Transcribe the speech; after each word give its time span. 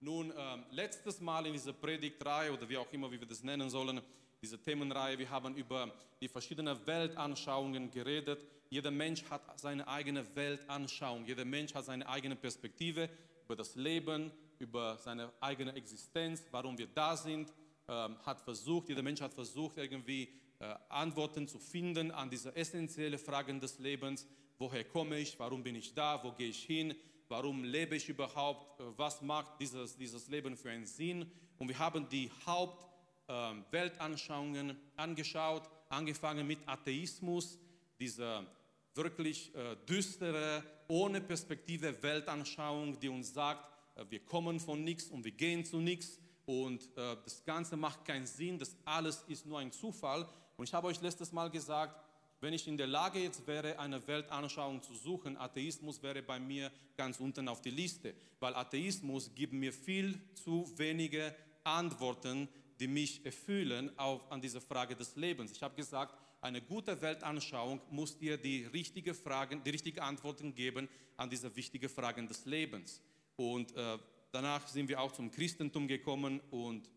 Nun, 0.00 0.30
ähm, 0.36 0.64
letztes 0.72 1.20
Mal 1.20 1.46
in 1.46 1.54
dieser 1.54 1.72
Predigtreihe 1.72 2.52
oder 2.52 2.68
wie 2.68 2.76
auch 2.76 2.92
immer, 2.92 3.10
wir 3.10 3.18
das 3.24 3.42
nennen 3.42 3.70
sollen, 3.70 4.02
diese 4.42 4.60
Themenreihe, 4.60 5.18
wir 5.18 5.30
haben 5.30 5.56
über 5.56 5.90
die 6.20 6.28
verschiedenen 6.28 6.78
Weltanschauungen 6.86 7.90
geredet. 7.90 8.44
Jeder 8.68 8.90
Mensch 8.90 9.24
hat 9.30 9.58
seine 9.58 9.88
eigene 9.88 10.24
Weltanschauung, 10.36 11.24
jeder 11.24 11.46
Mensch 11.46 11.74
hat 11.74 11.86
seine 11.86 12.06
eigene 12.06 12.36
Perspektive 12.36 13.08
über 13.46 13.56
das 13.56 13.74
Leben, 13.74 14.30
über 14.58 14.98
seine 14.98 15.32
eigene 15.40 15.72
Existenz, 15.74 16.44
warum 16.50 16.76
wir 16.76 16.88
da 16.88 17.16
sind, 17.16 17.50
ähm, 17.88 18.18
hat 18.24 18.42
versucht, 18.42 18.90
jeder 18.90 19.02
Mensch 19.02 19.22
hat 19.22 19.32
versucht, 19.32 19.78
irgendwie 19.78 20.28
äh, 20.58 20.74
Antworten 20.90 21.48
zu 21.48 21.58
finden 21.58 22.10
an 22.10 22.28
diese 22.28 22.54
essentiellen 22.54 23.18
Fragen 23.18 23.60
des 23.60 23.78
Lebens. 23.78 24.26
Woher 24.58 24.84
komme 24.84 25.18
ich? 25.18 25.38
Warum 25.38 25.62
bin 25.62 25.74
ich 25.74 25.94
da? 25.94 26.22
Wo 26.22 26.32
gehe 26.32 26.48
ich 26.48 26.64
hin? 26.64 26.94
Warum 27.28 27.64
lebe 27.64 27.96
ich 27.96 28.08
überhaupt? 28.08 28.80
Äh, 28.80 28.84
was 28.96 29.20
macht 29.22 29.60
dieses, 29.60 29.96
dieses 29.96 30.28
Leben 30.28 30.56
für 30.56 30.70
einen 30.70 30.86
Sinn? 30.86 31.28
Und 31.58 31.68
wir 31.68 31.78
haben 31.78 32.08
die 32.08 32.30
Hauptweltanschauungen 32.46 34.70
ähm, 34.70 34.76
angeschaut, 34.96 35.68
angefangen 35.88 36.46
mit 36.46 36.60
Atheismus, 36.66 37.58
dieser 37.98 38.46
wirklich 38.94 39.52
äh, 39.54 39.76
düstere, 39.88 40.62
ohne 40.88 41.20
Perspektive 41.20 42.02
Weltanschauung, 42.02 42.98
die 43.00 43.08
uns 43.08 43.34
sagt, 43.34 43.68
äh, 43.96 44.04
wir 44.08 44.20
kommen 44.20 44.60
von 44.60 44.84
nichts 44.84 45.08
und 45.08 45.24
wir 45.24 45.32
gehen 45.32 45.64
zu 45.64 45.78
nichts 45.78 46.20
und 46.44 46.82
äh, 46.96 47.16
das 47.24 47.44
Ganze 47.44 47.76
macht 47.76 48.04
keinen 48.04 48.26
Sinn, 48.26 48.56
das 48.58 48.76
alles 48.84 49.24
ist 49.26 49.46
nur 49.46 49.58
ein 49.58 49.72
Zufall. 49.72 50.28
Und 50.56 50.68
ich 50.68 50.72
habe 50.72 50.86
euch 50.86 51.00
letztes 51.00 51.32
Mal 51.32 51.50
gesagt, 51.50 52.00
wenn 52.40 52.52
ich 52.52 52.68
in 52.68 52.76
der 52.76 52.86
Lage 52.86 53.18
jetzt 53.18 53.46
wäre, 53.46 53.78
eine 53.78 54.06
Weltanschauung 54.06 54.82
zu 54.82 54.94
suchen, 54.94 55.36
Atheismus 55.36 56.02
wäre 56.02 56.22
bei 56.22 56.38
mir 56.38 56.70
ganz 56.96 57.18
unten 57.18 57.48
auf 57.48 57.62
die 57.62 57.70
Liste, 57.70 58.14
weil 58.40 58.54
Atheismus 58.54 59.30
gibt 59.34 59.52
mir 59.52 59.72
viel 59.72 60.20
zu 60.34 60.70
wenige 60.76 61.34
Antworten, 61.64 62.48
die 62.78 62.88
mich 62.88 63.24
erfüllen 63.24 63.96
auf, 63.98 64.30
an 64.30 64.40
diese 64.40 64.60
Frage 64.60 64.94
des 64.94 65.16
Lebens. 65.16 65.52
Ich 65.52 65.62
habe 65.62 65.74
gesagt, 65.74 66.14
eine 66.42 66.60
gute 66.60 67.00
Weltanschauung 67.00 67.80
muss 67.90 68.18
dir 68.18 68.36
die 68.36 68.64
richtige 68.66 69.14
Fragen, 69.14 69.64
die 69.64 69.70
richtigen 69.70 70.00
Antworten 70.00 70.54
geben 70.54 70.88
an 71.16 71.30
diese 71.30 71.54
wichtigen 71.56 71.88
Fragen 71.88 72.28
des 72.28 72.44
Lebens. 72.44 73.00
Und 73.36 73.74
äh, 73.74 73.98
danach 74.30 74.68
sind 74.68 74.88
wir 74.88 75.00
auch 75.00 75.12
zum 75.12 75.30
Christentum 75.30 75.88
gekommen 75.88 76.40
und 76.50 76.90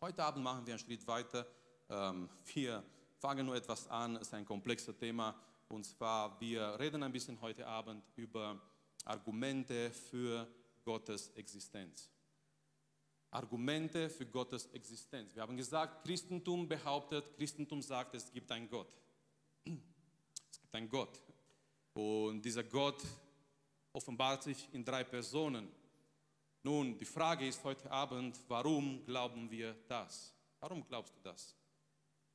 heute 0.00 0.24
Abend 0.24 0.44
machen 0.44 0.66
wir 0.66 0.74
einen 0.74 0.78
Schritt 0.78 1.06
weiter. 1.06 1.46
Ähm, 1.90 2.28
wir 2.54 2.82
fangen 3.18 3.46
nur 3.46 3.56
etwas 3.56 3.88
an, 3.88 4.16
es 4.16 4.28
ist 4.28 4.34
ein 4.34 4.44
komplexes 4.44 4.96
Thema. 4.96 5.34
Und 5.68 5.84
zwar, 5.84 6.40
wir 6.40 6.78
reden 6.78 7.02
ein 7.02 7.12
bisschen 7.12 7.40
heute 7.40 7.66
Abend 7.66 8.04
über 8.16 8.60
Argumente 9.04 9.90
für 9.90 10.46
Gottes 10.84 11.30
Existenz. 11.30 12.10
Argumente 13.30 14.08
für 14.08 14.26
Gottes 14.26 14.66
Existenz. 14.66 15.34
Wir 15.34 15.42
haben 15.42 15.56
gesagt, 15.56 16.04
Christentum 16.04 16.68
behauptet, 16.68 17.36
Christentum 17.36 17.82
sagt, 17.82 18.14
es 18.14 18.32
gibt 18.32 18.50
einen 18.52 18.68
Gott. 18.68 18.88
Es 20.50 20.60
gibt 20.60 20.74
einen 20.74 20.88
Gott. 20.88 21.20
Und 21.94 22.42
dieser 22.42 22.64
Gott 22.64 23.02
offenbart 23.92 24.42
sich 24.42 24.68
in 24.72 24.84
drei 24.84 25.04
Personen. 25.04 25.68
Nun, 26.62 26.98
die 26.98 27.04
Frage 27.04 27.46
ist 27.46 27.62
heute 27.64 27.90
Abend, 27.90 28.38
warum 28.48 29.04
glauben 29.04 29.50
wir 29.50 29.74
das? 29.88 30.34
Warum 30.60 30.86
glaubst 30.86 31.14
du 31.16 31.20
das? 31.22 31.56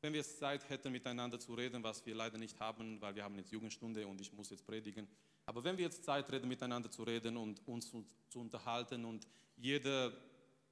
Wenn 0.02 0.14
wir 0.14 0.24
Zeit 0.24 0.68
hätten, 0.68 0.92
miteinander 0.92 1.40
zu 1.40 1.54
reden, 1.54 1.84
was 1.84 2.04
wir 2.08 2.16
leider 2.16 2.40
nicht 2.40 2.60
haben, 2.60 3.00
weil 3.00 3.14
wir 3.14 3.24
haben 3.24 3.38
jetzt 3.38 3.52
Jugendstunde 3.52 4.08
und 4.08 4.20
ich 4.20 4.34
muss 4.34 4.50
jetzt 4.50 4.66
predigen. 4.66 5.08
Aber 5.46 5.64
wenn 5.64 5.78
wir 5.78 5.86
jetzt 5.86 6.04
Zeit 6.04 6.32
hätten, 6.32 6.48
miteinander 6.48 6.90
zu 6.90 7.04
reden 7.04 7.38
und 7.38 7.62
uns 7.68 7.90
zu, 7.92 8.04
zu 8.28 8.40
unterhalten 8.40 9.06
und 9.06 9.28
jeder, 9.58 10.12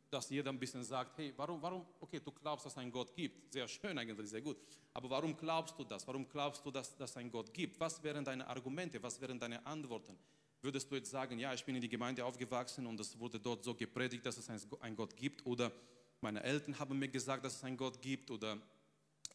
dass 0.10 0.32
jeder 0.32 0.50
ein 0.50 0.58
bisschen 0.58 0.84
sagt, 0.84 1.20
hey, 1.20 1.32
warum, 1.38 1.62
warum, 1.62 1.86
okay, 2.00 2.20
du 2.20 2.32
glaubst, 2.32 2.66
dass 2.66 2.74
es 2.74 2.78
einen 2.80 2.92
Gott 2.92 3.14
gibt. 3.14 3.54
Sehr 3.54 3.68
schön 3.68 3.96
eigentlich, 4.00 4.28
sehr 4.28 4.42
gut. 4.42 4.58
Aber 4.96 5.08
warum 5.12 5.38
glaubst 5.38 5.78
du 5.78 5.84
das? 5.84 6.08
Warum 6.08 6.28
glaubst 6.28 6.66
du, 6.66 6.72
dass, 6.72 6.96
dass 6.98 7.12
es 7.12 7.18
einen 7.18 7.30
Gott 7.30 7.54
gibt? 7.54 7.80
Was 7.80 8.02
wären 8.02 8.26
deine 8.26 8.48
Argumente? 8.48 9.02
Was 9.04 9.22
wären 9.22 9.38
deine 9.38 9.64
Antworten? 9.64 10.18
Würdest 10.62 10.90
du 10.90 10.96
jetzt 10.96 11.12
sagen, 11.12 11.38
ja, 11.38 11.54
ich 11.54 11.64
bin 11.64 11.76
in 11.76 11.82
die 11.82 11.90
Gemeinde 11.90 12.26
aufgewachsen 12.26 12.88
und 12.88 13.00
es 13.00 13.18
wurde 13.20 13.40
dort 13.40 13.64
so 13.64 13.76
gepredigt, 13.76 14.26
dass 14.26 14.38
es 14.38 14.50
einen 14.50 14.96
Gott 14.96 15.16
gibt? 15.16 15.46
Oder 15.46 15.72
meine 16.20 16.42
Eltern 16.42 16.80
haben 16.80 16.98
mir 16.98 17.08
gesagt, 17.10 17.46
dass 17.46 17.58
es 17.58 17.64
einen 17.64 17.78
Gott 17.78 18.02
gibt? 18.02 18.32
Oder 18.32 18.58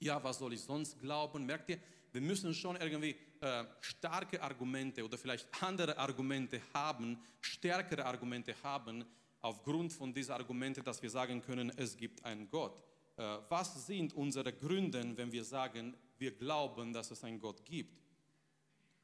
ja, 0.01 0.23
was 0.23 0.39
soll 0.39 0.53
ich 0.53 0.61
sonst 0.61 0.99
glauben? 1.01 1.47
Merkt 1.47 1.71
ihr, 1.71 1.79
wir 2.13 2.21
müssen 2.21 2.55
schon 2.55 2.77
irgendwie 2.77 3.17
äh, 3.41 3.65
starke 3.81 4.41
Argumente 4.41 5.05
oder 5.05 5.19
vielleicht 5.19 5.49
andere 5.63 5.99
Argumente 5.99 6.61
haben, 6.73 7.19
stärkere 7.41 8.05
Argumente 8.05 8.55
haben, 8.63 9.05
aufgrund 9.41 9.93
von 9.93 10.15
diesen 10.15 10.33
Argumenten, 10.33 10.85
dass 10.85 11.03
wir 11.03 11.11
sagen 11.11 11.43
können, 11.43 11.73
es 11.77 11.97
gibt 11.97 12.25
einen 12.25 12.49
Gott. 12.49 12.83
Äh, 13.17 13.39
was 13.49 13.87
sind 13.87 14.13
unsere 14.15 14.53
Gründe, 14.53 15.17
wenn 15.17 15.31
wir 15.31 15.45
sagen, 15.45 15.97
wir 16.19 16.33
glauben, 16.33 16.93
dass 16.93 17.11
es 17.11 17.23
einen 17.25 17.39
Gott 17.39 17.65
gibt? 17.65 18.01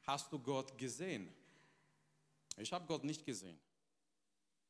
Hast 0.03 0.31
du 0.31 0.39
Gott 0.39 0.77
gesehen? 0.77 1.33
Ich 2.57 2.71
habe 2.73 2.85
Gott 2.85 3.03
nicht 3.03 3.25
gesehen. 3.25 3.59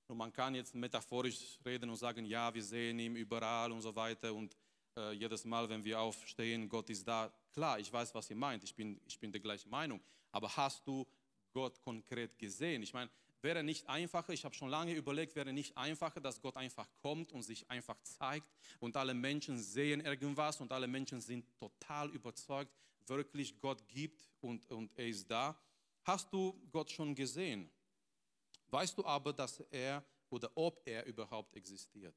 Und 0.08 0.18
man 0.18 0.34
kann 0.34 0.56
jetzt 0.56 0.76
metaphorisch 0.76 1.58
reden 1.66 1.90
und 1.90 1.96
sagen, 1.96 2.26
ja, 2.26 2.54
wir 2.54 2.64
sehen 2.64 3.00
ihn 3.00 3.16
überall 3.16 3.72
und 3.72 3.82
so 3.82 3.96
weiter 3.96 4.34
und 4.34 4.58
äh, 4.96 5.12
jedes 5.14 5.46
Mal, 5.46 5.70
wenn 5.70 5.84
wir 5.84 6.00
aufstehen, 6.00 6.68
Gott 6.70 6.90
ist 6.90 7.08
da. 7.08 7.32
Klar, 7.54 7.80
ich 7.80 7.92
weiß, 7.92 8.14
was 8.16 8.30
ihr 8.30 8.36
meint, 8.36 8.64
ich 8.64 8.76
bin, 8.76 9.00
ich 9.06 9.20
bin 9.20 9.32
der 9.32 9.42
gleichen 9.42 9.70
Meinung. 9.70 10.02
Aber 10.32 10.56
hast 10.56 10.86
du 10.88 11.06
Gott 11.54 11.82
konkret 11.82 12.38
gesehen? 12.38 12.82
Ich 12.84 12.94
meine, 12.94 13.10
wäre 13.42 13.64
nicht 13.64 13.88
einfacher, 13.88 14.34
ich 14.34 14.46
habe 14.46 14.56
schon 14.56 14.70
lange 14.70 14.94
überlegt, 14.94 15.36
wäre 15.36 15.52
nicht 15.52 15.76
einfacher, 15.78 16.22
dass 16.22 16.42
Gott 16.42 16.56
einfach 16.58 16.88
kommt 17.02 17.32
und 17.32 17.44
sich 17.44 17.70
einfach 17.70 18.00
zeigt 18.04 18.48
und 18.80 18.96
alle 18.96 19.14
Menschen 19.14 19.58
sehen 19.58 20.02
irgendwas 20.02 20.62
und 20.62 20.72
alle 20.72 20.88
Menschen 20.88 21.22
sind 21.22 21.46
total 21.58 22.10
überzeugt, 22.10 22.72
wirklich 23.08 23.60
Gott 23.60 23.88
gibt 23.88 24.30
und, 24.42 24.70
und 24.72 24.98
er 24.98 25.08
ist 25.08 25.30
da. 25.30 25.60
Hast 26.04 26.32
du 26.32 26.60
Gott 26.72 26.92
schon 26.92 27.14
gesehen? 27.16 27.70
Weißt 28.70 28.98
du 28.98 29.06
aber, 29.06 29.34
dass 29.34 29.60
er 29.72 30.04
oder 30.30 30.50
ob 30.56 30.82
er 30.86 31.06
überhaupt 31.06 31.56
existiert? 31.56 32.16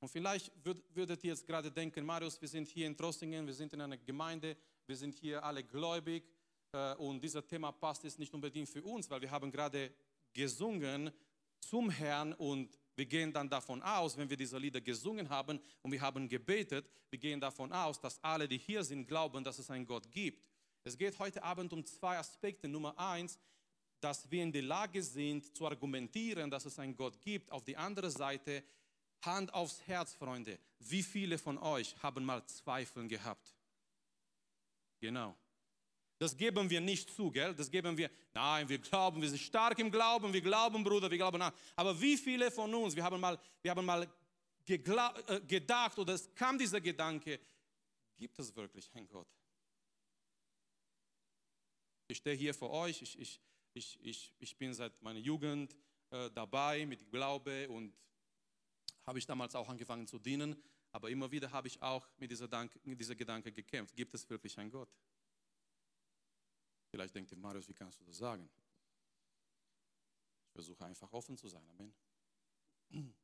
Und 0.00 0.08
vielleicht 0.08 0.52
würdet 0.64 1.24
ihr 1.24 1.30
jetzt 1.30 1.46
gerade 1.46 1.70
denken, 1.70 2.04
Marius, 2.04 2.40
wir 2.40 2.48
sind 2.48 2.68
hier 2.68 2.86
in 2.86 2.96
Trossingen, 2.96 3.46
wir 3.46 3.54
sind 3.54 3.72
in 3.72 3.80
einer 3.80 3.96
Gemeinde, 3.96 4.56
wir 4.86 4.96
sind 4.96 5.14
hier 5.14 5.42
alle 5.42 5.64
gläubig 5.64 6.24
äh, 6.72 6.94
und 6.96 7.22
dieses 7.22 7.46
Thema 7.46 7.72
passt 7.72 8.04
jetzt 8.04 8.18
nicht 8.18 8.32
unbedingt 8.34 8.68
für 8.68 8.82
uns, 8.82 9.08
weil 9.10 9.20
wir 9.22 9.30
haben 9.30 9.50
gerade 9.50 9.90
gesungen 10.32 11.10
zum 11.58 11.90
Herrn 11.90 12.34
und 12.34 12.78
wir 12.94 13.06
gehen 13.06 13.32
dann 13.32 13.48
davon 13.48 13.82
aus, 13.82 14.16
wenn 14.16 14.28
wir 14.28 14.36
diese 14.36 14.58
Lieder 14.58 14.80
gesungen 14.80 15.28
haben 15.28 15.60
und 15.82 15.92
wir 15.92 16.00
haben 16.00 16.28
gebetet, 16.28 16.88
wir 17.10 17.18
gehen 17.18 17.40
davon 17.40 17.72
aus, 17.72 18.00
dass 18.00 18.22
alle, 18.22 18.48
die 18.48 18.58
hier 18.58 18.84
sind, 18.84 19.06
glauben, 19.06 19.44
dass 19.44 19.58
es 19.58 19.70
einen 19.70 19.86
Gott 19.86 20.10
gibt. 20.10 20.48
Es 20.84 20.96
geht 20.96 21.18
heute 21.18 21.42
Abend 21.42 21.72
um 21.72 21.84
zwei 21.84 22.16
Aspekte. 22.16 22.68
Nummer 22.68 22.98
eins, 22.98 23.38
dass 24.00 24.30
wir 24.30 24.42
in 24.42 24.52
der 24.52 24.62
Lage 24.62 25.02
sind 25.02 25.54
zu 25.56 25.66
argumentieren, 25.66 26.50
dass 26.50 26.64
es 26.64 26.78
einen 26.78 26.96
Gott 26.96 27.20
gibt. 27.20 27.50
Auf 27.50 27.64
die 27.64 27.76
andere 27.76 28.10
Seite, 28.10 28.62
Hand 29.22 29.52
aufs 29.52 29.80
Herz, 29.86 30.14
Freunde. 30.14 30.58
Wie 30.78 31.02
viele 31.02 31.38
von 31.38 31.58
euch 31.58 31.94
haben 32.02 32.24
mal 32.24 32.44
Zweifel 32.46 33.08
gehabt? 33.08 33.54
Genau. 35.00 35.36
Das 36.18 36.36
geben 36.36 36.70
wir 36.70 36.80
nicht 36.80 37.10
zu, 37.14 37.30
gell? 37.30 37.54
Das 37.54 37.70
geben 37.70 37.96
wir, 37.96 38.10
nein, 38.32 38.68
wir 38.68 38.78
glauben, 38.78 39.20
wir 39.20 39.28
sind 39.28 39.40
stark 39.40 39.78
im 39.78 39.90
Glauben, 39.90 40.32
wir 40.32 40.40
glauben, 40.40 40.82
Bruder, 40.82 41.10
wir 41.10 41.18
glauben. 41.18 41.38
Nein. 41.38 41.52
Aber 41.74 42.00
wie 42.00 42.16
viele 42.16 42.50
von 42.50 42.74
uns, 42.74 42.96
wir 42.96 43.04
haben 43.04 43.20
mal, 43.20 43.38
wir 43.60 43.70
haben 43.70 43.84
mal 43.84 44.08
äh, 44.66 44.78
gedacht 45.46 45.98
oder 45.98 46.14
es 46.14 46.34
kam 46.34 46.58
dieser 46.58 46.80
Gedanke, 46.80 47.38
gibt 48.16 48.38
es 48.38 48.54
wirklich 48.56 48.90
einen 48.94 49.06
Gott? 49.08 49.28
Ich 52.08 52.18
stehe 52.18 52.36
hier 52.36 52.54
vor 52.54 52.70
euch, 52.70 53.02
ich, 53.02 53.18
ich, 53.18 53.40
ich, 53.74 53.98
ich, 54.00 54.32
ich 54.38 54.56
bin 54.56 54.72
seit 54.72 55.02
meiner 55.02 55.18
Jugend 55.18 55.76
äh, 56.10 56.30
dabei 56.30 56.86
mit 56.86 57.10
Glaube 57.10 57.68
und 57.68 57.92
habe 59.06 59.18
ich 59.18 59.26
damals 59.26 59.54
auch 59.54 59.68
angefangen 59.68 60.06
zu 60.06 60.18
dienen, 60.18 60.60
aber 60.92 61.10
immer 61.10 61.30
wieder 61.30 61.50
habe 61.52 61.68
ich 61.68 61.80
auch 61.80 62.08
mit 62.18 62.30
dieser, 62.30 62.48
Dank, 62.48 62.72
mit 62.84 63.00
dieser 63.00 63.14
Gedanke 63.14 63.52
gekämpft. 63.52 63.94
Gibt 63.94 64.14
es 64.14 64.28
wirklich 64.28 64.58
einen 64.58 64.70
Gott? 64.70 64.88
Vielleicht 66.90 67.14
denkt 67.14 67.30
ihr, 67.30 67.38
Marius, 67.38 67.68
wie 67.68 67.74
kannst 67.74 68.00
du 68.00 68.04
das 68.04 68.16
sagen? 68.16 68.48
Ich 70.46 70.52
versuche 70.52 70.84
einfach 70.84 71.12
offen 71.12 71.36
zu 71.36 71.48
sein. 71.48 71.66
Amen. 71.68 71.92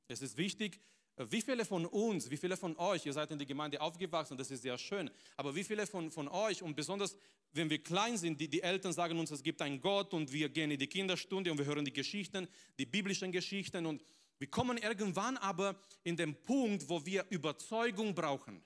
Es 0.08 0.22
ist 0.22 0.36
wichtig, 0.36 0.80
wie 1.16 1.42
viele 1.42 1.64
von 1.64 1.86
uns, 1.86 2.30
wie 2.30 2.36
viele 2.36 2.56
von 2.56 2.76
euch, 2.76 3.06
ihr 3.06 3.12
seid 3.12 3.30
in 3.30 3.38
die 3.38 3.46
Gemeinde 3.46 3.80
aufgewachsen, 3.80 4.36
das 4.36 4.50
ist 4.50 4.62
sehr 4.62 4.78
schön, 4.78 5.10
aber 5.36 5.54
wie 5.54 5.62
viele 5.64 5.86
von, 5.86 6.10
von 6.10 6.28
euch, 6.28 6.62
und 6.62 6.74
besonders 6.74 7.16
wenn 7.52 7.68
wir 7.68 7.82
klein 7.82 8.16
sind, 8.16 8.40
die, 8.40 8.48
die 8.48 8.62
Eltern 8.62 8.92
sagen 8.92 9.18
uns, 9.18 9.30
es 9.30 9.42
gibt 9.42 9.60
einen 9.60 9.80
Gott 9.80 10.14
und 10.14 10.32
wir 10.32 10.48
gehen 10.48 10.70
in 10.70 10.78
die 10.78 10.86
Kinderstunde 10.86 11.52
und 11.52 11.58
wir 11.58 11.66
hören 11.66 11.84
die 11.84 11.92
Geschichten, 11.92 12.48
die 12.78 12.86
biblischen 12.86 13.30
Geschichten 13.30 13.84
und 13.84 14.02
wir 14.42 14.50
kommen 14.50 14.76
irgendwann 14.76 15.36
aber 15.36 15.76
in 16.02 16.16
den 16.16 16.34
Punkt, 16.34 16.88
wo 16.88 17.06
wir 17.06 17.24
Überzeugung 17.30 18.12
brauchen. 18.12 18.60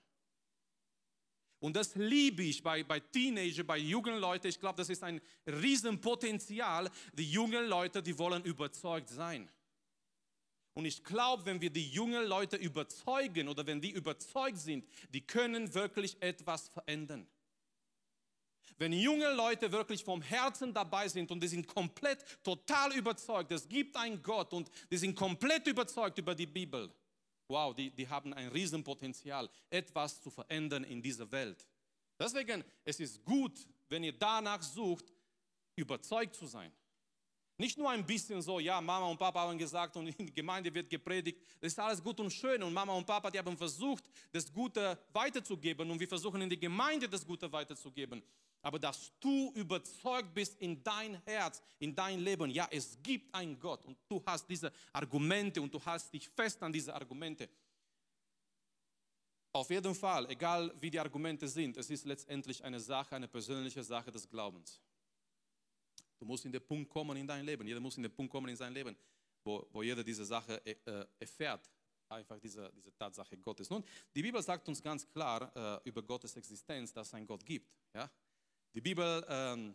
Und 1.59 1.77
das 1.77 1.95
liebe 1.97 2.45
ich 2.45 2.63
bei, 2.63 2.83
bei 2.83 2.99
Teenager, 2.99 3.63
bei 3.63 3.77
jungen 3.77 4.19
Leuten. 4.19 4.47
Ich 4.47 4.59
glaube, 4.59 4.79
das 4.79 4.89
ist 4.89 5.03
ein 5.03 5.21
Riesenpotenzial. 5.47 6.91
Die 7.13 7.31
jungen 7.31 7.67
Leute, 7.67 8.03
die 8.03 8.17
wollen 8.17 8.43
überzeugt 8.45 9.11
sein. 9.11 9.51
Und 10.73 10.87
ich 10.87 11.05
glaube, 11.05 11.45
wenn 11.45 11.61
wir 11.61 11.69
die 11.69 11.91
jungen 11.91 12.25
Leute 12.25 12.57
überzeugen 12.57 13.47
oder 13.47 13.67
wenn 13.67 13.83
die 13.83 13.91
überzeugt 13.91 14.57
sind, 14.57 14.89
die 15.11 15.27
können 15.27 15.75
wirklich 15.75 16.17
etwas 16.23 16.69
verändern. 16.69 17.29
Wenn 18.79 18.93
junge 18.93 19.33
Leute 19.33 19.71
wirklich 19.73 20.05
vom 20.05 20.21
Herzen 20.23 20.73
dabei 20.73 21.09
sind 21.09 21.31
und 21.31 21.43
die 21.43 21.49
sind 21.49 21.67
komplett, 21.67 22.25
total 22.43 22.93
überzeugt, 22.95 23.51
es 23.53 23.69
gibt 23.69 23.97
einen 23.97 24.23
Gott 24.23 24.53
und 24.53 24.71
die 24.91 24.97
sind 24.97 25.15
komplett 25.15 25.67
überzeugt 25.67 26.19
über 26.19 26.35
die 26.35 26.47
Bibel, 26.47 26.93
wow, 27.49 27.75
die, 27.75 27.91
die 27.91 28.09
haben 28.09 28.35
ein 28.35 28.49
Riesenpotenzial, 28.49 29.49
etwas 29.71 30.21
zu 30.21 30.31
verändern 30.31 30.85
in 30.85 31.01
dieser 31.01 31.31
Welt. 31.33 31.67
Deswegen, 32.19 32.65
es 32.85 33.01
ist 33.01 33.25
gut, 33.25 33.67
wenn 33.89 34.05
ihr 34.05 34.13
danach 34.13 34.63
sucht, 34.63 35.07
überzeugt 35.77 36.35
zu 36.35 36.47
sein. 36.47 36.73
Nicht 37.59 37.79
nur 37.79 37.91
ein 37.91 38.05
bisschen 38.05 38.43
so, 38.43 38.61
ja, 38.61 38.81
Mama 38.83 39.07
und 39.07 39.19
Papa 39.19 39.41
haben 39.41 39.57
gesagt 39.57 39.97
und 39.97 40.09
in 40.09 40.27
der 40.27 40.35
Gemeinde 40.35 40.73
wird 40.75 40.91
gepredigt, 40.91 41.41
das 41.59 41.73
ist 41.73 41.79
alles 41.79 42.03
gut 42.03 42.21
und 42.21 42.31
schön 42.31 42.63
und 42.63 42.73
Mama 42.73 42.93
und 42.93 43.07
Papa, 43.07 43.31
die 43.31 43.39
haben 43.39 43.57
versucht, 43.57 44.05
das 44.31 44.53
Gute 44.53 44.99
weiterzugeben 45.13 45.91
und 45.91 45.99
wir 45.99 46.09
versuchen 46.09 46.43
in 46.43 46.51
der 46.51 46.59
Gemeinde 46.59 47.09
das 47.09 47.25
Gute 47.25 47.51
weiterzugeben. 47.51 48.23
Aber 48.63 48.79
dass 48.79 49.13
du 49.21 49.53
überzeugt 49.55 50.35
bist 50.35 50.61
in 50.61 50.83
dein 50.83 51.23
Herz, 51.25 51.63
in 51.79 51.95
dein 51.95 52.21
Leben, 52.21 52.51
ja, 52.51 52.67
es 52.71 52.99
gibt 53.03 53.33
einen 53.35 53.59
Gott 53.59 53.85
und 53.85 53.97
du 54.09 54.23
hast 54.27 54.49
diese 54.49 54.73
Argumente 54.93 55.63
und 55.63 55.73
du 55.73 55.85
hast 55.85 56.13
dich 56.13 56.29
fest 56.29 56.63
an 56.63 56.73
diese 56.73 56.93
Argumente. 56.93 57.49
Auf 59.53 59.71
jeden 59.71 59.95
Fall, 59.95 60.29
egal 60.31 60.75
wie 60.81 60.91
die 60.91 61.01
Argumente 61.01 61.49
sind, 61.49 61.77
es 61.79 61.89
ist 61.89 62.05
letztendlich 62.05 62.63
eine 62.63 62.79
Sache, 62.79 63.17
eine 63.17 63.27
persönliche 63.27 63.83
Sache 63.83 64.11
des 64.11 64.29
Glaubens. 64.29 64.81
Du 66.19 66.27
musst 66.27 66.45
in 66.45 66.53
den 66.53 66.63
Punkt 66.63 66.91
kommen 66.91 67.17
in 67.17 67.27
dein 67.27 67.45
Leben. 67.45 67.67
Jeder 67.67 67.81
muss 67.81 67.97
in 67.97 68.03
den 68.03 68.13
Punkt 68.13 68.31
kommen 68.31 68.49
in 68.49 68.57
sein 68.57 68.73
Leben, 68.73 68.97
wo, 69.45 69.67
wo 69.73 69.83
jeder 69.83 70.03
diese 70.03 70.25
Sache 70.25 70.61
äh, 70.65 71.07
erfährt. 71.19 71.71
Einfach 72.09 72.39
diese, 72.39 72.71
diese 72.77 72.95
Tatsache 72.95 73.37
Gottes. 73.39 73.69
Nun, 73.69 73.83
die 74.15 74.23
Bibel 74.23 74.43
sagt 74.43 74.69
uns 74.69 74.83
ganz 74.83 75.09
klar 75.09 75.51
äh, 75.57 75.89
über 75.89 76.03
Gottes 76.03 76.37
Existenz, 76.37 76.93
dass 76.93 77.09
es 77.09 77.15
einen 77.15 77.27
Gott 77.27 77.45
gibt. 77.45 77.73
Ja? 77.95 78.11
Die 78.77 78.83
Bibel 78.83 79.25
ähm, 79.31 79.75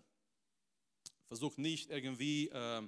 versucht 1.27 1.57
nicht 1.57 1.89
irgendwie, 1.89 2.51
ähm, 2.53 2.87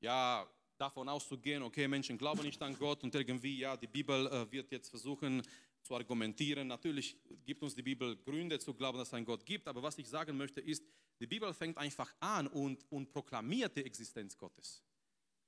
ja, 0.00 0.46
davon 0.76 1.08
auszugehen, 1.08 1.62
okay, 1.62 1.88
Menschen 1.88 2.18
glauben 2.18 2.42
nicht 2.42 2.60
an 2.60 2.78
Gott 2.78 3.02
und 3.04 3.14
irgendwie, 3.14 3.58
ja, 3.58 3.74
die 3.74 3.86
Bibel 3.86 4.26
äh, 4.26 4.52
wird 4.52 4.70
jetzt 4.70 4.90
versuchen 4.90 5.42
zu 5.80 5.94
argumentieren. 5.94 6.68
Natürlich 6.68 7.16
gibt 7.46 7.62
uns 7.62 7.74
die 7.74 7.80
Bibel 7.82 8.18
Gründe 8.18 8.58
zu 8.58 8.74
glauben, 8.74 8.98
dass 8.98 9.08
es 9.08 9.14
einen 9.14 9.24
Gott 9.24 9.46
gibt, 9.46 9.66
aber 9.66 9.82
was 9.82 9.96
ich 9.96 10.10
sagen 10.10 10.36
möchte 10.36 10.60
ist, 10.60 10.84
die 11.18 11.26
Bibel 11.26 11.54
fängt 11.54 11.78
einfach 11.78 12.14
an 12.20 12.46
und, 12.46 12.84
und 12.90 13.10
proklamiert 13.10 13.74
die 13.74 13.84
Existenz 13.86 14.36
Gottes. 14.36 14.84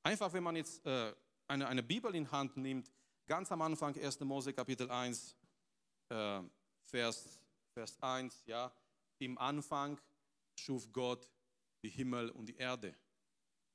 Einfach, 0.03 0.33
wenn 0.33 0.43
man 0.43 0.57
jetzt 0.57 0.87
äh, 0.87 1.15
eine, 1.49 1.69
eine 1.69 1.83
Bibel 1.83 2.15
in 2.15 2.31
Hand 2.31 2.57
nimmt, 2.57 2.91
ganz 3.27 3.53
am 3.53 3.61
Anfang 3.61 3.95
1. 3.95 4.21
Mose 4.21 4.55
Kapitel 4.55 4.91
1, 4.91 5.37
äh, 6.09 6.41
Vers, 6.81 7.39
Vers 7.75 8.03
1, 8.03 8.45
ja, 8.47 8.73
im 9.25 9.39
Anfang 9.39 10.01
schuf 10.55 10.93
Gott 10.93 11.29
die 11.83 11.91
Himmel 11.91 12.31
und 12.31 12.47
die 12.47 12.57
Erde. 12.57 12.95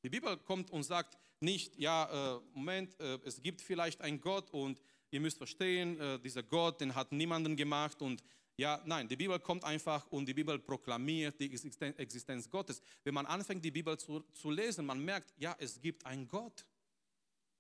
Die 0.03 0.09
Bibel 0.09 0.38
kommt 0.38 0.69
und 0.71 0.83
sagt 0.83 1.17
nicht, 1.39 1.77
ja, 1.77 2.38
äh, 2.38 2.41
Moment, 2.53 2.99
äh, 2.99 3.19
es 3.25 3.41
gibt 3.41 3.61
vielleicht 3.61 4.01
einen 4.01 4.21
Gott 4.21 4.49
und 4.51 4.81
ihr 5.11 5.19
müsst 5.19 5.38
verstehen, 5.38 5.99
äh, 5.99 6.19
dieser 6.19 6.44
Gott, 6.44 6.81
den 6.81 6.95
hat 6.95 7.11
niemanden 7.11 7.55
gemacht 7.55 8.01
und 8.01 8.23
ja, 8.59 8.81
nein, 8.85 9.07
die 9.07 9.15
Bibel 9.15 9.39
kommt 9.39 9.63
einfach 9.63 10.07
und 10.07 10.25
die 10.25 10.33
Bibel 10.33 10.57
proklamiert 10.57 11.39
die 11.39 11.51
Existenz 11.51 12.50
Gottes. 12.50 12.81
Wenn 13.03 13.13
man 13.13 13.27
anfängt, 13.27 13.63
die 13.63 13.69
Bibel 13.69 13.97
zu, 14.00 14.21
zu 14.33 14.50
lesen, 14.50 14.83
man 14.85 15.03
merkt, 15.03 15.31
ja, 15.38 15.55
es 15.59 15.79
gibt 15.79 16.03
einen 16.05 16.27
Gott. 16.27 16.65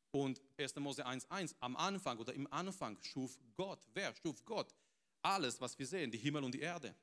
Und 0.09 0.41
1. 0.57 0.75
Mose 0.77 1.05
1,1, 1.05 1.53
am 1.59 1.75
Anfang 1.75 2.17
oder 2.17 2.33
im 2.33 2.51
Anfang 2.51 2.97
schuf 3.03 3.37
Gott. 3.55 3.87
Wer 3.93 4.11
schuf 4.15 4.43
Gott? 4.43 4.73
Alles, 5.21 5.61
was 5.61 5.77
wir 5.77 5.85
sehen, 5.85 6.09
die 6.09 6.17
Himmel 6.17 6.43
und 6.43 6.53
die 6.53 6.61
Erde. 6.61 6.95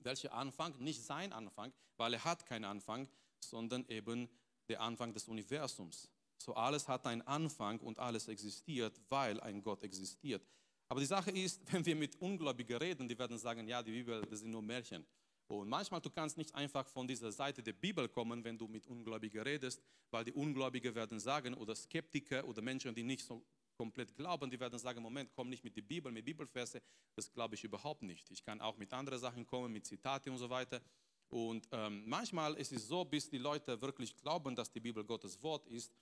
Welcher 0.00 0.32
Anfang? 0.32 0.76
Nicht 0.78 1.02
sein 1.02 1.32
Anfang, 1.32 1.72
weil 1.96 2.14
er 2.14 2.24
hat 2.24 2.46
keinen 2.46 2.64
Anfang, 2.64 3.08
sondern 3.40 3.84
eben 3.88 4.28
der 4.68 4.80
Anfang 4.80 5.12
des 5.12 5.28
Universums. 5.28 6.08
So 6.36 6.54
alles 6.54 6.86
hat 6.86 7.06
einen 7.06 7.22
Anfang 7.22 7.80
und 7.80 7.98
alles 7.98 8.28
existiert, 8.28 9.00
weil 9.08 9.40
ein 9.40 9.62
Gott 9.62 9.82
existiert. 9.82 10.46
Aber 10.88 11.00
die 11.00 11.06
Sache 11.06 11.30
ist, 11.30 11.60
wenn 11.72 11.84
wir 11.84 11.96
mit 11.96 12.20
Ungläubigen 12.20 12.76
reden, 12.78 13.08
die 13.08 13.18
werden 13.18 13.38
sagen, 13.38 13.66
ja, 13.66 13.82
die 13.82 13.92
Bibel, 13.92 14.22
das 14.22 14.40
sind 14.40 14.50
nur 14.50 14.62
Märchen. 14.62 15.04
Und 15.48 15.68
manchmal, 15.68 16.00
du 16.00 16.10
kannst 16.10 16.36
nicht 16.36 16.54
einfach 16.54 16.86
von 16.88 17.08
dieser 17.08 17.32
Seite 17.32 17.62
der 17.62 17.72
Bibel 17.72 18.06
kommen, 18.08 18.44
wenn 18.44 18.58
du 18.58 18.68
mit 18.68 18.86
Ungläubigen 18.86 19.40
redest, 19.40 19.82
weil 20.10 20.24
die 20.24 20.32
Ungläubigen 20.32 20.94
werden 20.94 21.18
sagen, 21.18 21.54
oder 21.54 21.74
Skeptiker 21.74 22.46
oder 22.46 22.60
Menschen, 22.60 22.94
die 22.94 23.02
nicht 23.02 23.24
so 23.24 23.42
komplett 23.78 24.14
glauben, 24.16 24.50
die 24.50 24.58
werden 24.58 24.78
sagen, 24.78 25.00
Moment, 25.00 25.30
komm 25.34 25.48
nicht 25.48 25.62
mit 25.62 25.76
der 25.76 25.82
Bibel, 25.82 26.10
mit 26.10 26.24
Bibelverse, 26.24 26.82
das 27.14 27.32
glaube 27.32 27.54
ich 27.54 27.62
überhaupt 27.62 28.02
nicht. 28.02 28.28
Ich 28.30 28.44
kann 28.44 28.60
auch 28.60 28.76
mit 28.76 28.92
anderen 28.92 29.20
Sachen 29.20 29.46
kommen, 29.46 29.72
mit 29.72 29.86
Zitate 29.86 30.30
und 30.30 30.38
so 30.38 30.50
weiter. 30.50 30.82
Und 31.28 31.68
ähm, 31.72 32.02
manchmal 32.06 32.54
ist 32.54 32.72
es 32.72 32.88
so, 32.88 33.04
bis 33.04 33.30
die 33.30 33.38
Leute 33.38 33.80
wirklich 33.80 34.16
glauben, 34.16 34.56
dass 34.56 34.70
die 34.70 34.80
Bibel 34.80 35.04
Gottes 35.04 35.40
Wort 35.42 35.66
ist, 35.68 35.92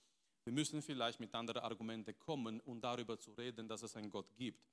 wir 0.43 0.53
müssen 0.53 0.81
vielleicht 0.81 1.19
mit 1.19 1.35
anderen 1.35 1.61
Argumenten 1.61 2.17
kommen, 2.17 2.61
um 2.61 2.79
darüber 2.79 3.19
zu 3.19 3.31
reden, 3.33 3.67
dass 3.67 3.83
es 3.83 3.95
einen 3.95 4.09
Gott 4.09 4.33
gibt. 4.35 4.65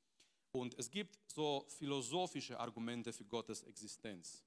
Und 0.52 0.78
es 0.78 0.88
gibt 0.88 1.18
so 1.26 1.66
philosophische 1.68 2.58
Argumente 2.58 3.12
für 3.12 3.24
Gottes 3.24 3.64
Existenz. 3.64 4.44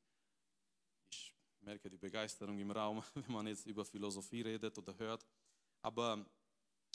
Ich 1.11 1.33
merke 1.59 1.89
die 1.89 1.97
Begeisterung 1.97 2.57
im 2.57 2.71
Raum, 2.71 3.03
wenn 3.13 3.31
man 3.31 3.47
jetzt 3.47 3.65
über 3.65 3.83
Philosophie 3.83 4.41
redet 4.41 4.77
oder 4.77 4.97
hört. 4.97 5.25
Aber 5.81 6.25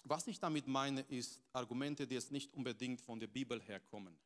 was 0.04 0.26
ich 0.26 0.38
damit 0.38 0.66
meine, 0.66 1.02
ist 1.02 1.40
Argumente, 1.52 2.06
die 2.06 2.14
jetzt 2.14 2.32
nicht 2.32 2.52
unbedingt 2.54 3.00
von 3.00 3.20
der 3.20 3.28
Bibel 3.28 3.60
herkommen. 3.60 4.16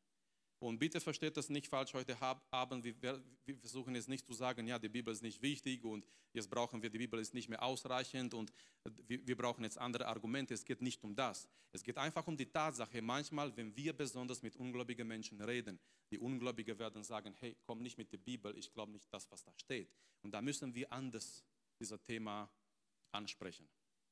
Und 0.58 0.78
bitte 0.78 1.00
versteht 1.00 1.37
das 1.37 1.50
nicht 1.50 1.69
falsch 1.69 1.93
heute 1.93 2.17
Abend. 2.50 2.84
Wir, 2.84 3.23
versuchen 3.61 3.94
jetzt 3.94 4.08
nicht 4.08 4.26
zu 4.26 4.32
sagen, 4.32 4.67
ja, 4.67 4.78
die 4.78 4.88
Bibel 4.88 5.12
ist 5.12 5.23
nicht 5.23 5.43
wichtig 5.43 5.84
und 5.84 6.06
jetzt 6.32 6.49
brauchen 6.49 6.82
wir, 6.82 6.88
die 6.88 6.99
Bibel 6.99 7.20
ist 7.20 7.34
nicht 7.34 7.49
mehr 7.49 7.62
ausreichend 7.62 8.32
und 8.32 8.50
wir, 9.06 9.37
brauchen 9.37 9.64
jetzt 9.64 9.76
andere 9.76 10.06
Argumente. 10.06 10.55
Es 10.55 10.64
geht 10.64 10.81
nicht 10.81 11.05
um 11.05 11.14
das. 11.14 11.46
Es 11.73 11.82
geht 11.82 11.99
einfach 11.99 12.26
um 12.26 12.38
die 12.38 12.46
Tatsache, 12.46 13.02
manchmal, 13.02 13.55
wenn 13.55 13.76
wir 13.76 13.93
besonders 13.93 14.43
mit 14.43 14.56
ungläubigen 14.56 15.06
Menschen 15.06 15.40
reden, 15.43 15.78
die 16.11 16.19
Ungläubigen 16.19 16.78
werden 16.78 17.02
sagen, 17.02 17.34
hey, 17.38 17.55
komm 17.67 17.82
nicht 17.82 17.99
mit 17.99 18.11
der 18.11 18.19
Bibel, 18.19 18.56
ich 18.56 18.73
glaube 18.73 18.93
nicht 18.93 19.12
das, 19.12 19.31
was 19.31 19.44
da 19.44 19.52
steht. 19.58 19.93
Und 20.23 20.32
da 20.32 20.40
müssen 20.40 20.75
wir 20.75 20.90
anders 20.90 21.44
dieses 21.78 22.02
Thema 22.02 22.50
ansprechen. 23.12 23.69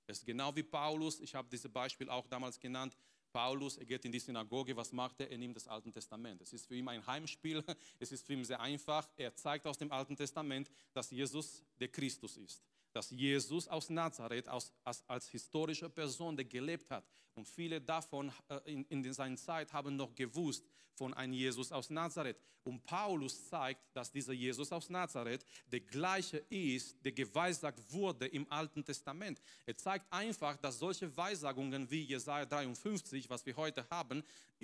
Es 0.07 0.19
ist 0.19 0.27
genau 0.27 0.55
wie 0.55 0.63
Paulus, 0.63 1.21
ich 1.21 1.35
habe 1.35 1.49
dieses 1.51 1.71
Beispiel 1.73 2.09
auch 2.09 2.27
damals 2.27 2.61
genannt, 2.61 2.97
Paulus, 3.33 3.77
er 3.79 3.85
geht 3.85 4.05
in 4.05 4.13
die 4.13 4.21
Synagoge, 4.21 4.77
was 4.77 4.93
macht 4.93 5.19
er? 5.21 5.29
Er 5.29 5.39
nimmt 5.39 5.57
das 5.57 5.67
Alte 5.67 5.91
Testament. 5.91 6.41
Es 6.41 6.53
ist 6.53 6.67
für 6.67 6.77
ihn 6.77 6.87
ein 6.87 7.05
Heimspiel, 7.05 7.65
es 7.99 8.13
ist 8.13 8.25
für 8.25 8.33
ihn 8.35 8.45
sehr 8.45 8.61
einfach. 8.61 9.09
Er 9.17 9.35
zeigt 9.35 9.67
aus 9.67 9.77
dem 9.77 9.91
Alten 9.91 10.15
Testament, 10.15 10.71
dass 10.93 11.11
Jesus 11.11 11.65
der 11.81 11.89
Christus 11.89 12.37
ist. 12.37 12.63
Dass 12.95 13.11
Jesus 13.11 13.69
aus 13.69 13.91
Nazareth 13.91 14.49
als, 14.49 14.73
als, 14.83 15.05
als 15.07 15.29
historische 15.29 15.91
Person, 15.91 16.35
der 16.35 16.47
gelebt 16.47 16.91
hat. 16.91 17.05
Und 17.35 17.47
viele 17.47 17.81
davon 17.81 18.33
äh, 18.49 18.73
in, 18.73 18.85
in 18.87 19.13
seiner 19.13 19.37
Zeit 19.37 19.73
haben 19.73 19.97
noch 19.97 20.15
gewusst, 20.15 20.65
von 20.95 21.13
einem 21.15 21.33
Jesus 21.33 21.73
aus 21.73 21.91
Nazareth. 21.91 22.39
Und 22.63 22.83
Paulus 22.85 23.49
zeigt, 23.49 23.81
dass 23.93 24.11
dieser 24.11 24.33
Jesus 24.33 24.73
aus 24.73 24.89
Nazareth 24.89 25.45
der 25.67 25.81
gleiche 25.81 26.39
ist, 26.49 26.97
der 27.05 27.13
geweissagt 27.13 27.79
wurde 27.93 28.27
im 28.27 28.51
Alten 28.51 28.83
Testament. 28.83 29.39
Er 29.67 29.77
zeigt 29.77 30.11
einfach, 30.11 30.57
dass 30.57 30.79
solche 30.79 31.15
Weissagungen 31.15 31.91
wie 31.91 32.05
Jesaja 32.05 32.47
53, 32.47 33.29
was 33.29 33.45
wir 33.45 33.55
heute 33.57 33.87
haben, 33.91 34.23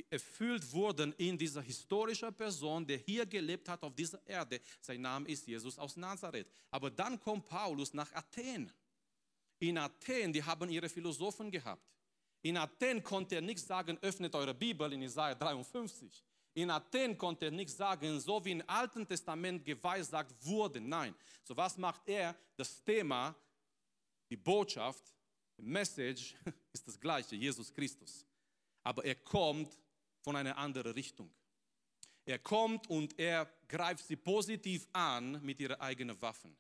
erfüllt 0.09 0.73
wurden 0.73 1.13
in 1.19 1.37
dieser 1.37 1.61
historischen 1.61 2.33
Person, 2.33 2.87
der 2.87 2.97
hier 2.97 3.27
gelebt 3.27 3.69
hat 3.69 3.83
auf 3.83 3.95
dieser 3.95 4.27
Erde. 4.27 4.61
Sein 4.81 5.03
Name 5.03 5.29
ist 5.29 5.47
Jesus 5.47 5.79
aus 5.79 5.97
Nazareth. 5.97 6.47
Aber 6.71 6.91
dann 6.91 7.21
kommt 7.21 7.47
Paulus 7.49 7.93
nach 7.93 8.11
Athen. 8.21 8.73
In 9.59 9.79
Athen, 9.79 10.33
die 10.33 10.43
haben 10.43 10.71
ihre 10.71 10.89
Philosophen 10.89 11.51
gehabt. 11.51 11.87
In 12.43 12.57
Athen 12.57 13.03
konnte 13.03 13.37
er 13.37 13.41
nicht 13.41 13.61
sagen, 13.61 13.99
öffnet 14.01 14.35
eure 14.35 14.55
Bibel 14.55 14.93
in 14.93 15.03
Isaiah 15.03 15.35
53. 15.35 16.25
In 16.55 16.71
Athen 16.71 17.17
konnte 17.17 17.47
er 17.47 17.51
nicht 17.51 17.71
sagen, 17.71 18.19
so 18.21 18.45
wie 18.45 18.53
im 18.53 18.63
Alten 18.67 19.07
Testament 19.07 19.65
geweissagt 19.65 20.35
wurde. 20.45 20.81
Nein. 20.81 21.15
So 21.45 21.57
was 21.57 21.77
macht 21.77 22.03
er? 22.09 22.35
Das 22.57 22.83
Thema, 22.83 23.35
die 24.29 24.37
Botschaft, 24.37 25.05
die 25.57 25.63
Message 25.63 26.35
ist 26.73 26.87
das 26.87 26.99
gleiche, 26.99 27.37
Jesus 27.37 27.73
Christus. 27.73 28.27
Aber 28.83 29.05
er 29.05 29.15
kommt 29.17 29.79
von 30.21 30.37
einer 30.37 30.57
anderen 30.57 30.93
Richtung. 30.93 31.31
Er 32.25 32.39
kommt 32.39 32.89
und 32.89 33.19
er 33.19 33.51
greift 33.69 34.07
sie 34.07 34.17
positiv 34.17 34.87
an 34.93 35.43
mit 35.43 35.61
ihren 35.61 35.81
eigenen 35.81 36.21
Waffen, 36.21 36.57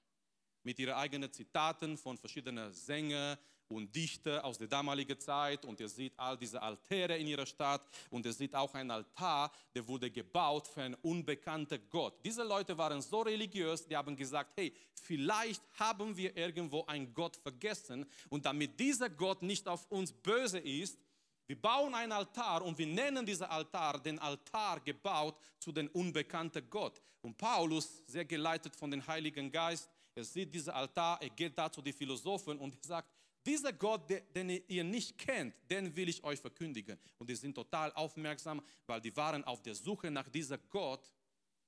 mit 0.63 0.79
ihren 0.79 0.95
eigenen 0.95 1.33
Zitaten 1.33 1.97
von 1.97 2.17
verschiedenen 2.19 2.73
Sängern 2.73 3.39
und 3.71 3.95
Dichter 3.95 4.45
aus 4.45 4.59
der 4.59 4.67
damaligen 4.67 5.19
Zeit 5.19 5.65
und 5.65 5.79
ihr 5.81 5.89
seht 5.89 6.13
all 6.19 6.37
diese 6.37 6.61
Altäre 6.61 7.17
in 7.17 7.29
ihrer 7.29 7.47
Stadt 7.47 7.87
und 8.11 8.27
ihr 8.27 8.33
seht 8.33 8.55
auch 8.55 8.75
einen 8.75 8.91
Altar, 8.91 9.53
der 9.75 9.87
wurde 9.87 10.11
gebaut 10.11 10.67
für 10.67 10.83
einen 10.83 10.97
unbekannten 10.97 11.81
Gott. 11.89 12.15
Diese 12.25 12.43
Leute 12.43 12.77
waren 12.77 13.01
so 13.01 13.23
religiös, 13.23 13.87
die 13.87 13.97
haben 13.97 14.17
gesagt, 14.17 14.53
hey, 14.57 14.75
vielleicht 14.93 15.63
haben 15.79 16.17
wir 16.17 16.37
irgendwo 16.37 16.85
einen 16.87 17.15
Gott 17.15 17.37
vergessen 17.37 18.07
und 18.29 18.45
damit 18.45 18.79
dieser 18.79 19.09
Gott 19.09 19.43
nicht 19.43 19.69
auf 19.69 19.89
uns 19.91 20.13
böse 20.13 20.59
ist, 20.59 20.99
wir 21.47 21.61
bauen 21.61 21.95
einen 21.97 22.13
Altar 22.13 22.63
und 22.63 22.79
wir 22.79 22.87
nennen 22.87 23.27
diesen 23.27 23.47
Altar 23.47 24.01
den 24.01 24.21
Altar 24.21 24.79
gebaut 24.81 25.37
zu 25.59 25.73
dem 25.73 25.89
unbekannten 25.89 26.71
Gott. 26.71 27.03
Und 27.23 27.37
Paulus, 27.37 28.05
sehr 28.07 28.25
geleitet 28.25 28.77
von 28.77 28.89
dem 28.89 29.05
Heiligen 29.05 29.51
Geist, 29.51 29.91
er 30.15 30.25
sieht 30.25 30.55
diesen 30.55 30.73
Altar, 30.73 31.21
er 31.23 31.31
geht 31.31 31.57
da 31.57 31.71
zu 31.71 31.83
den 31.83 31.93
Philosophen 31.93 32.59
und 32.59 32.83
sagt, 32.85 33.11
dieser 33.45 33.73
Gott, 33.73 34.03
den 34.35 34.51
ihr 34.69 34.85
nicht 34.85 35.17
kennt, 35.17 35.55
den 35.71 35.95
will 35.97 36.09
ich 36.09 36.23
euch 36.23 36.41
verkündigen. 36.41 36.99
Und 37.19 37.31
die 37.31 37.35
sind 37.35 37.55
total 37.55 37.93
aufmerksam, 37.93 38.61
weil 38.87 39.01
die 39.01 39.17
waren 39.17 39.43
auf 39.45 39.63
der 39.63 39.75
Suche 39.75 40.11
nach 40.11 40.29
diesem 40.29 40.59
Gott, 40.69 41.11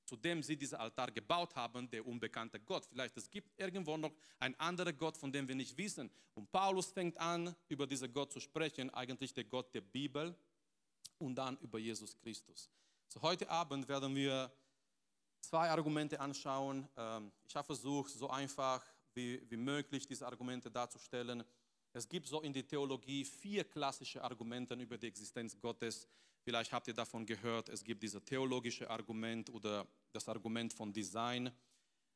zu 0.04 0.16
dem 0.16 0.42
sie 0.42 0.56
diesen 0.56 0.76
Altar 0.76 1.10
gebaut 1.10 1.54
haben, 1.54 1.88
der 1.88 2.06
unbekannte 2.06 2.60
Gott. 2.60 2.84
Vielleicht 2.84 3.16
es 3.16 3.30
gibt 3.30 3.58
irgendwo 3.58 3.96
noch 3.96 4.12
einen 4.38 4.54
anderen 4.56 4.96
Gott, 4.96 5.16
von 5.16 5.32
dem 5.32 5.48
wir 5.48 5.54
nicht 5.54 5.76
wissen. 5.78 6.10
Und 6.34 6.50
Paulus 6.50 6.92
fängt 6.92 7.16
an, 7.18 7.54
über 7.68 7.86
diesen 7.86 8.12
Gott 8.12 8.32
zu 8.32 8.40
sprechen, 8.40 8.90
eigentlich 8.90 9.32
der 9.32 9.44
Gott 9.44 9.72
der 9.72 9.80
Bibel 9.80 10.36
und 11.18 11.36
dann 11.36 11.56
über 11.58 11.78
Jesus 11.78 12.16
Christus. 12.18 12.68
So 13.08 13.22
heute 13.22 13.48
Abend 13.48 13.88
werden 13.88 14.14
wir 14.14 14.52
zwei 15.52 15.68
Argumente 15.68 16.18
anschauen. 16.18 16.88
Ähm, 16.96 17.30
ich 17.46 17.54
habe 17.54 17.66
versucht, 17.66 18.10
so 18.10 18.30
einfach 18.30 18.82
wie, 19.12 19.38
wie 19.50 19.58
möglich 19.58 20.06
diese 20.06 20.24
Argumente 20.24 20.70
darzustellen. 20.70 21.44
Es 21.92 22.08
gibt 22.08 22.26
so 22.26 22.40
in 22.40 22.54
der 22.54 22.66
Theologie 22.66 23.22
vier 23.22 23.62
klassische 23.64 24.24
Argumente 24.24 24.72
über 24.72 24.96
die 24.96 25.08
Existenz 25.08 25.60
Gottes. 25.60 26.08
Vielleicht 26.42 26.72
habt 26.72 26.88
ihr 26.88 26.94
davon 26.94 27.26
gehört, 27.26 27.68
es 27.68 27.84
gibt 27.84 28.02
dieses 28.02 28.24
theologische 28.24 28.88
Argument 28.88 29.50
oder 29.50 29.86
das 30.12 30.26
Argument 30.26 30.72
von 30.72 30.90
Design. 30.90 31.52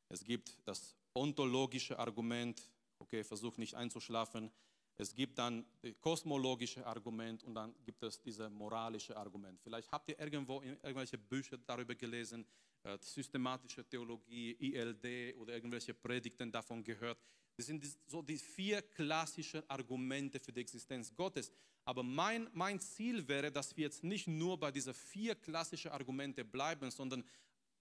Es 0.09 0.23
gibt 0.23 0.57
das 0.65 0.95
ontologische 1.13 1.99
Argument, 1.99 2.59
okay, 2.97 3.23
versuch 3.23 3.55
nicht 3.57 3.75
einzuschlafen. 3.75 4.49
Es 4.99 5.13
gibt 5.13 5.37
dann 5.37 5.63
das 5.81 5.93
kosmologische 5.99 6.85
Argument 6.85 7.43
und 7.43 7.53
dann 7.53 7.75
gibt 7.85 8.01
es 8.01 8.19
dieses 8.19 8.49
moralische 8.49 9.15
Argument. 9.15 9.59
Vielleicht 9.61 9.91
habt 9.91 10.09
ihr 10.09 10.19
irgendwo 10.19 10.61
irgendwelche 10.61 11.17
Bücher 11.17 11.57
darüber 11.59 11.93
gelesen, 11.93 12.45
äh, 12.83 12.97
systematische 12.99 13.87
Theologie, 13.87 14.55
ILD 14.59 15.35
oder 15.37 15.53
irgendwelche 15.53 15.93
Predigten 15.93 16.51
davon 16.51 16.83
gehört. 16.83 17.19
Das 17.55 17.67
sind 17.67 17.85
so 18.07 18.21
die 18.21 18.37
vier 18.37 18.81
klassischen 18.81 19.67
Argumente 19.69 20.39
für 20.39 20.51
die 20.51 20.61
Existenz 20.61 21.13
Gottes. 21.15 21.51
Aber 21.85 22.03
mein, 22.03 22.49
mein 22.53 22.79
Ziel 22.79 23.27
wäre, 23.27 23.51
dass 23.51 23.75
wir 23.77 23.85
jetzt 23.85 24.03
nicht 24.03 24.27
nur 24.27 24.59
bei 24.59 24.71
diesen 24.71 24.93
vier 24.93 25.35
klassischen 25.35 25.91
Argumente 25.91 26.43
bleiben, 26.43 26.91
sondern 26.91 27.23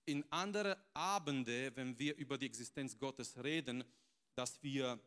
in 0.04 0.24
andere 0.30 0.76
Abende, 0.94 1.74
wenn 1.74 1.98
wir 1.98 2.16
über 2.16 2.38
die 2.38 2.46
Existenz 2.46 2.96
Gottes 2.96 3.36
reden, 3.42 3.84
dass 4.34 4.62
wir 4.62 5.00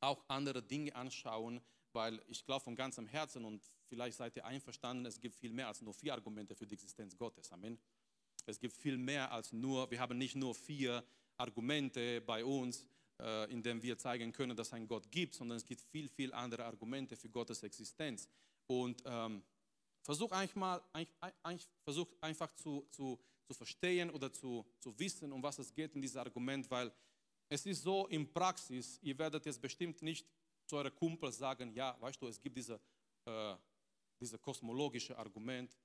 auch 0.00 0.24
andere 0.28 0.62
Dinge 0.62 0.94
anschauen, 0.94 1.60
weil 1.92 2.22
ich 2.28 2.44
glaube 2.44 2.64
von 2.64 2.76
ganzem 2.76 3.06
Herzen 3.06 3.44
und 3.44 3.62
vielleicht 3.88 4.16
seid 4.16 4.36
ihr 4.36 4.44
einverstanden, 4.44 5.06
es 5.06 5.20
gibt 5.20 5.34
viel 5.36 5.52
mehr 5.52 5.68
als 5.68 5.82
nur 5.82 5.94
vier 5.94 6.14
Argumente 6.14 6.54
für 6.54 6.66
die 6.66 6.74
Existenz 6.74 7.16
Gottes. 7.16 7.50
Amen. 7.52 7.78
Es 8.46 8.58
gibt 8.58 8.74
viel 8.74 8.96
mehr 8.96 9.30
als 9.32 9.52
nur, 9.52 9.90
wir 9.90 10.00
haben 10.00 10.18
nicht 10.18 10.36
nur 10.36 10.54
vier 10.54 11.04
Argumente 11.36 12.20
bei 12.20 12.44
uns, 12.44 12.86
äh, 13.20 13.50
in 13.52 13.62
dem 13.62 13.82
wir 13.82 13.98
zeigen 13.98 14.32
können, 14.32 14.56
dass 14.56 14.68
es 14.68 14.72
einen 14.72 14.88
Gott 14.88 15.10
gibt, 15.10 15.34
sondern 15.34 15.56
es 15.56 15.64
gibt 15.64 15.80
viel, 15.80 16.08
viel 16.08 16.32
andere 16.32 16.64
Argumente 16.64 17.16
für 17.16 17.28
Gottes 17.28 17.62
Existenz. 17.62 18.28
Und 18.66 19.02
ähm, 19.04 19.42
versuch, 20.02 20.30
eigentlich 20.32 20.56
mal, 20.56 20.80
eigentlich, 21.42 21.68
versuch 21.82 22.08
einfach 22.20 22.54
zu, 22.54 22.86
zu, 22.90 23.18
zu 23.46 23.54
verstehen 23.54 24.10
oder 24.10 24.32
zu, 24.32 24.64
zu 24.78 24.98
wissen, 24.98 25.32
um 25.32 25.42
was 25.42 25.58
es 25.58 25.72
geht 25.74 25.94
in 25.94 26.02
diesem 26.02 26.20
Argument, 26.20 26.70
weil 26.70 26.92
es 27.50 27.66
ist 27.66 27.82
so 27.82 28.06
in 28.06 28.32
Praxis, 28.32 28.98
ihr 29.02 29.18
werdet 29.18 29.44
jetzt 29.44 29.60
bestimmt 29.60 30.00
nicht 30.02 30.26
zu 30.66 30.76
euren 30.76 30.94
Kumpel 30.94 31.32
sagen, 31.32 31.72
ja, 31.74 31.96
weißt 32.00 32.22
du, 32.22 32.28
es 32.28 32.40
gibt 32.40 32.56
diese, 32.56 32.80
äh, 33.26 33.56
diese 34.20 34.38
kosmologische 34.38 35.18
Argument 35.18 35.76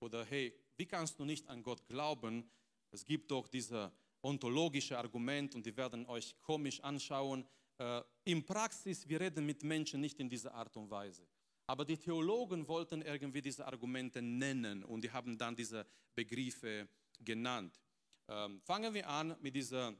oder 0.00 0.24
hey, 0.24 0.54
wie 0.76 0.86
kannst 0.86 1.18
du 1.18 1.24
nicht 1.24 1.48
an 1.48 1.62
Gott 1.62 1.86
glauben? 1.86 2.50
Es 2.90 3.04
gibt 3.04 3.30
doch 3.30 3.48
diese 3.48 3.90
ontologische 4.22 4.98
Argument 4.98 5.54
und 5.54 5.64
die 5.64 5.74
werden 5.76 6.06
euch 6.06 6.38
komisch 6.40 6.80
anschauen. 6.80 7.46
Äh, 7.78 8.02
in 8.24 8.44
Praxis, 8.44 9.08
wir 9.08 9.20
reden 9.20 9.46
mit 9.46 9.62
Menschen 9.64 10.00
nicht 10.02 10.20
in 10.20 10.28
dieser 10.28 10.52
Art 10.54 10.76
und 10.76 10.90
Weise. 10.90 11.26
Aber 11.66 11.86
die 11.86 11.96
Theologen 11.96 12.68
wollten 12.68 13.00
irgendwie 13.00 13.40
diese 13.40 13.66
Argumente 13.66 14.20
nennen 14.20 14.84
und 14.84 15.02
die 15.02 15.10
haben 15.10 15.38
dann 15.38 15.56
diese 15.56 15.86
Begriffe 16.14 16.86
genannt. 17.18 17.80
Ähm, 18.28 18.60
fangen 18.60 18.92
wir 18.92 19.08
an 19.08 19.36
mit, 19.40 19.54
dieser, 19.54 19.94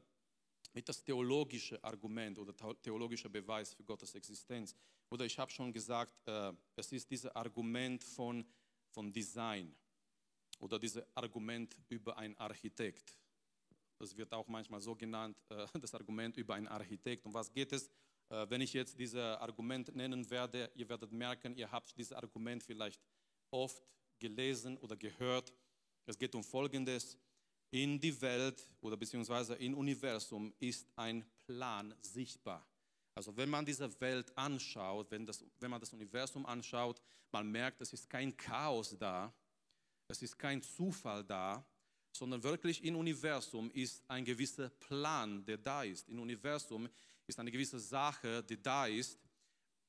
mit 0.75 0.89
das 0.89 1.01
theologische 1.01 1.81
Argument 1.81 2.37
oder 2.37 2.53
theologischer 2.81 3.29
Beweis 3.29 3.73
für 3.73 3.83
Gottes 3.83 4.13
Existenz. 4.13 4.75
Oder 5.09 5.25
ich 5.25 5.39
habe 5.39 5.49
schon 5.49 5.71
gesagt, 5.71 6.13
äh, 6.27 6.51
es 6.75 6.91
ist 6.91 7.09
dieses 7.09 7.33
Argument 7.33 8.03
von, 8.03 8.45
von 8.91 9.11
Design 9.11 9.73
oder 10.59 10.77
dieses 10.77 11.01
Argument 11.15 11.77
über 11.87 12.17
einen 12.17 12.37
Architekt. 12.37 13.17
Das 13.97 14.15
wird 14.17 14.33
auch 14.33 14.47
manchmal 14.47 14.81
so 14.81 14.93
genannt, 14.95 15.37
äh, 15.49 15.65
das 15.79 15.93
Argument 15.93 16.35
über 16.35 16.55
einen 16.55 16.67
Architekt. 16.67 17.25
Um 17.25 17.33
was 17.33 17.49
geht 17.49 17.71
es? 17.71 17.89
Äh, 18.27 18.45
wenn 18.49 18.59
ich 18.59 18.73
jetzt 18.73 18.99
dieses 18.99 19.15
Argument 19.15 19.95
nennen 19.95 20.29
werde, 20.29 20.69
ihr 20.75 20.89
werdet 20.89 21.11
merken, 21.13 21.55
ihr 21.55 21.71
habt 21.71 21.97
dieses 21.97 22.11
Argument 22.11 22.61
vielleicht 22.61 23.01
oft 23.49 23.81
gelesen 24.19 24.77
oder 24.79 24.97
gehört. 24.97 25.53
Es 26.05 26.17
geht 26.17 26.35
um 26.35 26.43
Folgendes. 26.43 27.17
In 27.75 27.99
die 27.99 28.21
Welt 28.21 28.65
oder 28.79 28.95
beziehungsweise 28.95 29.55
im 29.55 29.73
Universum 29.73 30.53
ist 30.61 30.87
ein 30.95 31.25
Plan 31.45 31.93
sichtbar. 31.99 32.65
Also 33.13 33.35
wenn 33.35 33.49
man 33.49 33.65
diese 33.65 33.99
Welt 33.99 34.31
anschaut, 34.37 35.11
wenn, 35.11 35.25
das, 35.25 35.43
wenn 35.59 35.71
man 35.71 35.81
das 35.81 35.91
Universum 35.91 36.45
anschaut, 36.45 37.01
man 37.33 37.51
merkt, 37.51 37.81
es 37.81 37.91
ist 37.91 38.09
kein 38.09 38.37
Chaos 38.37 38.95
da, 38.97 39.33
es 40.07 40.21
ist 40.21 40.39
kein 40.39 40.61
Zufall 40.61 41.25
da, 41.25 41.65
sondern 42.13 42.41
wirklich 42.43 42.81
im 42.81 42.95
Universum 42.95 43.69
ist 43.71 44.09
ein 44.09 44.23
gewisser 44.23 44.69
Plan, 44.69 45.43
der 45.43 45.57
da 45.57 45.83
ist. 45.83 46.07
Im 46.07 46.21
Universum 46.21 46.87
ist 47.27 47.37
eine 47.41 47.51
gewisse 47.51 47.77
Sache, 47.77 48.41
die 48.41 48.61
da 48.61 48.87
ist, 48.87 49.19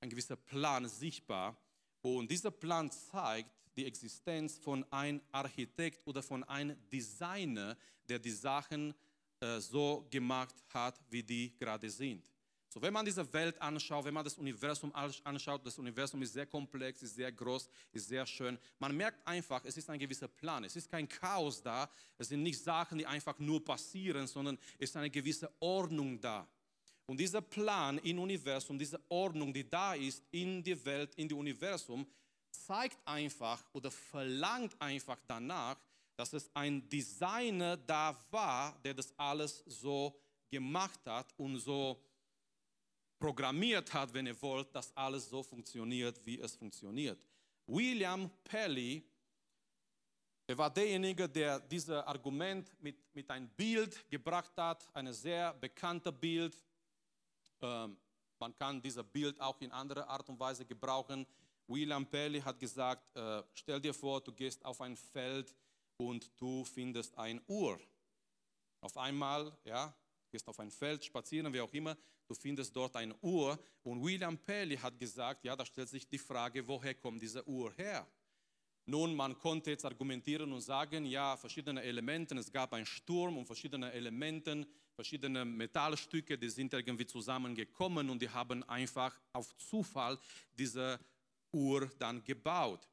ein 0.00 0.11
gewisser 0.11 0.35
Plan 0.35 0.88
sichtbar. 0.88 1.57
Und 2.02 2.33
dieser 2.33 2.50
Plan 2.50 2.90
zeigt 2.90 3.66
die 3.76 3.87
Existenz 3.87 4.59
von 4.59 4.90
einem 4.92 5.21
Architekt 5.33 6.06
oder 6.06 6.23
von 6.23 6.42
einem 6.45 6.76
Designer, 6.90 7.76
der 8.09 8.18
die 8.18 8.30
Sachen 8.30 8.95
äh, 9.40 9.61
so 9.61 10.06
gemacht 10.11 10.54
hat, 10.73 10.99
wie 11.11 11.23
die 11.23 11.54
gerade 11.56 11.90
sind. 11.90 12.30
So, 12.68 12.83
wenn 12.83 12.92
man 12.92 13.06
diese 13.06 13.33
Welt 13.33 13.61
anschaut, 13.62 14.04
wenn 14.04 14.12
man 14.12 14.25
das 14.25 14.37
Universum 14.37 14.95
anschaut, 14.95 15.64
das 15.64 15.78
Universum 15.78 16.21
ist 16.21 16.35
sehr 16.35 16.45
komplex, 16.45 17.02
ist 17.02 17.14
sehr 17.14 17.33
groß, 17.33 17.71
ist 17.92 18.09
sehr 18.09 18.26
schön. 18.26 18.59
Man 18.78 18.95
merkt 18.95 19.26
einfach, 19.26 19.64
es 19.64 19.78
ist 19.78 19.88
ein 19.88 19.99
gewisser 19.99 20.28
Plan. 20.28 20.62
Es 20.64 20.76
ist 20.76 20.90
kein 20.90 21.09
Chaos 21.09 21.62
da. 21.62 21.88
Es 22.18 22.28
sind 22.28 22.42
nicht 22.42 22.62
Sachen, 22.62 22.99
die 22.99 23.06
einfach 23.06 23.38
nur 23.38 23.64
passieren, 23.64 24.26
sondern 24.26 24.59
es 24.78 24.90
ist 24.90 24.97
eine 24.97 25.09
gewisse 25.09 25.50
Ordnung 25.59 26.21
da. 26.21 26.47
Und 27.06 27.18
dieser 27.18 27.40
Plan 27.40 27.99
im 27.99 28.18
Universum, 28.18 28.78
diese 28.78 29.00
Ordnung, 29.09 29.54
die 29.54 29.68
da 29.68 29.95
ist 29.95 30.23
in 30.30 30.62
der 30.62 30.85
Welt, 30.85 31.14
in 31.14 31.28
dem 31.28 31.38
Universum, 31.38 32.06
zeigt 32.65 32.99
einfach 33.07 33.63
oder 33.73 33.91
verlangt 33.91 34.81
einfach 34.81 35.19
danach, 35.27 35.77
dass 36.17 36.33
es 36.33 36.51
ein 36.55 36.89
Designer 36.89 37.77
da 37.77 38.17
war, 38.31 38.79
der 38.83 38.95
das 38.95 39.13
alles 39.19 39.63
so 39.67 40.19
gemacht 40.51 41.01
hat 41.05 41.27
und 41.37 41.59
so 41.59 42.01
programmiert 43.19 43.93
hat, 43.93 44.13
wenn 44.13 44.27
ihr 44.27 44.41
wollt, 44.41 44.75
dass 44.75 44.97
alles 44.97 45.29
so 45.29 45.43
funktioniert, 45.43 46.25
wie 46.25 46.39
es 46.41 46.55
funktioniert. 46.55 47.19
William 47.67 48.31
Pelly, 48.45 49.05
er 50.47 50.57
war 50.57 50.71
derjenige, 50.71 51.29
der 51.29 51.59
dieses 51.61 51.91
Argument 51.91 52.71
mit, 52.81 52.97
mit 53.15 53.29
einem 53.31 53.49
Bild 53.49 54.09
gebracht 54.09 54.53
hat, 54.57 54.89
ein 54.95 55.13
sehr 55.13 55.53
bekanntes 55.55 56.13
Bild. 56.13 56.57
Ähm, 57.61 57.97
man 58.39 58.55
kann 58.57 58.81
dieses 58.81 59.03
Bild 59.05 59.41
auch 59.41 59.61
in 59.61 59.73
anderer 59.73 60.09
Art 60.09 60.29
und 60.29 60.39
Weise 60.39 60.65
gebrauchen. 60.65 61.27
William 61.69 62.07
Pelly 62.07 62.41
hat 62.41 62.59
gesagt, 62.59 63.15
äh, 63.17 63.43
stell 63.55 63.81
dir 63.81 63.93
vor, 63.93 64.21
du 64.21 64.33
gehst 64.33 64.65
auf 64.65 64.81
ein 64.81 64.97
Feld 64.97 65.55
und 65.97 66.31
du 66.41 66.65
findest 66.65 67.17
ein 67.19 67.41
Uhr. 67.47 67.81
Auf 68.81 68.97
einmal, 68.97 69.57
ja, 69.65 69.95
gehst 70.31 70.47
auf 70.49 70.61
ein 70.61 70.71
Feld 70.71 71.05
spazieren, 71.05 71.53
wie 71.53 71.61
auch 71.61 71.73
immer, 71.73 71.97
du 72.29 72.35
findest 72.35 72.75
dort 72.77 72.95
eine 72.97 73.17
Uhr. 73.21 73.59
Und 73.83 74.03
William 74.05 74.39
Pelly 74.39 74.77
hat 74.77 74.99
gesagt, 74.99 75.45
ja, 75.45 75.57
da 75.57 75.65
stellt 75.65 75.89
sich 75.89 76.07
die 76.09 76.19
Frage, 76.19 76.67
woher 76.67 76.95
kommt 76.95 77.23
diese 77.23 77.47
Uhr 77.49 77.73
her? 77.75 78.07
Nun, 78.89 79.17
man 79.17 79.37
konnte 79.37 79.71
jetzt 79.71 79.85
argumentieren 79.85 80.53
und 80.53 80.61
sagen, 80.61 81.07
ja, 81.07 81.37
verschiedene 81.37 81.83
Elemente, 81.83 82.37
es 82.37 82.53
gab 82.53 82.73
einen 82.73 82.87
Sturm 82.87 83.37
und 83.37 83.45
verschiedene 83.45 83.91
Elemente, 83.93 84.65
verschiedene 84.95 85.45
Metallstücke, 85.45 86.39
die 86.39 86.49
sind 86.49 86.73
irgendwie 86.73 87.07
zusammengekommen 87.07 88.09
und 88.09 88.23
die 88.23 88.31
haben 88.31 88.63
einfach 88.69 89.19
auf 89.33 89.57
Zufall 89.57 90.17
diese 90.57 91.01
Uhr 91.53 91.91
dann 91.99 92.23
gebaut. 92.25 92.88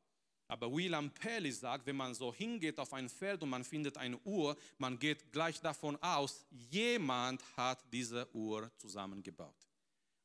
Aber 0.48 0.72
William 0.72 1.10
Pelly 1.10 1.52
sagt, 1.52 1.86
wenn 1.86 1.96
man 1.96 2.14
so 2.14 2.34
hingeht 2.34 2.78
auf 2.78 2.94
ein 2.94 3.10
Feld 3.10 3.42
und 3.42 3.50
man 3.50 3.64
findet 3.64 3.98
eine 3.98 4.18
Uhr, 4.20 4.56
man 4.78 5.00
geht 5.00 5.32
gleich 5.32 5.60
davon 5.60 5.96
aus, 6.02 6.46
jemand 6.70 7.42
hat 7.58 7.84
diese 7.92 8.28
Uhr 8.36 8.70
zusammengebaut. 8.78 9.68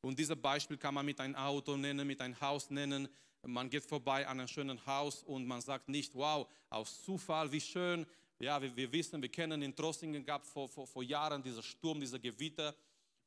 Und 0.01 0.19
dieses 0.19 0.39
Beispiel 0.39 0.77
kann 0.77 0.93
man 0.93 1.05
mit 1.05 1.19
einem 1.19 1.35
Auto 1.35 1.75
nennen, 1.75 2.05
mit 2.05 2.21
einem 2.21 2.39
Haus 2.39 2.69
nennen, 2.69 3.07
man 3.43 3.69
geht 3.69 3.85
vorbei 3.85 4.27
an 4.27 4.39
einem 4.39 4.47
schönen 4.47 4.85
Haus 4.85 5.23
und 5.23 5.47
man 5.47 5.61
sagt 5.61 5.87
nicht, 5.87 6.13
wow, 6.13 6.47
aus 6.69 7.01
Zufall, 7.03 7.51
wie 7.51 7.61
schön. 7.61 8.05
Ja, 8.37 8.61
wir, 8.61 8.75
wir 8.75 8.91
wissen, 8.91 9.21
wir 9.21 9.29
kennen 9.29 9.61
in 9.61 9.75
Trossingen 9.75 10.23
gab 10.25 10.45
vor, 10.45 10.67
vor, 10.67 10.85
vor 10.85 11.03
Jahren 11.03 11.41
dieser 11.41 11.63
Sturm, 11.63 11.99
dieser 11.99 12.19
Gewitter. 12.19 12.75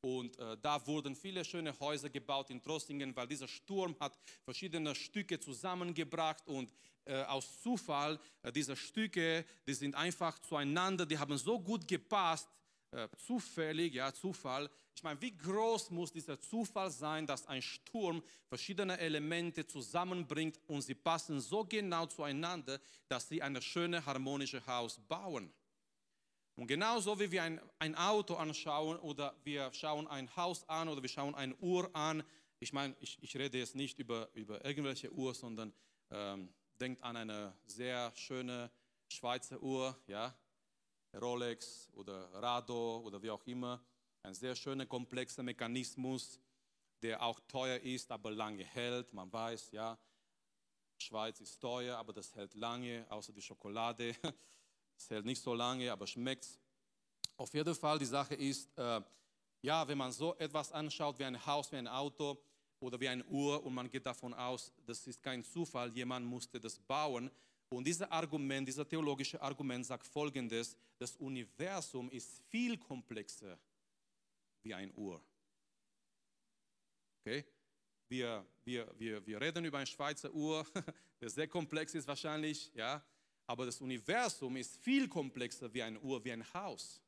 Und 0.05 0.37
äh, 0.39 0.57
da 0.61 0.85
wurden 0.85 1.15
viele 1.15 1.45
schöne 1.45 1.79
Häuser 1.79 2.11
gebaut 2.11 2.51
in 2.51 2.61
Trossingen, 2.61 3.15
weil 3.15 3.29
dieser 3.29 3.47
Sturm 3.47 3.95
hat 4.01 4.19
verschiedene 4.45 4.97
Stücke 4.97 5.39
zusammengebracht 5.39 6.47
und 6.49 6.73
äh, 7.05 7.23
aus 7.23 7.61
Zufall, 7.63 8.19
äh, 8.43 8.51
diese 8.51 8.75
Stücke, 8.75 9.45
die 9.65 9.75
sind 9.75 9.95
einfach 9.95 10.41
zueinander, 10.41 11.07
die 11.07 11.17
haben 11.17 11.39
so 11.39 11.61
gut 11.61 11.87
gepasst, 11.87 12.49
äh, 12.91 13.09
zufällig, 13.17 13.95
ja, 13.95 14.13
Zufall. 14.13 14.69
Ich 14.95 15.03
meine, 15.05 15.21
wie 15.21 15.37
groß 15.37 15.91
muss 15.91 16.13
dieser 16.13 16.39
Zufall 16.41 16.91
sein, 16.91 17.25
dass 17.25 17.47
ein 17.47 17.63
Sturm 17.63 18.23
verschiedene 18.49 18.99
Elemente 18.99 19.67
zusammenbringt 19.67 20.59
und 20.67 20.83
sie 20.83 20.97
passen 20.97 21.41
so 21.41 21.65
genau 21.65 22.07
zueinander, 22.07 22.81
dass 23.09 23.29
sie 23.29 23.41
ein 23.41 23.63
schönes, 23.63 24.05
harmonisches 24.05 24.67
Haus 24.67 25.01
bauen. 25.09 25.53
Und 26.57 26.67
genauso 26.67 27.19
wie 27.19 27.31
wir 27.31 27.43
ein, 27.43 27.61
ein 27.79 27.95
Auto 27.95 28.35
anschauen 28.35 28.99
oder 28.99 29.35
wir 29.45 29.73
schauen 29.73 30.07
ein 30.07 30.35
Haus 30.37 30.69
an 30.69 30.89
oder 30.89 31.01
wir 31.03 31.09
schauen 31.09 31.35
eine 31.35 31.55
Uhr 31.57 31.95
an, 31.95 32.23
ich 32.59 32.73
meine, 32.73 32.95
ich, 33.01 33.19
ich 33.21 33.37
rede 33.37 33.59
jetzt 33.59 33.75
nicht 33.75 33.99
über, 33.99 34.29
über 34.35 34.65
irgendwelche 34.65 35.11
Uhr, 35.13 35.35
sondern 35.35 35.73
ähm, 36.11 36.55
denkt 36.81 37.03
an 37.03 37.17
eine 37.17 37.57
sehr 37.67 38.13
schöne 38.15 38.71
Schweizer 39.09 39.61
Uhr, 39.61 39.99
ja, 40.07 40.33
Rolex 41.21 41.91
oder 41.95 42.33
Rado 42.35 43.01
oder 43.01 43.21
wie 43.23 43.31
auch 43.31 43.45
immer. 43.47 43.85
Ein 44.23 44.35
sehr 44.35 44.55
schöner, 44.55 44.87
komplexer 44.87 45.43
Mechanismus, 45.43 46.39
der 47.03 47.21
auch 47.21 47.41
teuer 47.49 47.79
ist, 47.81 48.13
aber 48.13 48.31
lange 48.31 48.65
hält. 48.65 49.13
Man 49.13 49.33
weiß, 49.33 49.73
ja, 49.73 49.99
Schweiz 50.99 51.41
ist 51.41 51.59
teuer, 51.59 51.99
aber 51.99 52.13
das 52.13 52.35
hält 52.35 52.55
lange, 52.55 53.05
außer 53.09 53.33
die 53.33 53.43
Schokolade. 53.43 54.15
Es 55.03 55.11
hält 55.11 55.27
nicht 55.27 55.43
so 55.43 55.53
lange, 55.53 55.91
aber 55.91 56.07
schmeckt. 56.07 56.47
Auf 57.37 57.53
jeden 57.55 57.75
Fall, 57.75 57.99
die 57.99 58.05
Sache 58.05 58.35
ist, 58.35 58.69
äh, 58.79 59.01
ja, 59.61 59.87
wenn 59.89 59.99
man 59.99 60.13
so 60.13 60.37
etwas 60.37 60.71
anschaut 60.71 61.19
wie 61.19 61.25
ein 61.25 61.45
Haus, 61.45 61.73
wie 61.73 61.77
ein 61.77 61.89
Auto 61.89 62.39
oder 62.79 63.01
wie 63.01 63.09
eine 63.09 63.25
Uhr 63.25 63.65
und 63.65 63.75
man 63.75 63.91
geht 63.91 64.07
davon 64.07 64.33
aus, 64.33 64.73
das 64.87 65.05
ist 65.07 65.21
kein 65.21 65.43
Zufall, 65.43 65.93
jemand 65.93 66.25
musste 66.27 66.61
das 66.61 66.79
bauen, 66.79 67.31
und 67.71 67.87
dieses 67.87 68.03
Argument, 68.11 68.69
dieses 68.69 68.87
theologische 68.87 69.41
Argument 69.41 69.87
sagt 69.87 70.07
folgendes, 70.07 70.77
das 70.99 71.17
Universum 71.17 72.11
ist 72.11 72.43
viel 72.51 72.77
komplexer 72.77 73.59
wie 74.63 74.75
ein 74.75 74.93
Uhr. 74.95 75.25
Okay? 77.21 77.47
Wir, 78.09 78.45
wir, 78.63 78.93
wir, 78.99 79.27
wir 79.27 79.41
reden 79.41 79.65
über 79.65 79.79
eine 79.79 79.87
Schweizer 79.87 80.31
Uhr, 80.35 80.67
der 81.21 81.31
sehr 81.31 81.49
komplex 81.49 81.95
ist 81.95 82.07
wahrscheinlich, 82.07 82.71
ja, 82.75 83.03
aber 83.47 83.67
das 83.67 83.81
Universum 83.81 84.57
ist 84.57 84.77
viel 84.79 85.09
komplexer 85.09 85.73
wie 85.73 85.83
eine 85.83 86.01
Uhr, 86.01 86.25
wie 86.25 86.33
ein 86.33 86.45
Haus. 86.55 87.01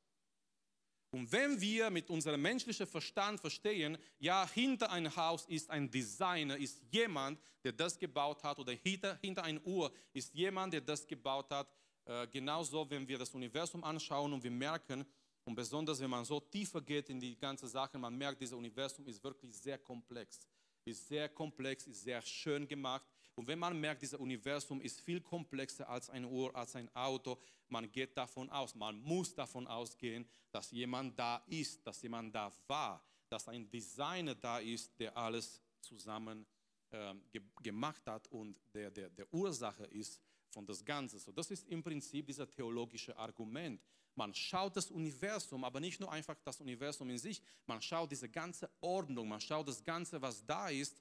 Und 1.11 1.31
wenn 1.31 1.61
wir 1.61 1.91
mit 1.91 2.11
unserem 2.11 2.43
menschlichen 2.43 2.89
Verstand 2.89 3.41
verstehen, 3.41 3.97
ja, 4.19 4.49
hinter 4.53 4.91
einem 4.91 5.15
Haus 5.15 5.47
ist 5.47 5.71
ein 5.71 5.89
Designer, 5.89 6.57
ist 6.57 6.83
jemand, 6.91 7.39
der 7.63 7.73
das 7.73 7.97
gebaut 7.97 8.43
hat, 8.43 8.59
oder 8.59 8.73
hinter, 8.73 9.17
hinter 9.23 9.45
einer 9.45 9.65
Uhr 9.65 9.93
ist 10.13 10.35
jemand, 10.35 10.73
der 10.73 10.81
das 10.81 11.07
gebaut 11.07 11.51
hat, 11.51 11.73
äh, 12.05 12.27
genauso, 12.27 12.89
wenn 12.91 13.07
wir 13.07 13.17
das 13.17 13.31
Universum 13.31 13.85
anschauen 13.85 14.33
und 14.33 14.43
wir 14.43 14.51
merken, 14.51 15.07
und 15.45 15.55
besonders 15.55 16.01
wenn 16.01 16.11
man 16.11 16.25
so 16.25 16.41
tiefer 16.41 16.81
geht 16.81 17.09
in 17.11 17.21
die 17.21 17.37
ganze 17.39 17.69
Sache, 17.69 17.99
man 17.99 18.17
merkt, 18.17 18.41
dieses 18.41 18.55
Universum 18.55 19.07
ist 19.07 19.23
wirklich 19.23 19.55
sehr 19.57 19.79
komplex, 19.79 20.41
ist 20.85 21.07
sehr 21.07 21.29
komplex, 21.29 21.87
ist 21.87 22.03
sehr 22.03 22.23
schön 22.23 22.67
gemacht. 22.67 23.07
Und 23.37 23.49
wenn 23.49 23.59
man 23.59 23.79
merkt, 23.81 24.03
dieses 24.03 24.19
Universum 24.19 24.81
ist 24.81 25.01
viel 25.01 25.21
komplexer 25.21 25.89
als 25.89 26.09
eine 26.09 26.29
Uhr, 26.29 26.55
als 26.55 26.77
ein 26.77 26.95
Auto, 26.95 27.39
man 27.69 27.91
geht 27.91 28.17
davon 28.17 28.49
aus, 28.51 28.75
man 28.75 29.01
muss 29.01 29.35
davon 29.35 29.67
ausgehen, 29.67 30.27
dass 30.53 30.71
jemand 30.71 31.19
da 31.19 31.43
ist, 31.49 31.85
dass 31.87 32.03
jemand 32.03 32.35
da 32.35 32.53
war, 32.69 33.05
dass 33.29 33.49
ein 33.49 33.69
Designer 33.69 34.35
da 34.35 34.59
ist, 34.59 34.99
der 35.01 35.17
alles 35.17 35.61
zusammen 35.81 36.47
ähm, 36.93 37.23
ge 37.33 37.43
gemacht 37.63 38.07
hat 38.07 38.29
und 38.29 38.61
der, 38.73 38.91
der, 38.91 39.11
der 39.11 39.33
Ursache 39.35 39.85
ist 39.87 40.21
von 40.51 40.65
das 40.65 40.85
Ganze. 40.85 41.19
So, 41.19 41.33
das 41.33 41.51
ist 41.51 41.67
im 41.69 41.83
Prinzip 41.83 42.27
dieser 42.27 42.49
theologische 42.49 43.17
Argument. 43.17 43.83
Man 44.15 44.33
schaut 44.33 44.77
das 44.77 44.93
Universum, 44.93 45.65
aber 45.65 45.81
nicht 45.81 45.99
nur 45.99 46.13
einfach 46.13 46.37
das 46.45 46.61
Universum 46.61 47.11
in 47.11 47.19
sich, 47.19 47.43
man 47.67 47.83
schaut 47.83 48.13
diese 48.13 48.29
ganze 48.29 48.71
Ordnung, 48.81 49.29
man 49.29 49.41
schaut 49.41 49.67
das 49.67 49.83
Ganze, 49.83 50.23
was 50.23 50.47
da 50.47 50.69
ist 50.69 50.97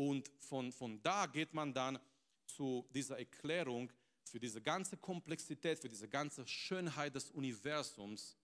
und 0.00 0.30
von, 0.38 0.72
von 0.72 1.02
da 1.02 1.26
geht 1.26 1.52
man 1.52 1.74
dann 1.74 1.98
zu 2.46 2.88
dieser 2.94 3.18
Erklärung 3.18 3.92
für 4.24 4.40
diese 4.40 4.62
ganze 4.62 4.96
Komplexität, 4.96 5.78
für 5.78 5.90
diese 5.90 6.08
ganze 6.08 6.46
Schönheit 6.46 7.14
des 7.14 7.30
Universums. 7.30 8.38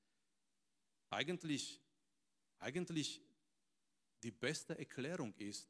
Eigentlich, 1.08 1.80
eigentlich 2.58 3.22
die 4.22 4.32
beste 4.32 4.78
Erklärung 4.78 5.32
ist 5.38 5.66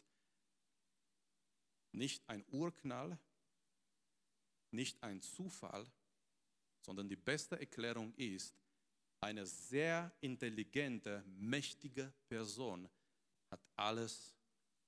nicht 1.92 2.28
ein 2.28 2.44
Urknall, 2.50 3.16
nicht 4.72 5.00
ein 5.04 5.22
Zufall, 5.22 5.86
sondern 6.80 7.08
die 7.08 7.14
beste 7.14 7.60
Erklärung 7.60 8.12
ist, 8.16 8.56
eine 9.20 9.46
sehr 9.46 10.12
intelligente, 10.20 11.22
mächtige 11.28 12.12
Person 12.28 12.88
hat 13.52 13.60
alles 13.76 14.34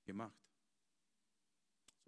gemacht. 0.03 0.48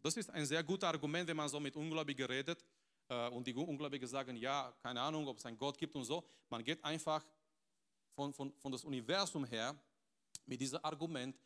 Das 0.01 0.17
ist 0.17 0.29
ein 0.29 0.45
sehr 0.45 0.63
gutes 0.63 0.87
Argument, 0.87 1.27
wenn 1.27 1.37
man 1.37 1.49
so 1.49 1.59
mit 1.59 1.75
Ungläubigen 1.75 2.25
redet 2.25 2.63
äh, 3.07 3.29
und 3.29 3.45
die 3.45 3.53
Ungläubigen 3.53 4.07
sagen, 4.07 4.35
ja, 4.35 4.73
keine 4.81 5.01
Ahnung, 5.01 5.27
ob 5.27 5.37
es 5.37 5.45
einen 5.45 5.57
Gott 5.57 5.77
gibt 5.77 5.95
und 5.95 6.05
so. 6.05 6.23
Man 6.49 6.63
geht 6.63 6.83
einfach 6.83 7.23
von, 8.15 8.33
von, 8.33 8.53
von 8.53 8.71
das 8.71 8.83
Universum 8.83 9.45
her 9.45 9.75
mit 10.45 10.59
diesem 10.59 10.83
Argument, 10.83 11.37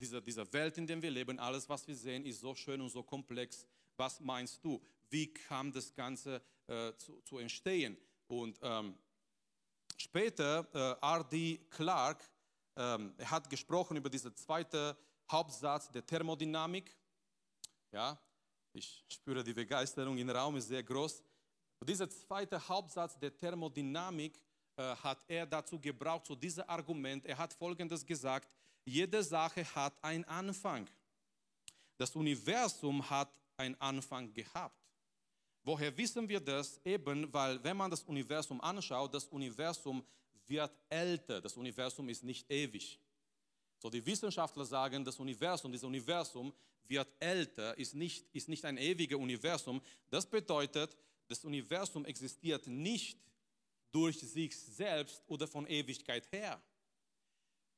dieser, 0.00 0.20
dieser 0.20 0.50
Welt, 0.52 0.76
in 0.78 0.86
der 0.86 1.00
wir 1.00 1.10
leben, 1.10 1.38
alles, 1.38 1.68
was 1.68 1.86
wir 1.86 1.94
sehen, 1.94 2.24
ist 2.24 2.40
so 2.40 2.54
schön 2.54 2.80
und 2.80 2.88
so 2.88 3.02
komplex. 3.02 3.66
Was 3.96 4.18
meinst 4.20 4.64
du? 4.64 4.82
Wie 5.08 5.32
kam 5.32 5.72
das 5.72 5.94
Ganze 5.94 6.42
äh, 6.66 6.92
zu, 6.96 7.20
zu, 7.22 7.38
entstehen? 7.38 7.96
Und 8.26 8.58
ähm, 8.62 8.96
später, 9.96 10.66
äh, 10.72 11.06
R.D. 11.06 11.66
Clark, 11.70 12.24
ähm, 12.76 13.14
hat 13.24 13.50
gesprochen 13.50 13.96
über 13.96 14.08
diesen 14.08 14.34
zweiten 14.36 14.96
Hauptsatz 15.30 15.90
der 15.90 16.06
Thermodynamik. 16.06 16.96
Ja, 17.92 18.18
ich 18.72 19.04
spüre 19.08 19.42
die 19.42 19.52
Begeisterung 19.52 20.16
im 20.16 20.30
Raum 20.30 20.56
ist 20.56 20.68
sehr 20.68 20.82
groß. 20.82 21.22
Dieser 21.82 22.08
zweite 22.08 22.68
Hauptsatz 22.68 23.18
der 23.18 23.36
Thermodynamik 23.36 24.40
äh, 24.76 24.94
hat 24.96 25.18
er 25.26 25.46
dazu 25.46 25.80
gebraucht, 25.80 26.26
zu 26.26 26.36
diesem 26.36 26.64
Argument. 26.68 27.24
Er 27.26 27.38
hat 27.38 27.52
Folgendes 27.52 28.06
gesagt, 28.06 28.54
jede 28.84 29.22
Sache 29.22 29.64
hat 29.74 29.94
einen 30.02 30.24
Anfang. 30.24 30.88
Das 31.96 32.14
Universum 32.14 33.08
hat 33.10 33.30
einen 33.56 33.74
Anfang 33.80 34.32
gehabt. 34.32 34.76
Woher 35.62 35.94
wissen 35.96 36.28
wir 36.28 36.40
das? 36.40 36.80
Eben, 36.84 37.32
weil 37.32 37.62
wenn 37.62 37.76
man 37.76 37.90
das 37.90 38.02
Universum 38.04 38.60
anschaut, 38.60 39.12
das 39.12 39.26
Universum 39.26 40.04
wird 40.46 40.72
älter. 40.88 41.40
Das 41.40 41.56
Universum 41.56 42.08
ist 42.08 42.22
nicht 42.22 42.50
ewig. 42.50 42.98
So 43.80 43.88
die 43.88 44.04
Wissenschaftler 44.04 44.66
sagen, 44.66 45.04
das 45.04 45.18
Universum, 45.18 45.72
dieses 45.72 45.86
Universum 45.86 46.52
wird 46.86 47.08
älter, 47.18 47.76
ist 47.78 47.94
nicht, 47.94 48.26
ist 48.34 48.48
nicht 48.48 48.64
ein 48.66 48.76
ewiges 48.76 49.16
Universum. 49.16 49.80
Das 50.10 50.26
bedeutet, 50.26 50.94
das 51.28 51.44
Universum 51.44 52.04
existiert 52.04 52.66
nicht 52.66 53.18
durch 53.90 54.18
sich 54.18 54.54
selbst 54.54 55.22
oder 55.26 55.48
von 55.48 55.66
Ewigkeit 55.66 56.30
her. 56.30 56.60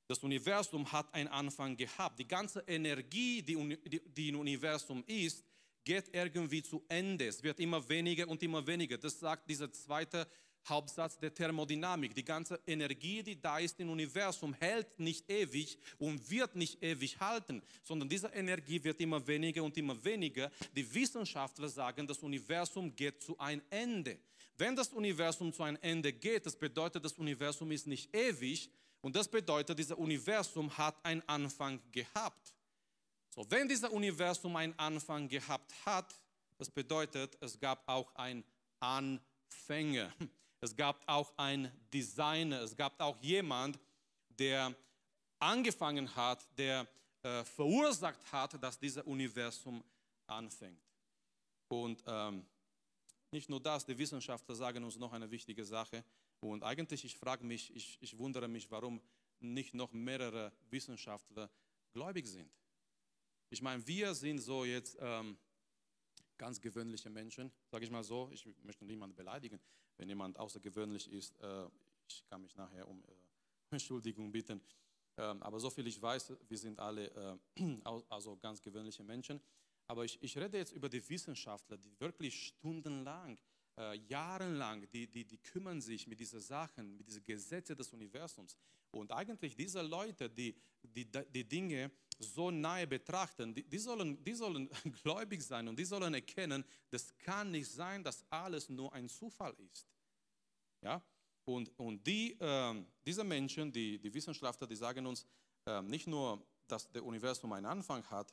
Das 0.09 0.19
Universum 0.19 0.91
hat 0.91 1.15
einen 1.15 1.29
Anfang 1.29 1.77
gehabt. 1.77 2.19
Die 2.19 2.27
ganze 2.27 2.65
Energie, 2.67 3.41
die, 3.41 3.79
die 4.05 4.29
im 4.29 4.41
Universum 4.41 5.05
ist, 5.07 5.45
geht 5.85 6.13
irgendwie 6.13 6.63
zu 6.63 6.85
Ende. 6.89 7.29
Es 7.29 7.43
wird 7.45 7.61
immer 7.61 7.89
weniger 7.89 8.27
und 8.27 8.43
immer 8.43 8.67
weniger. 8.67 8.99
Das 8.99 9.21
sagt 9.21 9.49
dieser 9.49 9.73
zweite 9.73 10.27
Hauptsatz 10.69 11.19
der 11.19 11.33
Thermodynamik. 11.35 12.15
Die 12.15 12.25
ganze 12.25 12.61
Energie, 12.67 13.23
die 13.23 13.41
da 13.41 13.59
ist 13.59 13.79
im 13.81 13.91
Universum, 13.91 14.55
hält 14.55 14.99
nicht 14.99 15.29
ewig 15.31 15.79
und 15.99 16.31
wird 16.31 16.55
nicht 16.57 16.83
ewig 16.83 17.19
halten, 17.21 17.63
sondern 17.83 18.09
diese 18.09 18.29
Energie 18.29 18.83
wird 18.83 19.01
immer 19.01 19.27
weniger 19.27 19.63
und 19.63 19.77
immer 19.77 20.03
weniger. 20.05 20.51
Die 20.75 20.95
Wissenschaftler 20.95 21.69
sagen, 21.69 22.07
das 22.07 22.19
Universum 22.19 22.95
geht 22.95 23.23
zu 23.23 23.39
einem 23.39 23.63
Ende. 23.71 24.19
Wenn 24.57 24.77
das 24.77 24.89
Universum 24.89 25.53
zu 25.53 25.63
einem 25.63 25.79
Ende 25.81 26.13
geht, 26.13 26.47
das 26.47 26.57
bedeutet, 26.57 27.05
das 27.05 27.15
Universum 27.15 27.71
ist 27.73 27.87
nicht 27.87 28.15
ewig 28.15 28.71
und 29.01 29.17
das 29.17 29.29
bedeutet, 29.29 29.79
dieses 29.79 29.97
Universum 29.97 30.77
hat 30.77 31.05
einen 31.05 31.23
Anfang 31.29 31.81
gehabt. 31.91 32.55
So, 33.35 33.45
wenn 33.51 33.67
dieses 33.67 33.89
Universum 33.89 34.55
einen 34.57 34.79
Anfang 34.79 35.29
gehabt 35.29 35.73
hat, 35.87 36.15
das 36.59 36.71
bedeutet, 36.71 37.37
es 37.41 37.59
gab 37.59 37.83
auch 37.89 38.15
einen 38.15 38.45
Anfänger. 38.79 40.13
Es 40.63 40.77
gab 40.77 41.03
auch 41.09 41.37
einen 41.37 41.73
Designer. 41.93 42.61
Es 42.63 42.77
gab 42.77 42.99
auch 43.01 43.21
jemand, 43.21 43.81
der 44.29 44.73
angefangen 45.41 46.15
hat, 46.15 46.47
der 46.57 46.87
äh, 47.23 47.43
verursacht 47.43 48.21
hat, 48.31 48.63
dass 48.63 48.79
dieses 48.79 49.03
Universum 49.03 49.83
anfängt. 50.29 50.81
Und 51.67 52.01
ähm, 52.07 52.47
nicht 53.33 53.51
nur 53.51 53.61
das, 53.61 53.85
die 53.85 53.99
Wissenschaftler 53.99 54.55
sagen 54.55 54.85
uns 54.85 54.97
noch 54.97 55.13
eine 55.13 55.29
wichtige 55.29 55.65
Sache. 55.65 56.05
Und 56.39 56.63
eigentlich, 56.63 57.05
ich 57.05 57.17
frage 57.17 57.45
mich, 57.45 57.75
ich, 57.75 57.99
ich 58.01 58.17
wundere 58.17 58.47
mich, 58.47 58.71
warum 58.71 59.03
nicht 59.41 59.75
noch 59.75 59.93
mehrere 59.93 60.53
Wissenschaftler 60.71 61.51
gläubig 61.93 62.29
sind. 62.29 62.53
Ich 63.51 63.63
meine, 63.63 63.85
wir 63.85 64.15
sind 64.15 64.39
so 64.39 64.65
jetzt 64.65 64.97
ähm, 65.01 65.37
ganz 66.43 66.61
gewöhnliche 66.61 67.09
Menschen, 67.09 67.53
sage 67.71 67.85
ich 67.85 67.91
mal 67.93 68.03
so. 68.03 68.29
Ich 68.33 68.45
möchte 68.65 68.85
niemanden 68.85 69.15
beleidigen, 69.15 69.61
wenn 69.97 70.09
jemand 70.09 70.41
außergewöhnlich 70.41 71.09
ist. 71.13 71.41
Äh, 71.41 71.69
ich 72.09 72.27
kann 72.27 72.43
mich 72.43 72.57
nachher 72.57 72.89
um 72.89 72.99
äh, 73.05 73.13
Entschuldigung 73.71 74.33
bitten. 74.33 74.61
Ähm, 75.19 75.41
aber 75.41 75.61
so 75.61 75.71
viel 75.71 75.87
ich 75.87 76.03
weiß, 76.03 76.33
wir 76.49 76.59
sind 76.59 76.81
alle 76.81 77.39
äh, 77.57 77.77
also 78.09 78.37
ganz 78.39 78.61
gewöhnliche 78.61 79.05
Menschen. 79.05 79.41
Aber 79.87 80.05
ich, 80.05 80.21
ich 80.21 80.37
rede 80.37 80.59
jetzt 80.59 80.73
über 80.73 80.89
die 80.89 81.09
Wissenschaftler, 81.09 81.79
die 81.79 81.95
wirklich 82.01 82.49
stundenlang, 82.49 83.39
äh, 83.79 83.97
jahrelang, 84.09 84.91
die, 84.91 85.07
die, 85.07 85.25
die 85.25 85.39
kümmern 85.39 85.81
sich 85.81 86.09
mit 86.09 86.19
diesen 86.19 86.41
Sachen, 86.41 86.97
mit 86.97 87.07
diesen 87.07 87.23
Gesetzen 87.23 87.77
des 87.77 87.93
Universums. 87.93 88.57
Und 88.91 89.13
eigentlich 89.13 89.55
diese 89.55 89.81
Leute, 89.81 90.29
die 90.29 90.57
die, 90.83 91.07
die 91.07 91.45
Dinge 91.45 91.91
so 92.25 92.51
nahe 92.51 92.87
betrachten, 92.87 93.55
die, 93.55 93.63
die, 93.65 93.79
sollen, 93.79 94.23
die 94.23 94.35
sollen 94.35 94.69
gläubig 95.03 95.43
sein 95.43 95.69
und 95.69 95.79
die 95.79 95.85
sollen 95.85 96.15
erkennen, 96.15 96.65
das 96.91 97.17
kann 97.19 97.51
nicht 97.51 97.71
sein, 97.71 98.03
dass 98.03 98.25
alles 98.31 98.69
nur 98.69 98.93
ein 98.93 99.09
Zufall 99.09 99.55
ist. 99.71 99.87
Ja? 100.83 101.03
Und, 101.45 101.77
und 101.79 102.07
die, 102.07 102.39
äh, 102.41 102.85
diese 103.05 103.25
Menschen, 103.25 103.73
die, 103.73 103.99
die 103.99 104.15
Wissenschaftler, 104.15 104.67
die 104.67 104.77
sagen 104.77 105.07
uns 105.07 105.27
äh, 105.67 105.83
nicht 105.83 106.07
nur, 106.07 106.45
dass 106.69 106.91
das 106.91 107.03
Universum 107.03 107.53
einen 107.53 107.67
Anfang 107.67 108.05
hat, 108.11 108.33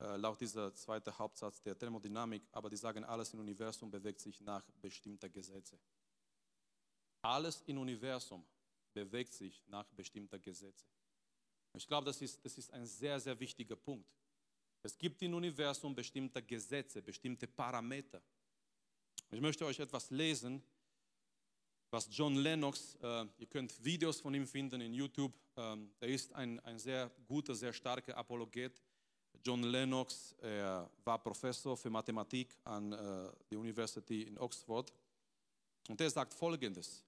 äh, 0.00 0.16
laut 0.16 0.40
dieser 0.40 0.74
zweite 0.74 1.16
Hauptsatz 1.16 1.60
der 1.60 1.76
Thermodynamik, 1.76 2.46
aber 2.52 2.70
die 2.70 2.76
sagen, 2.76 3.04
alles 3.04 3.32
im 3.34 3.40
Universum 3.40 3.90
bewegt 3.90 4.20
sich 4.20 4.40
nach 4.40 4.64
bestimmten 4.80 5.30
Gesetzen. 5.32 5.78
Alles 7.22 7.62
im 7.66 7.78
Universum 7.78 8.46
bewegt 8.92 9.32
sich 9.32 9.62
nach 9.66 9.86
bestimmten 9.90 10.40
Gesetzen. 10.40 10.88
Ich 11.74 11.86
glaube, 11.86 12.06
das 12.06 12.20
ist, 12.20 12.44
das 12.44 12.56
ist 12.58 12.72
ein 12.72 12.86
sehr, 12.86 13.20
sehr 13.20 13.38
wichtiger 13.38 13.76
Punkt. 13.76 14.08
Es 14.82 14.96
gibt 14.96 15.20
im 15.22 15.34
Universum 15.34 15.94
bestimmte 15.94 16.42
Gesetze, 16.42 17.02
bestimmte 17.02 17.46
Parameter. 17.46 18.22
Ich 19.30 19.40
möchte 19.40 19.66
euch 19.66 19.78
etwas 19.78 20.10
lesen, 20.10 20.62
was 21.90 22.08
John 22.10 22.36
Lennox, 22.36 22.96
äh, 23.02 23.26
ihr 23.38 23.46
könnt 23.48 23.82
Videos 23.84 24.20
von 24.20 24.34
ihm 24.34 24.46
finden 24.46 24.80
in 24.80 24.94
YouTube, 24.94 25.32
ähm, 25.56 25.90
er 26.00 26.08
ist 26.08 26.32
ein, 26.34 26.60
ein 26.60 26.78
sehr 26.78 27.10
guter, 27.26 27.54
sehr 27.54 27.72
starker 27.72 28.16
Apologet 28.16 28.82
John 29.44 29.62
Lennox, 29.62 30.34
er 30.42 30.90
war 31.04 31.18
Professor 31.18 31.76
für 31.76 31.90
Mathematik 31.90 32.56
an 32.64 32.92
äh, 32.92 32.96
der 33.50 33.58
University 33.58 34.22
in 34.22 34.38
Oxford. 34.38 34.92
Und 35.88 36.00
er 36.00 36.10
sagt 36.10 36.34
Folgendes. 36.34 37.04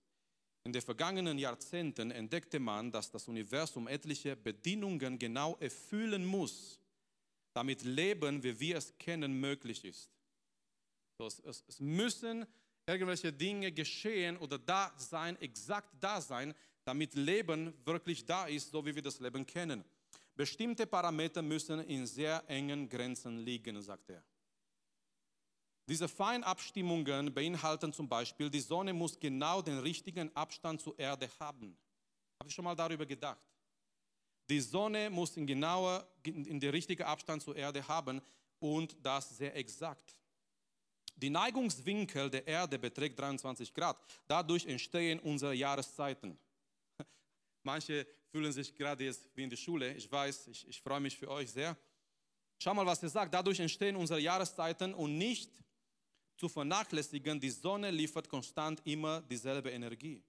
In 0.65 0.73
den 0.73 0.83
vergangenen 0.83 1.39
Jahrzehnten 1.39 2.11
entdeckte 2.11 2.61
man, 2.61 2.91
dass 2.93 3.11
das 3.11 3.29
Universum 3.29 3.89
etliche 3.89 4.37
Bedingungen 4.37 5.19
genau 5.19 5.57
erfüllen 5.59 6.25
muss, 6.25 6.79
damit 7.55 7.83
Leben, 7.83 8.43
wie 8.43 8.59
wir 8.61 8.77
es 8.77 8.97
kennen, 8.99 9.41
möglich 9.41 9.85
ist. 9.85 10.11
Es, 11.19 11.39
es, 11.41 11.65
es 11.67 11.81
müssen 11.81 12.47
irgendwelche 12.87 13.33
Dinge 13.33 13.73
geschehen 13.73 14.37
oder 14.39 14.59
da 14.59 14.93
sein, 14.97 15.41
exakt 15.41 15.93
da 16.01 16.21
sein, 16.21 16.55
damit 16.85 17.15
Leben 17.15 17.75
wirklich 17.85 18.25
da 18.25 18.47
ist, 18.47 18.71
so 18.71 18.85
wie 18.85 18.95
wir 18.95 19.03
das 19.03 19.21
Leben 19.21 19.47
kennen. 19.47 19.85
Bestimmte 20.35 20.87
Parameter 20.87 21.43
müssen 21.43 21.81
in 21.81 22.07
sehr 22.07 22.43
engen 22.49 22.89
Grenzen 22.89 23.39
liegen, 23.39 23.81
sagt 23.83 24.11
er. 24.11 24.23
Diese 25.91 26.07
Feinabstimmungen 26.07 27.35
beinhalten 27.35 27.93
zum 27.93 28.09
Beispiel, 28.09 28.49
die 28.49 28.61
Sonne 28.61 28.93
muss 28.93 29.19
genau 29.19 29.61
den 29.61 29.81
richtigen 29.81 30.31
Abstand 30.37 30.81
zur 30.81 30.97
Erde 30.97 31.29
haben. 31.41 31.77
Habe 32.39 32.49
ich 32.49 32.55
schon 32.55 32.65
mal 32.65 32.77
darüber 32.77 33.05
gedacht? 33.05 33.45
Die 34.49 34.61
Sonne 34.61 35.11
muss 35.11 35.37
in 35.37 35.49
genauer, 35.49 36.07
in 36.23 36.61
den 36.61 36.71
richtigen 36.71 37.03
Abstand 37.03 37.43
zur 37.43 37.57
Erde 37.57 37.87
haben 37.89 38.23
und 38.61 38.97
das 39.03 39.37
sehr 39.37 39.57
exakt. 39.57 40.15
Die 41.17 41.29
Neigungswinkel 41.29 42.31
der 42.31 42.47
Erde 42.47 42.79
beträgt 42.79 43.19
23 43.19 43.75
Grad. 43.75 43.97
Dadurch 44.29 44.67
entstehen 44.67 45.19
unsere 45.19 45.55
Jahreszeiten. 45.55 46.39
Manche 47.65 48.07
fühlen 48.31 48.53
sich 48.53 48.73
gerade 48.77 49.07
jetzt 49.07 49.29
wie 49.35 49.43
in 49.43 49.51
der 49.51 49.57
Schule. 49.57 49.93
Ich 49.95 50.11
weiß, 50.11 50.47
ich, 50.47 50.69
ich 50.69 50.81
freue 50.81 51.01
mich 51.01 51.19
für 51.19 51.29
euch 51.29 51.51
sehr. 51.51 51.77
Schau 52.61 52.75
mal, 52.75 52.87
was 52.87 53.03
er 53.03 53.09
sagt. 53.09 53.35
Dadurch 53.35 53.59
entstehen 53.59 53.97
unsere 53.97 54.21
Jahreszeiten 54.21 54.95
und 54.95 55.19
nicht 55.19 55.51
zu 56.41 56.49
vernachlässigen, 56.49 57.39
die 57.39 57.51
Sonne 57.51 57.91
liefert 57.91 58.29
konstant 58.29 58.81
immer 58.85 59.21
dieselbe 59.21 59.71
Energie. 59.71 60.23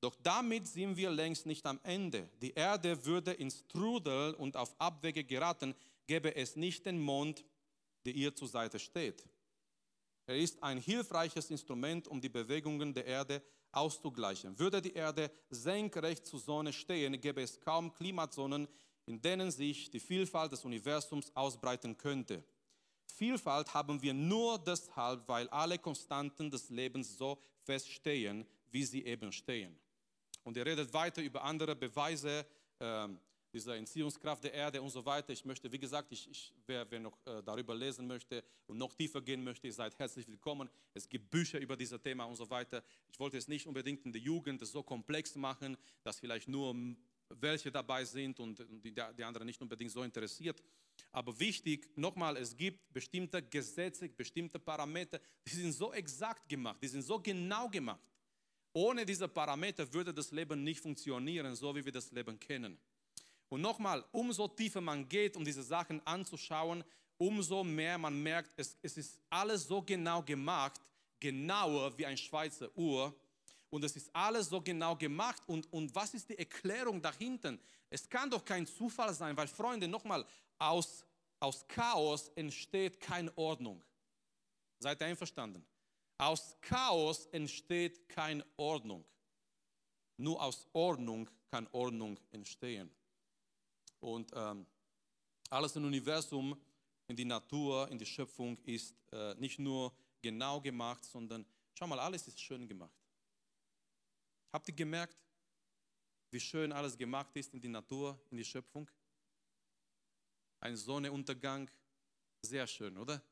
Doch 0.00 0.14
damit 0.22 0.66
sind 0.66 0.96
wir 0.96 1.10
längst 1.10 1.46
nicht 1.46 1.64
am 1.64 1.80
Ende. 1.82 2.28
Die 2.42 2.52
Erde 2.52 3.04
würde 3.06 3.32
ins 3.32 3.66
Trudel 3.66 4.34
und 4.34 4.56
auf 4.56 4.74
Abwege 4.78 5.24
geraten, 5.24 5.74
gäbe 6.06 6.36
es 6.36 6.56
nicht 6.56 6.84
den 6.84 7.00
Mond, 7.00 7.44
der 8.04 8.14
ihr 8.14 8.34
zur 8.34 8.48
Seite 8.48 8.78
steht. 8.78 9.24
Er 10.26 10.36
ist 10.36 10.62
ein 10.62 10.78
hilfreiches 10.78 11.50
Instrument, 11.50 12.08
um 12.08 12.20
die 12.20 12.28
Bewegungen 12.28 12.92
der 12.92 13.06
Erde 13.06 13.40
zu 13.40 13.46
auszugleichen. 13.76 14.58
Würde 14.58 14.80
die 14.80 14.94
Erde 14.94 15.30
senkrecht 15.50 16.26
zur 16.26 16.40
Sonne 16.40 16.72
stehen, 16.72 17.20
gäbe 17.20 17.42
es 17.42 17.60
kaum 17.60 17.92
Klimazonen, 17.92 18.66
in 19.04 19.20
denen 19.20 19.50
sich 19.50 19.90
die 19.90 20.00
Vielfalt 20.00 20.50
des 20.50 20.64
Universums 20.64 21.30
ausbreiten 21.36 21.96
könnte. 21.96 22.42
Vielfalt 23.06 23.72
haben 23.72 24.02
wir 24.02 24.12
nur 24.12 24.58
deshalb, 24.58 25.26
weil 25.28 25.48
alle 25.48 25.78
Konstanten 25.78 26.50
des 26.50 26.68
Lebens 26.70 27.16
so 27.16 27.38
feststehen, 27.64 28.46
wie 28.70 28.84
sie 28.84 29.04
eben 29.04 29.32
stehen. 29.32 29.78
Und 30.44 30.56
er 30.56 30.66
redet 30.66 30.92
weiter 30.92 31.22
über 31.22 31.42
andere 31.42 31.74
Beweise, 31.74 32.46
äh, 32.78 33.08
dieser 33.52 33.76
Entziehungskraft 33.76 34.44
der 34.44 34.52
Erde 34.52 34.82
und 34.82 34.90
so 34.90 35.04
weiter. 35.04 35.32
Ich 35.32 35.44
möchte, 35.44 35.72
wie 35.72 35.78
gesagt, 35.78 36.12
ich, 36.12 36.30
ich 36.30 36.52
wer, 36.66 36.88
wer, 36.90 37.00
noch 37.00 37.16
äh, 37.26 37.42
darüber 37.42 37.74
lesen 37.74 38.06
möchte 38.06 38.44
und 38.66 38.76
noch 38.76 38.92
tiefer 38.92 39.22
gehen 39.22 39.42
möchte, 39.42 39.66
ihr 39.66 39.72
seid 39.72 39.98
herzlich 39.98 40.28
willkommen. 40.28 40.68
Es 40.92 41.08
gibt 41.08 41.30
Bücher 41.30 41.58
über 41.58 41.74
dieses 41.74 42.00
Thema 42.02 42.24
und 42.24 42.36
so 42.36 42.50
weiter. 42.50 42.82
Ich 43.10 43.18
wollte 43.18 43.38
es 43.38 43.48
nicht 43.48 43.66
unbedingt 43.66 44.04
in 44.04 44.12
der 44.12 44.20
Jugend 44.20 44.64
so 44.66 44.82
komplex 44.82 45.36
machen, 45.36 45.78
dass 46.02 46.20
vielleicht 46.20 46.48
nur 46.48 46.74
welche 47.28 47.70
dabei 47.70 48.04
sind 48.04 48.38
und 48.40 48.64
die, 48.84 48.92
die 48.92 49.24
anderen 49.24 49.46
nicht 49.46 49.60
unbedingt 49.60 49.90
so 49.90 50.02
interessiert. 50.02 50.62
Aber 51.12 51.38
wichtig, 51.38 51.88
nochmal, 51.96 52.36
es 52.36 52.56
gibt 52.56 52.92
bestimmte 52.92 53.42
Gesetze, 53.42 54.08
bestimmte 54.08 54.58
Parameter, 54.58 55.20
die 55.46 55.54
sind 55.54 55.72
so 55.72 55.92
exakt 55.92 56.48
gemacht, 56.48 56.78
die 56.82 56.88
sind 56.88 57.02
so 57.02 57.18
genau 57.18 57.68
gemacht. 57.68 58.00
Ohne 58.72 59.06
diese 59.06 59.26
Parameter 59.26 59.90
würde 59.92 60.12
das 60.12 60.30
Leben 60.30 60.62
nicht 60.62 60.80
funktionieren, 60.80 61.54
so 61.56 61.74
wie 61.74 61.84
wir 61.84 61.92
das 61.92 62.10
Leben 62.12 62.38
kennen. 62.38 62.78
Und 63.48 63.60
nochmal, 63.60 64.04
umso 64.12 64.48
tiefer 64.48 64.80
man 64.80 65.08
geht, 65.08 65.36
um 65.36 65.44
diese 65.44 65.62
Sachen 65.62 66.04
anzuschauen, 66.06 66.84
umso 67.16 67.64
mehr 67.64 67.96
man 67.96 68.22
merkt, 68.22 68.52
es, 68.56 68.76
es 68.82 68.96
ist 68.96 69.18
alles 69.30 69.64
so 69.64 69.80
genau 69.80 70.22
gemacht, 70.22 70.80
genauer 71.18 71.96
wie 71.96 72.06
ein 72.06 72.16
Schweizer 72.16 72.68
Uhr. 72.76 73.14
Und 73.70 73.84
es 73.84 73.96
ist 73.96 74.14
alles 74.14 74.48
so 74.48 74.60
genau 74.60 74.96
gemacht. 74.96 75.42
Und, 75.46 75.70
und 75.72 75.94
was 75.94 76.14
ist 76.14 76.28
die 76.28 76.38
Erklärung 76.38 77.00
dahinter? 77.02 77.56
Es 77.90 78.08
kann 78.08 78.30
doch 78.30 78.44
kein 78.44 78.66
Zufall 78.66 79.12
sein, 79.14 79.36
weil 79.36 79.48
Freunde, 79.48 79.88
nochmal, 79.88 80.24
aus, 80.58 81.04
aus 81.40 81.66
Chaos 81.68 82.28
entsteht 82.34 83.00
keine 83.00 83.36
Ordnung. 83.36 83.82
Seid 84.78 85.00
ihr 85.00 85.06
einverstanden? 85.06 85.64
Aus 86.18 86.56
Chaos 86.60 87.26
entsteht 87.26 88.08
keine 88.08 88.44
Ordnung. 88.56 89.04
Nur 90.16 90.42
aus 90.42 90.66
Ordnung 90.72 91.28
kann 91.50 91.68
Ordnung 91.72 92.18
entstehen. 92.30 92.90
Und 94.00 94.30
ähm, 94.34 94.66
alles 95.50 95.76
im 95.76 95.84
Universum, 95.84 96.58
in 97.08 97.16
die 97.16 97.24
Natur, 97.24 97.88
in 97.90 97.98
die 97.98 98.06
Schöpfung 98.06 98.58
ist 98.64 98.94
äh, 99.12 99.34
nicht 99.34 99.58
nur 99.58 99.92
genau 100.22 100.60
gemacht, 100.60 101.04
sondern 101.04 101.44
schau 101.74 101.86
mal, 101.86 101.98
alles 102.00 102.26
ist 102.26 102.40
schön 102.40 102.66
gemacht. 102.66 103.05
Habt 104.56 104.68
ihr 104.68 104.74
gemerkt, 104.74 105.18
wie 106.30 106.40
schön 106.40 106.72
alles 106.72 106.96
gemacht 106.96 107.36
ist 107.36 107.52
in 107.52 107.60
die 107.60 107.68
Natur, 107.68 108.18
in 108.30 108.38
die 108.38 108.44
Schöpfung? 108.44 108.90
Ein 110.60 110.74
Sonnenuntergang, 110.78 111.70
sehr 112.40 112.66
schön, 112.66 112.96
oder? 112.96 113.22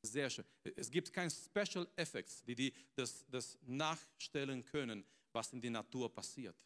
Sehr 0.00 0.30
schön. 0.30 0.46
Es 0.74 0.90
gibt 0.90 1.12
keine 1.12 1.30
Special 1.30 1.86
Effects, 1.94 2.42
die, 2.42 2.54
die 2.54 2.72
das, 2.94 3.26
das 3.28 3.58
nachstellen 3.66 4.64
können, 4.64 5.04
was 5.30 5.52
in 5.52 5.60
der 5.60 5.72
Natur 5.72 6.10
passiert. 6.10 6.56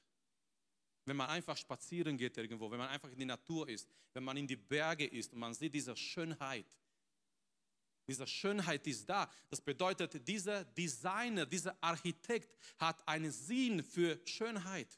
Wenn 1.05 1.17
man 1.17 1.29
einfach 1.29 1.57
spazieren 1.57 2.17
geht 2.17 2.37
irgendwo, 2.37 2.71
wenn 2.71 2.79
man 2.79 2.91
einfach 2.91 3.11
in 3.11 3.19
die 3.19 3.25
Natur 3.25 3.69
ist, 3.69 3.89
wenn 4.13 4.23
man 4.23 4.37
in 4.37 4.47
die 4.47 4.55
Berge 4.55 5.05
ist 5.05 5.33
und 5.33 5.41
man 5.41 5.53
sieht 5.53 5.75
diese 5.75 5.97
Schönheit, 5.97 6.79
diese 8.07 8.27
Schönheit 8.27 8.87
ist 8.87 9.09
da. 9.09 9.31
Das 9.49 9.61
bedeutet, 9.61 10.27
dieser 10.27 10.65
Designer, 10.65 11.47
dieser 11.47 11.77
Architekt 11.81 12.57
hat 12.79 13.07
einen 13.07 13.31
Sinn 13.31 13.83
für 13.83 14.21
Schönheit. 14.27 14.89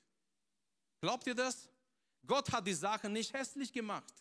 Glaubt 1.01 1.27
ihr 1.27 1.35
das? 1.35 1.69
Gott 2.27 2.51
hat 2.53 2.67
die 2.67 2.75
Sache 2.75 3.09
nicht 3.09 3.33
hässlich 3.33 3.73
gemacht. 3.73 4.15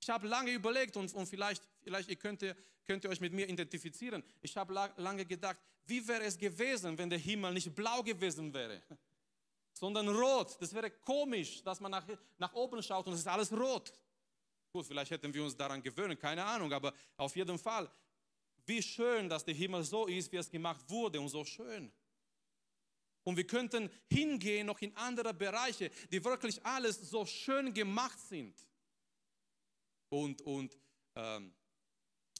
Ich 0.00 0.10
habe 0.10 0.26
lange 0.26 0.52
überlegt 0.52 0.96
und, 0.96 1.12
und 1.14 1.26
vielleicht, 1.26 1.62
vielleicht 1.82 2.08
ihr 2.08 2.16
könnt, 2.16 2.42
ihr, 2.42 2.56
könnt 2.84 3.04
ihr 3.04 3.10
euch 3.10 3.20
mit 3.20 3.32
mir 3.32 3.48
identifizieren. 3.48 4.22
Ich 4.40 4.56
habe 4.56 4.74
lange 4.96 5.24
gedacht, 5.24 5.58
wie 5.86 6.06
wäre 6.06 6.24
es 6.24 6.36
gewesen, 6.36 6.96
wenn 6.98 7.08
der 7.08 7.18
Himmel 7.18 7.54
nicht 7.54 7.74
blau 7.74 8.02
gewesen 8.02 8.52
wäre, 8.52 8.82
sondern 9.72 10.08
rot. 10.08 10.56
Das 10.60 10.74
wäre 10.74 10.90
komisch, 10.90 11.62
dass 11.62 11.80
man 11.80 11.90
nach, 11.90 12.06
nach 12.38 12.52
oben 12.52 12.82
schaut 12.82 13.06
und 13.06 13.14
es 13.14 13.20
ist 13.20 13.28
alles 13.28 13.52
rot. 13.52 13.92
Gut, 14.72 14.86
vielleicht 14.86 15.10
hätten 15.10 15.34
wir 15.34 15.44
uns 15.44 15.54
daran 15.54 15.82
gewöhnen, 15.82 16.18
keine 16.18 16.42
Ahnung, 16.42 16.72
aber 16.72 16.94
auf 17.18 17.36
jeden 17.36 17.58
Fall, 17.58 17.90
wie 18.64 18.82
schön, 18.82 19.28
dass 19.28 19.44
der 19.44 19.54
Himmel 19.54 19.84
so 19.84 20.06
ist, 20.06 20.32
wie 20.32 20.38
es 20.38 20.50
gemacht 20.50 20.88
wurde 20.88 21.20
und 21.20 21.28
so 21.28 21.44
schön. 21.44 21.92
Und 23.22 23.36
wir 23.36 23.46
könnten 23.46 23.90
hingehen 24.08 24.66
noch 24.66 24.80
in 24.80 24.96
andere 24.96 25.34
Bereiche, 25.34 25.90
die 26.10 26.24
wirklich 26.24 26.64
alles 26.64 26.96
so 27.10 27.26
schön 27.26 27.74
gemacht 27.74 28.18
sind. 28.18 28.66
Und, 30.08 30.40
und 30.42 30.76
ähm, 31.16 31.54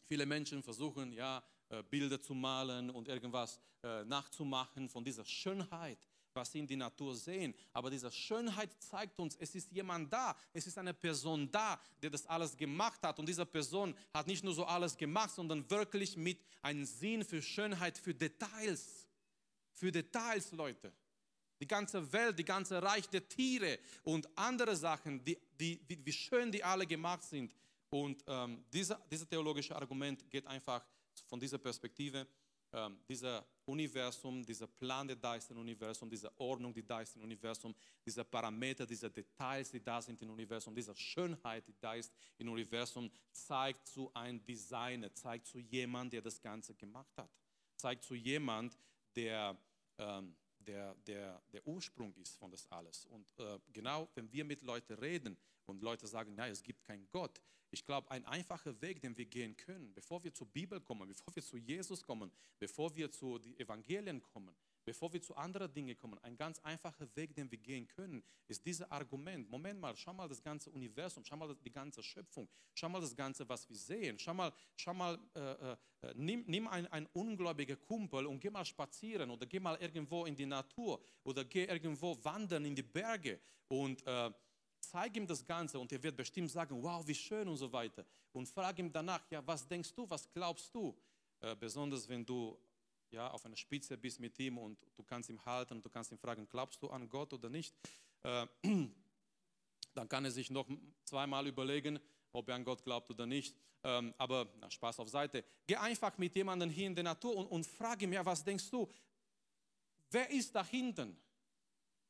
viele 0.07 0.25
Menschen 0.25 0.63
versuchen 0.63 1.13
ja, 1.13 1.43
äh, 1.69 1.83
Bilder 1.83 2.21
zu 2.21 2.35
malen 2.35 2.89
und 2.91 3.09
irgendwas 3.09 3.61
äh, 3.83 4.05
nachzumachen 4.05 4.89
von 4.89 5.05
dieser 5.05 5.25
Schönheit, 5.27 5.99
was 6.35 6.53
sie 6.53 6.61
in 6.61 6.67
die 6.67 6.77
Natur 6.77 7.15
sehen. 7.15 7.55
Aber 7.73 7.91
diese 7.91 8.11
Schönheit 8.11 8.71
zeigt 8.79 9.19
uns, 9.19 9.37
es 9.37 9.55
ist 9.55 9.71
jemand 9.73 10.13
da, 10.13 10.37
es 10.53 10.67
ist 10.67 10.79
eine 10.79 10.95
Person 10.95 11.51
da, 11.51 11.81
der 12.01 12.11
das 12.11 12.27
alles 12.27 12.57
gemacht 12.57 13.03
hat. 13.03 13.19
Und 13.19 13.29
diese 13.29 13.47
Person 13.47 13.95
hat 14.13 14.27
nicht 14.27 14.45
nur 14.45 14.55
so 14.55 14.65
alles 14.65 14.97
gemacht, 14.97 15.31
sondern 15.31 15.69
wirklich 15.71 16.17
mit 16.17 16.39
einem 16.63 16.85
Sinn 16.85 17.25
für 17.25 17.43
Schönheit, 17.43 17.99
für 17.99 18.15
Details. 18.15 19.09
Für 19.73 19.91
Details, 19.91 20.53
Leute. 20.53 20.93
Die 21.61 21.67
ganze 21.67 22.13
Welt, 22.13 22.39
die 22.39 22.45
ganze 22.45 22.83
Reich 22.83 23.09
der 23.09 23.29
Tiere 23.29 23.79
und 24.03 24.29
andere 24.37 24.75
Sachen, 24.75 25.23
die, 25.25 25.39
die, 25.59 25.81
wie, 25.87 26.05
wie 26.05 26.13
schön 26.13 26.51
die 26.51 26.63
alle 26.63 26.87
gemacht 26.87 27.23
sind. 27.23 27.55
Und 27.89 28.25
ähm, 28.27 28.65
dieser, 28.73 29.01
dieses 29.11 29.29
theologische 29.29 29.77
Argument 29.77 30.29
geht 30.31 30.47
einfach 30.47 30.85
von 31.29 31.39
dieser 31.39 31.59
Perspektive, 31.59 32.27
ähm, 32.73 32.99
dieser 33.09 33.45
Universum, 33.65 34.45
dieser 34.45 34.67
Plan, 34.67 35.07
der 35.07 35.17
da 35.17 35.37
ist 35.37 35.51
im 35.51 35.59
Universum, 35.59 36.09
diese 36.09 36.31
Ordnung, 36.39 36.73
die 36.75 36.85
da 36.85 37.01
ist 37.01 37.17
im 37.17 37.23
Universum, 37.23 37.75
diese 38.05 38.25
Parameter, 38.25 38.87
diese 38.87 39.11
Details, 39.11 39.71
die 39.71 39.83
da 39.83 40.01
sind 40.01 40.21
im 40.23 40.31
Universum, 40.31 40.75
diese 40.75 40.95
Schönheit, 40.97 41.67
die 41.69 41.75
da 41.79 41.95
ist 41.95 42.13
im 42.39 42.49
Universum, 42.49 43.11
zeigt 43.31 43.87
zu 43.87 44.13
einem 44.15 44.45
Designer, 44.45 45.15
zeigt 45.15 45.47
zu 45.47 45.59
jemand, 45.59 46.13
der 46.13 46.23
das 46.23 46.41
Ganze 46.41 46.75
gemacht 46.75 47.17
hat, 47.17 47.31
zeigt 47.77 48.05
zu 48.05 48.15
jemand, 48.15 48.77
der 49.15 49.57
ähm, 49.99 50.35
der, 50.63 50.95
der, 51.07 51.43
der 51.53 51.67
Ursprung 51.67 52.15
ist 52.17 52.37
von 52.37 52.51
das 52.51 52.71
alles. 52.71 53.07
Und 53.07 53.33
äh, 53.39 53.59
genau, 53.73 54.09
wenn 54.15 54.31
wir 54.33 54.45
mit 54.45 54.63
Leuten 54.63 54.95
reden 54.95 55.37
und 55.67 55.83
Leute 55.83 56.07
sagen, 56.07 56.35
nein, 56.35 56.53
es 56.53 56.63
gibt 56.63 56.83
keinen 56.83 57.09
Gott, 57.11 57.41
ich 57.71 57.87
glaube, 57.87 58.11
ein 58.11 58.25
einfacher 58.27 58.79
Weg, 58.83 59.01
den 59.01 59.17
wir 59.17 59.25
gehen 59.25 59.57
können, 59.57 59.95
bevor 59.95 60.23
wir 60.23 60.33
zur 60.35 60.47
Bibel 60.47 60.79
kommen, 60.81 61.09
bevor 61.09 61.35
wir 61.35 61.43
zu 61.43 61.57
Jesus 61.57 62.03
kommen, 62.03 62.31
bevor 62.59 62.95
wir 62.95 63.11
zu 63.11 63.39
den 63.39 63.59
Evangelien 63.59 64.21
kommen, 64.21 64.55
bevor 64.85 65.13
wir 65.13 65.21
zu 65.21 65.35
anderen 65.37 65.73
Dingen 65.73 65.97
kommen, 65.97 66.19
ein 66.21 66.37
ganz 66.37 66.59
einfacher 66.61 67.07
Weg, 67.15 67.35
den 67.35 67.51
wir 67.51 67.59
gehen 67.59 67.87
können, 67.89 68.23
ist 68.49 68.65
dieses 68.65 68.91
Argument. 68.91 69.49
Moment 69.51 69.81
mal, 69.81 69.97
schau 69.97 70.13
mal 70.13 70.29
das 70.29 70.43
ganze 70.43 70.71
Universum, 70.71 71.25
schau 71.25 71.37
mal 71.37 71.55
die 71.55 71.71
ganze 71.71 72.03
Schöpfung, 72.03 72.49
schau 72.75 72.89
mal 72.89 73.01
das 73.01 73.15
Ganze, 73.15 73.49
was 73.49 73.69
wir 73.69 73.77
sehen. 73.77 74.19
Schau 74.19 74.35
mal, 74.35 74.53
schau 74.77 74.95
mal 74.95 75.19
äh, 75.35 75.77
äh, 76.03 76.13
nimm, 76.15 76.45
nimm 76.47 76.67
einen, 76.67 76.87
einen 76.89 77.07
ungläubigen 77.13 77.81
Kumpel 77.81 78.27
und 78.27 78.41
geh 78.41 78.51
mal 78.51 78.65
spazieren 78.65 79.31
oder 79.31 79.47
geh 79.47 79.61
mal 79.61 79.77
irgendwo 79.77 80.25
in 80.25 80.35
die 80.35 80.47
Natur 80.47 81.01
oder 81.23 81.45
geh 81.45 81.65
irgendwo 81.65 82.17
wandern 82.25 82.65
in 82.65 82.75
die 82.75 82.83
Berge 82.83 83.41
und 83.69 84.05
äh, 84.07 84.31
zeig 84.81 85.17
ihm 85.17 85.27
das 85.27 85.45
Ganze 85.47 85.79
und 85.79 85.93
er 85.93 86.03
wird 86.03 86.17
bestimmt 86.17 86.51
sagen, 86.51 86.83
wow, 86.83 87.07
wie 87.07 87.15
schön 87.15 87.49
und 87.49 87.57
so 87.57 87.73
weiter. 87.73 88.05
Und 88.33 88.49
frag 88.49 88.79
ihm 88.79 88.93
danach, 88.93 89.23
ja, 89.31 89.47
was 89.47 89.67
denkst 89.67 89.95
du, 89.95 90.09
was 90.11 90.31
glaubst 90.33 90.75
du? 90.75 90.97
Äh, 91.41 91.55
besonders 91.57 92.09
wenn 92.09 92.27
du 92.27 92.59
ja, 93.13 93.31
auf 93.31 93.45
einer 93.45 93.57
Spitze 93.57 93.97
bist 93.97 94.21
mit 94.21 94.39
ihm 94.39 94.59
und 94.59 94.79
du 94.97 95.03
kannst 95.05 95.29
ihn 95.29 95.45
halten 95.45 95.83
du 95.83 95.91
kannst 95.91 96.11
ihn 96.11 96.19
fragen, 96.19 96.49
glaubst 96.49 96.83
du 96.83 96.91
an 96.91 97.09
Gott 97.09 97.33
oder 97.33 97.49
nicht? 97.49 97.75
Äh, 98.23 98.47
dann 99.95 100.09
kann 100.09 100.25
er 100.25 100.31
sich 100.31 100.51
noch 100.51 100.69
zweimal 101.05 101.47
überlegen, 101.47 101.99
ob 102.33 102.49
er 102.49 102.55
an 102.55 102.65
Gott 102.65 102.83
glaubt 102.83 103.11
oder 103.11 103.27
nicht. 103.27 103.55
Ähm, 103.85 104.15
aber 104.17 104.49
na, 104.59 104.71
Spaß 104.71 105.01
auf 105.01 105.09
Seite. 105.09 105.45
Geh 105.67 105.77
einfach 105.77 106.17
mit 106.17 106.35
jemandem 106.35 106.71
hier 106.71 106.87
in 106.87 106.95
der 106.95 107.05
Natur 107.05 107.37
und, 107.37 107.47
und 107.47 107.67
frage 107.67 108.09
ja, 108.09 108.25
was 108.25 108.43
denkst 108.45 108.71
du? 108.71 108.89
Wer 110.11 110.31
ist 110.31 110.55
da 110.55 110.65
hinten? 110.65 111.17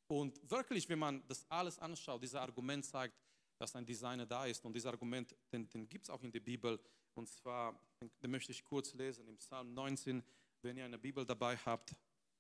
Und 0.07 0.51
wirklich, 0.51 0.89
wenn 0.89 0.99
man 0.99 1.27
das 1.27 1.47
alles 1.49 1.79
anschaut, 1.79 2.23
dieses 2.23 2.35
Argument 2.35 2.85
zeigt, 2.85 3.15
dass 3.59 3.75
ein 3.75 3.87
Designer 3.87 4.27
da 4.27 4.45
ist. 4.45 4.65
Und 4.65 4.75
dieses 4.75 4.87
Argument, 4.87 5.35
den, 5.53 5.69
den 5.71 5.89
gibt 5.89 6.07
es 6.07 6.11
auch 6.11 6.23
in 6.23 6.33
der 6.33 6.41
Bibel. 6.41 6.79
Und 7.15 7.29
zwar, 7.29 7.81
den 8.23 8.31
möchte 8.31 8.53
ich 8.53 8.65
kurz 8.65 8.93
lesen, 8.95 9.27
im 9.29 9.37
Psalm 9.39 9.73
19, 9.73 10.23
wenn 10.63 10.77
ihr 10.77 10.85
eine 10.85 10.99
Bibel 10.99 11.25
dabei 11.25 11.57
habt. 11.57 11.95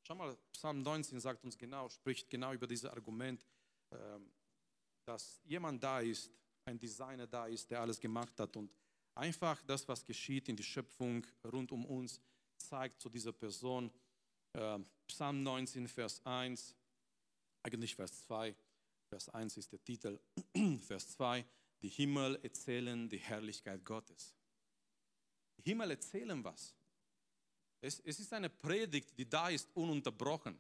Schau 0.07 0.15
mal, 0.15 0.37
Psalm 0.53 0.83
19 0.83 1.21
sagt 1.21 1.45
uns 1.45 1.57
genau, 1.57 1.89
spricht 1.89 2.29
genau 2.31 2.53
über 2.53 2.67
dieses 2.67 2.91
Argument, 2.91 3.45
ähm, 3.93 4.33
dass 5.05 5.41
jemand 5.45 5.83
da 5.83 6.01
ist, 6.01 6.31
ein 6.65 6.79
Designer 6.79 7.27
da 7.27 7.47
ist, 7.47 7.71
der 7.71 7.81
alles 7.81 8.01
gemacht 8.01 8.39
hat. 8.39 8.57
Und 8.57 8.73
einfach 9.15 9.61
das, 9.63 9.87
was 9.89 10.05
geschieht 10.05 10.49
in 10.49 10.57
der 10.57 10.65
Schöpfung 10.65 11.27
rund 11.53 11.73
um 11.73 11.85
uns, 11.85 12.21
zeigt 12.57 13.01
zu 13.01 13.09
dieser 13.09 13.33
Person. 13.33 13.91
Ähm, 14.55 14.87
Psalm 15.07 15.43
19, 15.43 15.89
Vers 15.89 16.25
1 16.25 16.77
eigentlich 17.63 17.95
Vers 17.95 18.27
2. 18.27 18.55
Vers 19.09 19.29
1 19.29 19.57
ist 19.57 19.73
der 19.73 19.83
Titel. 19.83 20.19
Vers 20.81 21.11
2, 21.13 21.45
die 21.81 21.89
Himmel 21.89 22.39
erzählen 22.43 23.09
die 23.09 23.19
Herrlichkeit 23.19 23.85
Gottes. 23.85 24.35
Die 25.59 25.71
Himmel 25.71 25.91
erzählen 25.91 26.43
was. 26.43 26.75
Es, 27.83 28.01
es 28.01 28.18
ist 28.21 28.33
eine 28.33 28.49
Predigt, 28.49 29.18
die 29.18 29.29
da 29.29 29.51
ist, 29.51 29.68
ununterbrochen. 29.75 30.59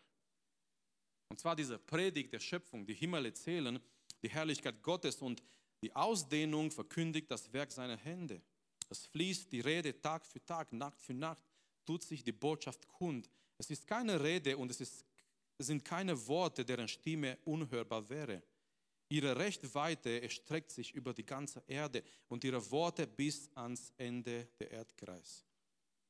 Und 1.30 1.40
zwar 1.40 1.56
diese 1.56 1.78
Predigt 1.78 2.34
der 2.34 2.40
Schöpfung. 2.40 2.84
Die 2.84 2.92
Himmel 2.92 3.24
erzählen 3.24 3.80
die 4.22 4.28
Herrlichkeit 4.28 4.82
Gottes 4.82 5.22
und 5.22 5.42
die 5.80 5.96
Ausdehnung 5.96 6.70
verkündigt 6.70 7.30
das 7.30 7.50
Werk 7.54 7.72
seiner 7.72 7.96
Hände. 7.96 8.42
Es 8.90 9.06
fließt 9.06 9.50
die 9.50 9.60
Rede 9.60 9.98
Tag 9.98 10.26
für 10.26 10.44
Tag, 10.44 10.70
Nacht 10.74 11.00
für 11.00 11.14
Nacht, 11.14 11.42
tut 11.86 12.02
sich 12.02 12.22
die 12.22 12.32
Botschaft 12.32 12.86
kund. 12.86 13.30
Es 13.56 13.70
ist 13.70 13.86
keine 13.86 14.22
Rede 14.22 14.58
und 14.58 14.70
es 14.70 14.82
ist 14.82 15.06
es 15.62 15.68
sind 15.68 15.84
keine 15.84 16.26
Worte, 16.26 16.64
deren 16.64 16.88
Stimme 16.88 17.38
unhörbar 17.44 18.08
wäre. 18.08 18.42
Ihre 19.08 19.36
Rechtweite 19.36 20.20
erstreckt 20.20 20.72
sich 20.72 20.92
über 20.92 21.14
die 21.14 21.24
ganze 21.24 21.62
Erde 21.68 22.02
und 22.28 22.42
ihre 22.42 22.68
Worte 22.72 23.06
bis 23.06 23.48
ans 23.54 23.92
Ende 23.96 24.48
der 24.58 24.72
Erdkreis. 24.72 25.44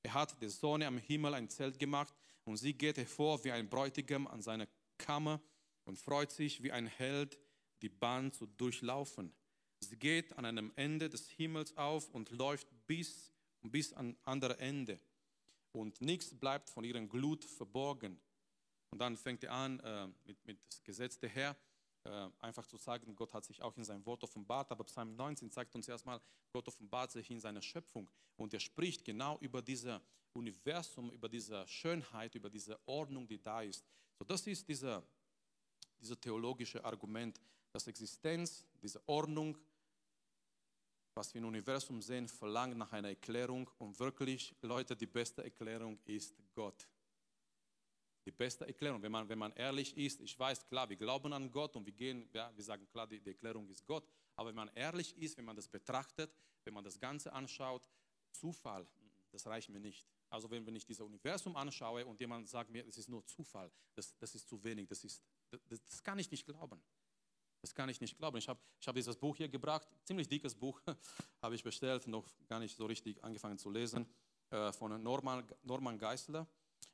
Er 0.03 0.15
hat 0.15 0.41
der 0.43 0.51
Sonne 0.51 0.87
am 0.87 0.99
Himmel 0.99 1.35
ein 1.35 1.49
Zelt 1.49 1.79
gemacht 1.79 2.15
und 2.45 2.57
sie 2.57 2.75
geht 2.75 2.97
hervor 2.97 3.43
wie 3.45 3.53
ein 3.53 3.69
Bräutigam 3.69 4.27
an 4.27 4.43
seiner 4.43 4.67
Kammer 4.99 5.41
und 5.85 5.99
freut 5.99 6.33
sich 6.33 6.63
wie 6.63 6.73
ein 6.73 6.87
Held, 6.87 7.39
die 7.83 7.89
Bahn 7.89 8.33
zu 8.33 8.47
durchlaufen. 8.47 9.33
Sie 9.81 9.97
geht 9.97 10.37
an 10.39 10.45
einem 10.45 10.73
Ende 10.77 11.09
des 11.09 11.29
Himmels 11.29 11.77
auf 11.77 12.09
und 12.11 12.31
läuft 12.31 12.69
bis, 12.87 13.33
bis 13.63 13.93
an 13.93 14.17
andere 14.23 14.59
Ende. 14.59 15.01
Und 15.73 16.01
nichts 16.01 16.39
bleibt 16.39 16.71
von 16.71 16.85
ihren 16.85 17.09
Glut 17.09 17.45
verborgen. 17.45 18.21
Und 18.91 18.99
dann 18.99 19.17
fängt 19.17 19.43
er 19.43 19.53
an, 19.53 19.81
äh, 19.81 20.09
mit, 20.25 20.45
mit 20.47 20.59
das 20.69 20.83
Gesetz 20.85 21.19
der 21.19 21.31
Herr, 21.31 21.57
äh, 22.05 22.29
einfach 22.41 22.67
zu 22.67 22.77
sagen, 22.77 23.15
Gott 23.15 23.33
hat 23.33 23.45
sich 23.45 23.63
auch 23.63 23.77
in 23.77 23.85
seinem 23.85 24.05
Wort 24.07 24.25
offenbart. 24.25 24.71
Aber 24.73 24.85
Psalm 24.85 25.15
19 25.15 25.51
zeigt 25.51 25.75
uns 25.75 25.89
erstmal, 25.89 26.21
Gott 26.53 26.67
offenbart 26.69 27.13
sich 27.13 27.31
in 27.31 27.41
seiner 27.41 27.63
Schöpfung. 27.63 28.09
Und 28.37 28.53
er 28.55 28.61
spricht 28.61 29.05
genau 29.05 29.39
über 29.39 29.63
dieses 29.63 30.01
Universum, 30.33 31.11
über 31.11 31.29
diese 31.29 31.67
Schönheit, 31.69 32.35
über 32.35 32.51
diese 32.51 32.79
Ordnung, 32.87 33.27
die 33.27 33.41
da 33.41 33.63
ist. 33.63 33.85
So, 34.19 34.25
das 34.25 34.47
ist 34.47 34.67
dieser, 34.69 35.03
dieser 36.01 36.21
theologische 36.21 36.85
Argument, 36.85 37.41
dass 37.73 37.87
Existenz, 37.87 38.67
diese 38.83 39.01
Ordnung, 39.09 39.57
was 41.15 41.33
wir 41.35 41.41
im 41.41 41.49
Universum 41.49 42.01
sehen, 42.01 42.27
verlangt 42.27 42.77
nach 42.77 42.93
einer 42.93 43.09
Erklärung. 43.09 43.71
Und 43.79 43.99
wirklich, 44.01 44.55
Leute, 44.63 44.97
die 44.97 45.07
beste 45.07 45.45
Erklärung 45.45 45.99
ist 46.05 46.35
Gott. 46.55 46.89
Die 48.25 48.31
beste 48.31 48.67
Erklärung. 48.67 49.03
Wenn 49.03 49.13
man, 49.13 49.29
wenn 49.29 49.39
man 49.39 49.53
ehrlich 49.53 49.97
ist, 49.97 50.21
ich 50.21 50.39
weiß, 50.39 50.67
klar, 50.69 50.89
wir 50.89 50.97
glauben 50.97 51.33
an 51.33 51.51
Gott 51.51 51.77
und 51.77 51.85
wir 51.87 51.93
gehen, 51.93 52.29
ja, 52.33 52.53
wir 52.55 52.65
sagen, 52.65 52.87
klar, 52.89 53.07
die, 53.07 53.21
die 53.21 53.31
Erklärung 53.31 53.69
ist 53.69 53.87
Gott. 53.87 54.07
Aber 54.37 54.49
wenn 54.49 54.57
man 54.57 54.71
ehrlich 54.75 55.17
ist, 55.19 55.37
wenn 55.37 55.45
man 55.45 55.57
das 55.57 55.69
betrachtet, 55.69 56.35
wenn 56.65 56.75
man 56.75 56.85
das 56.85 56.99
Ganze 56.99 57.33
anschaut, 57.33 57.89
Zufall, 58.31 58.87
das 59.31 59.47
reicht 59.47 59.69
mir 59.69 59.81
nicht. 59.81 60.07
Also 60.31 60.51
wenn, 60.51 60.65
wenn 60.67 60.77
ich 60.77 60.87
dieses 60.87 61.03
Universum 61.03 61.57
anschaue 61.57 62.07
und 62.07 62.21
jemand 62.21 62.49
sagt 62.49 62.71
mir, 62.71 62.87
es 62.87 62.97
ist 62.97 63.09
nur 63.09 63.27
Zufall, 63.27 63.71
das, 63.95 64.17
das 64.19 64.35
ist 64.35 64.49
zu 64.49 64.63
wenig, 64.65 64.89
das, 64.89 65.05
ist, 65.05 65.23
das, 65.51 65.83
das 65.85 66.03
kann 66.03 66.19
ich 66.19 66.31
nicht 66.31 66.47
glauben. 66.47 66.83
Das 67.61 67.75
kann 67.75 67.89
ich 67.89 68.01
nicht 68.01 68.19
glauben. 68.19 68.39
Ich 68.39 68.49
habe 68.49 68.59
ich 68.81 68.89
hab 68.89 68.95
dieses 68.95 69.17
Buch 69.17 69.37
hier 69.37 69.49
gebracht, 69.49 69.87
ziemlich 70.05 70.29
dickes 70.29 70.55
Buch, 70.55 70.81
habe 71.43 71.55
ich 71.55 71.63
bestellt, 71.63 72.07
noch 72.09 72.27
gar 72.49 72.59
nicht 72.59 72.77
so 72.77 72.87
richtig 72.87 73.23
angefangen 73.23 73.59
zu 73.59 73.71
lesen, 73.71 74.07
äh, 74.51 74.73
von 74.73 75.01
Norman, 75.03 75.45
Norman 75.63 75.99
Geisler. 75.99 76.47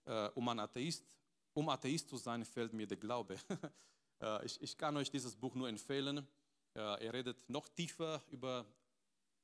Äh, 0.09 0.31
um, 0.35 0.49
ein 0.49 0.59
Atheist, 0.59 1.05
um 1.53 1.69
Atheist 1.69 2.09
zu 2.09 2.17
sein, 2.17 2.43
fehlt 2.43 2.73
mir 2.73 2.87
der 2.87 2.97
Glaube. 2.97 3.37
äh, 4.23 4.47
ich, 4.47 4.61
ich 4.63 4.79
kann 4.79 4.97
euch 4.97 5.11
dieses 5.11 5.37
Buch 5.37 5.55
nur 5.55 5.69
empfehlen. 5.69 6.27
Äh, 6.75 6.81
er 6.81 7.13
redet 7.13 7.51
noch 7.51 7.69
tiefer 7.69 8.23
über 8.31 8.65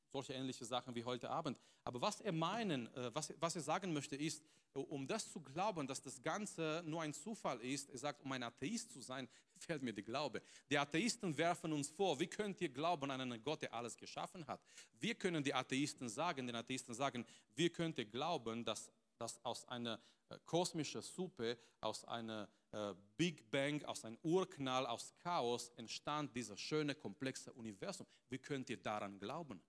solche 0.08 0.32
ähnliche 0.32 0.64
Sachen 0.64 0.94
wie 0.94 1.04
heute 1.04 1.28
Abend. 1.28 1.58
Aber 1.82 2.00
was 2.00 2.22
er 2.22 2.32
meinen, 2.32 2.86
äh, 2.94 3.14
was, 3.14 3.34
was 3.40 3.56
er 3.56 3.62
sagen 3.62 3.92
möchte, 3.92 4.16
ist, 4.16 4.42
um 4.72 5.06
das 5.06 5.30
zu 5.30 5.40
glauben, 5.40 5.86
dass 5.86 6.00
das 6.00 6.22
Ganze 6.22 6.82
nur 6.86 7.02
ein 7.02 7.12
Zufall 7.12 7.60
ist, 7.60 7.90
er 7.90 7.98
sagt, 7.98 8.22
um 8.22 8.32
ein 8.32 8.42
Atheist 8.42 8.90
zu 8.90 9.00
sein, 9.00 9.28
fehlt 9.58 9.82
mir 9.82 9.92
der 9.92 10.02
Glaube. 10.02 10.40
Die 10.70 10.78
Atheisten 10.78 11.36
werfen 11.36 11.72
uns 11.72 11.90
vor, 11.90 12.18
wie 12.18 12.26
könnt 12.26 12.60
ihr 12.62 12.70
glauben 12.70 13.10
an 13.10 13.20
einen 13.20 13.42
Gott, 13.42 13.60
der 13.60 13.74
alles 13.74 13.96
geschaffen 13.96 14.46
hat? 14.46 14.60
Wir 14.98 15.14
können 15.14 15.44
die 15.44 15.52
Atheisten 15.52 16.08
sagen, 16.08 16.46
den 16.46 16.56
Atheisten 16.56 16.94
sagen, 16.94 17.26
wie 17.54 17.68
könnt 17.68 17.98
ihr 17.98 18.06
glauben, 18.06 18.64
dass, 18.64 18.90
dass 19.18 19.44
aus 19.44 19.66
einer 19.68 20.00
äh, 20.28 20.38
kosmischen 20.44 21.02
Suppe, 21.02 21.58
aus 21.80 22.04
einer 22.04 22.48
äh, 22.72 22.94
Big 23.16 23.50
Bang, 23.50 23.84
aus 23.84 24.04
einem 24.04 24.18
Urknall, 24.22 24.86
aus 24.86 25.14
Chaos 25.22 25.70
entstand 25.76 26.34
dieses 26.34 26.58
schöne, 26.60 26.94
komplexe 26.94 27.52
Universum. 27.52 28.06
Wie 28.28 28.38
könnt 28.38 28.70
ihr 28.70 28.82
daran 28.82 29.18
glauben? 29.18 29.62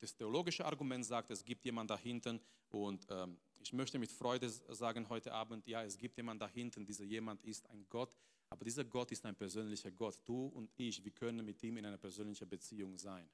Das 0.00 0.14
theologische 0.14 0.64
Argument 0.64 1.04
sagt, 1.04 1.30
es 1.30 1.44
gibt 1.44 1.64
jemanden 1.64 1.88
da 1.88 1.98
hinten 1.98 2.40
und 2.68 3.06
ähm, 3.10 3.38
ich 3.60 3.72
möchte 3.72 3.98
mit 3.98 4.10
Freude 4.12 4.48
sagen 4.48 5.08
heute 5.08 5.32
Abend, 5.32 5.66
ja, 5.66 5.82
es 5.82 5.98
gibt 5.98 6.16
jemanden 6.16 6.40
da 6.40 6.48
hinten, 6.48 6.86
dieser 6.86 7.04
jemand 7.04 7.42
ist 7.44 7.68
ein 7.70 7.86
Gott, 7.88 8.16
aber 8.50 8.64
dieser 8.64 8.84
Gott 8.84 9.10
ist 9.10 9.24
ein 9.26 9.34
persönlicher 9.34 9.90
Gott. 9.90 10.20
Du 10.24 10.46
und 10.46 10.70
ich, 10.76 11.04
wir 11.04 11.10
können 11.10 11.44
mit 11.44 11.62
ihm 11.62 11.76
in 11.76 11.86
einer 11.86 11.98
persönlichen 11.98 12.48
Beziehung 12.48 12.96
sein. 12.96 13.28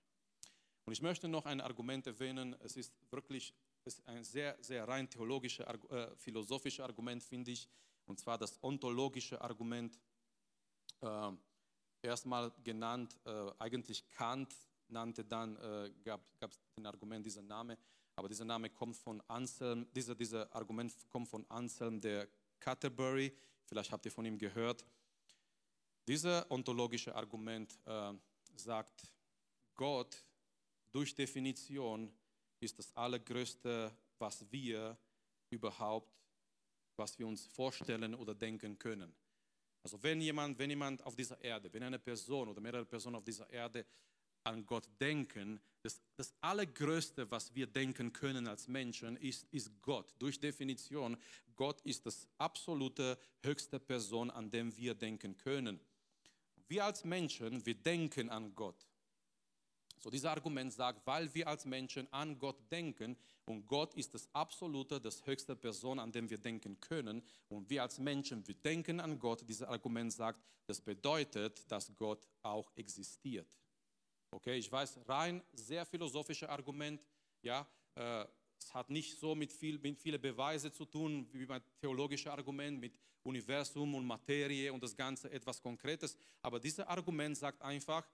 Und 0.87 0.93
ich 0.93 1.03
möchte 1.03 1.29
noch 1.29 1.47
ein 1.47 1.61
Argument 1.61 2.07
erwähnen, 2.07 2.57
es 2.61 2.77
ist 2.77 2.93
wirklich 3.11 3.55
es 3.85 3.99
ist 3.99 4.09
ein 4.09 4.25
sehr, 4.25 4.57
sehr 4.61 4.89
rein 4.89 5.09
theologisches, 5.09 5.67
äh, 5.67 6.17
philosophisches 6.17 6.81
Argument, 6.81 7.23
finde 7.23 7.51
ich, 7.51 7.69
und 8.07 8.19
zwar 8.19 8.39
das 8.39 8.59
ontologische 8.63 9.41
Argument, 9.41 9.99
äh, 11.03 11.33
erstmal 12.03 12.51
genannt, 12.63 13.19
äh, 13.25 13.51
eigentlich 13.59 14.09
Kant 14.11 14.55
nannte 14.89 15.25
dann, 15.25 15.57
äh, 15.57 15.91
gab 16.03 16.23
es 16.41 16.59
den 16.77 16.87
Argument, 16.87 17.25
dieser 17.27 17.43
Name, 17.43 17.77
aber 18.17 18.29
dieser 18.29 18.45
Name 18.45 18.71
kommt 18.71 18.97
von 18.97 19.21
Anselm, 19.29 19.87
dieser, 19.93 20.15
dieser 20.15 20.55
Argument 20.55 20.93
kommt 21.11 21.29
von 21.29 21.45
Anselm 21.51 22.01
der 22.01 22.29
Canterbury, 22.61 23.37
vielleicht 23.67 23.93
habt 23.93 24.05
ihr 24.07 24.13
von 24.13 24.25
ihm 24.25 24.39
gehört. 24.39 24.85
Dieses 26.07 26.51
ontologische 26.51 27.15
Argument 27.15 27.79
äh, 27.87 28.13
sagt, 28.57 29.11
Gott 29.75 30.25
durch 30.93 31.15
Definition 31.15 32.13
ist 32.65 32.79
das 32.79 32.95
Allergrößte, 32.97 33.93
was 34.19 34.51
wir 34.51 34.97
überhaupt, 35.51 36.13
was 36.97 37.19
wir 37.19 37.27
uns 37.27 37.47
vorstellen 37.47 38.15
oder 38.15 38.35
denken 38.35 38.79
können. 38.79 39.15
Also 39.83 40.03
wenn 40.03 40.21
jemand, 40.21 40.59
wenn 40.59 40.71
jemand 40.71 41.03
auf 41.05 41.15
dieser 41.15 41.41
Erde, 41.43 41.73
wenn 41.73 41.83
eine 41.83 41.99
Person 41.99 42.49
oder 42.49 42.61
mehrere 42.61 42.87
Personen 42.87 43.17
auf 43.17 43.25
dieser 43.25 43.49
Erde 43.51 43.85
an 44.45 44.65
Gott 44.65 44.89
denken, 44.99 45.61
das, 45.83 46.01
das 46.17 46.33
Allergrößte, 46.41 47.31
was 47.31 47.55
wir 47.55 47.67
denken 47.67 48.13
können 48.13 48.47
als 48.47 48.69
Menschen, 48.69 49.17
ist, 49.19 49.47
ist 49.51 49.71
Gott. 49.83 50.15
Durch 50.19 50.41
Definition, 50.41 51.17
Gott 51.55 51.81
ist 51.83 52.07
das 52.07 52.27
absolute 52.39 53.19
höchste 53.43 53.79
Person, 53.79 54.31
an 54.31 54.51
dem 54.51 54.75
wir 54.77 54.95
denken 54.95 55.37
können. 55.37 55.79
Wir 56.69 56.87
als 56.87 57.05
Menschen, 57.05 57.65
wir 57.67 57.75
denken 57.75 58.31
an 58.31 58.55
Gott. 58.55 58.87
So 60.05 60.11
dieses 60.11 60.27
Argument 60.27 60.71
sagt, 60.71 61.07
weil 61.07 61.33
wir 61.35 61.49
als 61.49 61.65
Menschen 61.65 62.07
an 62.13 62.39
Gott 62.39 62.71
denken 62.71 63.17
und 63.47 63.67
Gott 63.67 63.95
ist 63.95 64.13
das 64.13 64.29
absolute, 64.35 65.01
das 65.01 65.25
höchste 65.25 65.57
Person, 65.57 65.99
an 65.99 66.13
dem 66.13 66.29
wir 66.29 66.37
denken 66.37 66.79
können 66.79 67.23
und 67.49 67.71
wir 67.71 67.81
als 67.81 67.99
Menschen, 67.99 68.47
wir 68.47 68.55
denken 68.55 69.01
an 69.01 69.19
Gott, 69.19 69.49
dieses 69.49 69.63
Argument 69.63 70.13
sagt, 70.13 70.45
das 70.67 70.79
bedeutet, 70.83 71.65
dass 71.73 71.97
Gott 71.97 72.29
auch 72.43 72.71
existiert. 72.77 73.49
Okay, 74.31 74.59
ich 74.59 74.71
weiß, 74.71 74.99
rein 75.09 75.43
sehr 75.55 75.87
philosophisches 75.87 76.51
Argument, 76.51 77.07
ja, 77.41 77.67
äh, 77.95 78.27
es 78.59 78.75
hat 78.75 78.91
nicht 78.91 79.19
so 79.19 79.35
mit, 79.35 79.55
viel, 79.55 79.79
mit 79.79 79.99
vielen 79.99 80.21
Beweisen 80.21 80.71
zu 80.71 80.85
tun 80.85 81.27
wie 81.33 81.47
mein 81.47 81.63
theologisches 81.81 82.31
Argument 82.31 82.79
mit 82.79 82.93
Universum 83.23 83.95
und 83.95 84.05
Materie 84.05 84.71
und 84.71 84.83
das 84.83 84.95
Ganze 84.95 85.31
etwas 85.31 85.63
Konkretes. 85.63 86.15
Aber 86.43 86.61
dieses 86.61 86.81
Argument 86.81 87.39
sagt 87.39 87.63
einfach, 87.63 88.07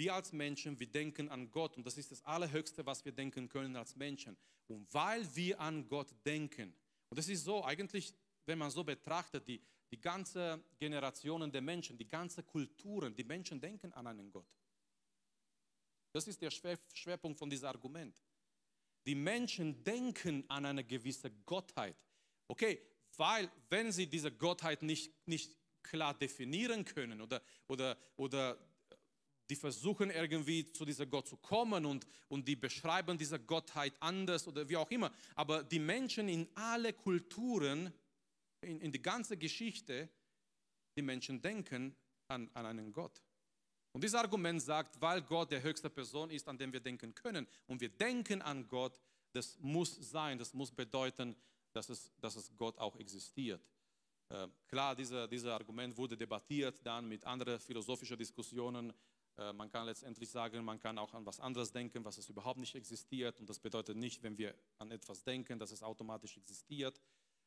wir 0.00 0.14
als 0.14 0.32
Menschen, 0.32 0.80
wir 0.80 0.86
denken 0.86 1.28
an 1.28 1.50
Gott 1.50 1.76
und 1.76 1.86
das 1.86 1.98
ist 1.98 2.10
das 2.10 2.24
Allerhöchste, 2.24 2.86
was 2.86 3.04
wir 3.04 3.12
denken 3.12 3.50
können 3.50 3.76
als 3.76 3.94
Menschen. 3.94 4.34
Und 4.66 4.92
weil 4.94 5.22
wir 5.36 5.60
an 5.60 5.86
Gott 5.86 6.08
denken, 6.24 6.74
und 7.10 7.18
das 7.18 7.28
ist 7.28 7.44
so 7.44 7.62
eigentlich, 7.62 8.14
wenn 8.46 8.56
man 8.56 8.70
so 8.70 8.82
betrachtet, 8.82 9.46
die, 9.46 9.60
die 9.90 10.00
ganze 10.00 10.64
Generationen 10.78 11.52
der 11.52 11.60
Menschen, 11.60 11.98
die 11.98 12.08
ganze 12.08 12.42
Kulturen, 12.42 13.14
die 13.14 13.24
Menschen 13.24 13.60
denken 13.60 13.92
an 13.92 14.06
einen 14.06 14.32
Gott. 14.32 14.48
Das 16.12 16.26
ist 16.26 16.40
der 16.40 16.50
Schwerpunkt 16.50 17.38
von 17.38 17.50
diesem 17.50 17.68
Argument. 17.68 18.22
Die 19.04 19.14
Menschen 19.14 19.84
denken 19.84 20.48
an 20.48 20.64
eine 20.64 20.82
gewisse 20.82 21.30
Gottheit. 21.44 21.96
Okay, 22.48 22.80
weil 23.18 23.50
wenn 23.68 23.92
sie 23.92 24.06
diese 24.06 24.32
Gottheit 24.32 24.82
nicht, 24.82 25.12
nicht 25.26 25.54
klar 25.82 26.14
definieren 26.14 26.86
können 26.86 27.20
oder, 27.20 27.42
oder, 27.68 27.98
oder 28.16 28.69
die 29.50 29.56
versuchen 29.56 30.10
irgendwie 30.10 30.72
zu 30.72 30.84
dieser 30.84 31.06
Gott 31.06 31.26
zu 31.26 31.36
kommen 31.36 31.84
und, 31.84 32.06
und 32.28 32.46
die 32.46 32.56
beschreiben 32.56 33.18
diese 33.18 33.38
Gottheit 33.38 33.92
anders 34.00 34.46
oder 34.46 34.68
wie 34.68 34.76
auch 34.76 34.90
immer. 34.90 35.12
Aber 35.34 35.64
die 35.64 35.80
Menschen 35.80 36.28
in 36.28 36.48
alle 36.54 36.92
Kulturen, 36.92 37.92
in, 38.60 38.80
in 38.80 38.92
die 38.92 39.02
ganze 39.02 39.36
Geschichte, 39.36 40.08
die 40.96 41.02
Menschen 41.02 41.42
denken 41.42 41.96
an, 42.28 42.48
an 42.54 42.66
einen 42.66 42.92
Gott. 42.92 43.22
Und 43.92 44.04
dieses 44.04 44.14
Argument 44.14 44.62
sagt, 44.62 45.00
weil 45.00 45.20
Gott 45.22 45.50
der 45.50 45.62
höchste 45.62 45.90
Person 45.90 46.30
ist, 46.30 46.46
an 46.46 46.56
dem 46.56 46.72
wir 46.72 46.80
denken 46.80 47.12
können, 47.12 47.46
und 47.66 47.80
wir 47.80 47.88
denken 47.88 48.40
an 48.42 48.68
Gott, 48.68 49.00
das 49.32 49.58
muss 49.58 49.96
sein, 50.10 50.38
das 50.38 50.54
muss 50.54 50.70
bedeuten, 50.70 51.36
dass 51.72 51.88
es, 51.88 52.12
dass 52.20 52.36
es 52.36 52.56
Gott 52.56 52.78
auch 52.78 52.96
existiert. 52.96 53.64
Äh, 54.28 54.46
klar, 54.68 54.94
dieses 54.94 55.28
diese 55.28 55.52
Argument 55.52 55.96
wurde 55.96 56.16
debattiert 56.16 56.80
dann 56.84 57.08
mit 57.08 57.24
anderen 57.24 57.58
philosophischen 57.58 58.16
Diskussionen. 58.16 58.92
Äh, 59.40 59.52
man 59.54 59.70
kann 59.70 59.86
letztendlich 59.86 60.30
sagen, 60.30 60.64
man 60.64 60.78
kann 60.78 60.98
auch 60.98 61.14
an 61.14 61.24
was 61.24 61.40
anderes 61.40 61.72
denken, 61.72 62.04
was 62.04 62.18
es 62.18 62.28
überhaupt 62.28 62.60
nicht 62.60 62.74
existiert. 62.74 63.40
Und 63.40 63.48
das 63.48 63.58
bedeutet 63.58 63.96
nicht, 63.96 64.22
wenn 64.22 64.36
wir 64.36 64.54
an 64.78 64.90
etwas 64.90 65.24
denken, 65.24 65.58
dass 65.58 65.72
es 65.72 65.82
automatisch 65.82 66.36
existiert. 66.36 67.00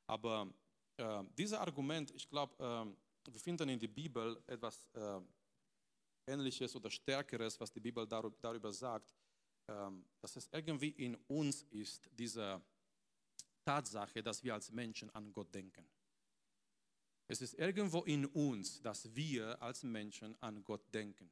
Aber 0.08 0.52
äh, 0.98 1.24
dieses 1.38 1.58
Argument, 1.58 2.12
ich 2.12 2.28
glaube, 2.28 2.54
äh, 2.58 3.32
wir 3.32 3.40
finden 3.40 3.70
in 3.70 3.80
der 3.80 3.88
Bibel 3.88 4.42
etwas 4.48 4.90
äh, 4.94 5.22
Ähnliches 6.26 6.76
oder 6.76 6.90
Stärkeres, 6.90 7.60
was 7.60 7.72
die 7.72 7.80
Bibel 7.80 8.08
darüber 8.08 8.74
sagt, 8.74 9.14
ähm, 9.68 10.06
dass 10.20 10.36
es 10.36 10.50
irgendwie 10.52 10.90
in 10.90 11.16
uns 11.28 11.64
ist, 11.64 12.10
diese 12.12 12.62
Tatsache, 13.64 14.22
dass 14.24 14.44
wir 14.44 14.54
als 14.54 14.72
Menschen 14.72 15.10
an 15.12 15.32
Gott 15.32 15.54
denken. 15.54 15.88
Es 17.28 17.42
ist 17.42 17.54
irgendwo 17.54 18.02
in 18.02 18.26
uns, 18.26 18.82
dass 18.82 19.14
wir 19.16 19.62
als 19.62 19.84
Menschen 19.84 20.36
an 20.42 20.64
Gott 20.64 20.94
denken. 20.94 21.32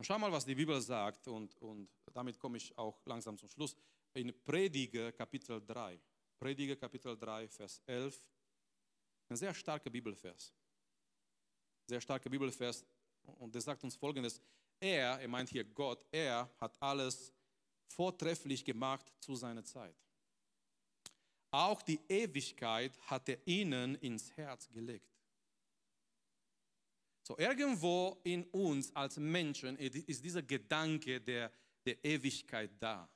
Und 0.00 0.06
schau 0.06 0.18
mal, 0.18 0.32
was 0.32 0.46
die 0.46 0.54
Bibel 0.54 0.80
sagt, 0.80 1.28
und, 1.28 1.54
und 1.58 1.90
damit 2.14 2.38
komme 2.38 2.56
ich 2.56 2.74
auch 2.78 3.04
langsam 3.04 3.36
zum 3.36 3.50
Schluss. 3.50 3.76
In 4.14 4.32
Prediger 4.44 5.12
Kapitel 5.12 5.60
3, 5.60 6.00
Prediger 6.38 6.74
Kapitel 6.74 7.18
3, 7.18 7.46
Vers 7.48 7.82
11, 7.84 8.18
ein 9.28 9.36
sehr 9.36 9.52
starker 9.52 9.90
Bibelvers. 9.90 10.54
Sehr 11.86 12.00
starker 12.00 12.30
Bibelvers, 12.30 12.82
und 13.40 13.54
der 13.54 13.60
sagt 13.60 13.84
uns 13.84 13.94
folgendes: 13.94 14.40
Er, 14.80 15.20
er 15.20 15.28
meint 15.28 15.50
hier 15.50 15.64
Gott, 15.64 16.02
er 16.10 16.48
hat 16.58 16.80
alles 16.80 17.30
vortrefflich 17.86 18.64
gemacht 18.64 19.12
zu 19.20 19.34
seiner 19.34 19.66
Zeit. 19.66 20.02
Auch 21.50 21.82
die 21.82 22.00
Ewigkeit 22.08 22.98
hat 23.02 23.28
er 23.28 23.46
ihnen 23.46 23.96
ins 23.96 24.34
Herz 24.34 24.66
gelegt. 24.70 25.19
So, 27.22 27.38
irgendwo 27.38 28.20
in 28.24 28.44
uns 28.46 28.94
als 28.94 29.18
Menschen 29.18 29.76
ist 29.76 30.24
dieser 30.24 30.42
Gedanke 30.42 31.20
der, 31.20 31.52
der 31.84 32.04
Ewigkeit 32.04 32.70
da. 32.78 33.08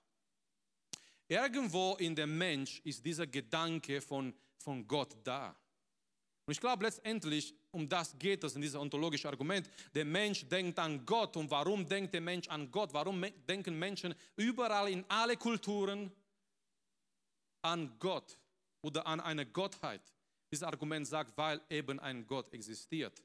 Irgendwo 1.27 1.97
in 1.97 2.15
dem 2.15 2.37
Mensch 2.37 2.81
ist 2.85 3.05
dieser 3.05 3.27
Gedanke 3.27 4.01
von, 4.01 4.35
von 4.59 4.87
Gott 4.87 5.17
da. 5.25 5.57
Und 6.47 6.53
ich 6.53 6.61
glaube 6.61 6.85
letztendlich, 6.85 7.55
um 7.71 7.89
das 7.89 8.17
geht 8.19 8.45
es 8.45 8.55
in 8.55 8.61
diesem 8.61 8.81
ontologischen 8.81 9.29
Argument. 9.29 9.69
Der 9.95 10.05
Mensch 10.05 10.47
denkt 10.47 10.79
an 10.79 11.05
Gott. 11.07 11.37
Und 11.37 11.51
warum 11.51 11.89
denkt 11.89 12.13
der 12.13 12.21
Mensch 12.21 12.47
an 12.49 12.71
Gott? 12.71 12.93
Warum 12.93 13.25
denken 13.49 13.79
Menschen 13.79 14.15
überall 14.37 14.91
in 14.91 15.05
alle 15.09 15.37
Kulturen 15.37 16.13
an 17.63 17.99
Gott 17.99 18.39
oder 18.83 19.07
an 19.07 19.21
eine 19.21 19.47
Gottheit? 19.47 20.03
Dieses 20.51 20.63
Argument 20.63 21.07
sagt, 21.07 21.37
weil 21.39 21.63
eben 21.71 21.99
ein 21.99 22.27
Gott 22.27 22.53
existiert. 22.53 23.23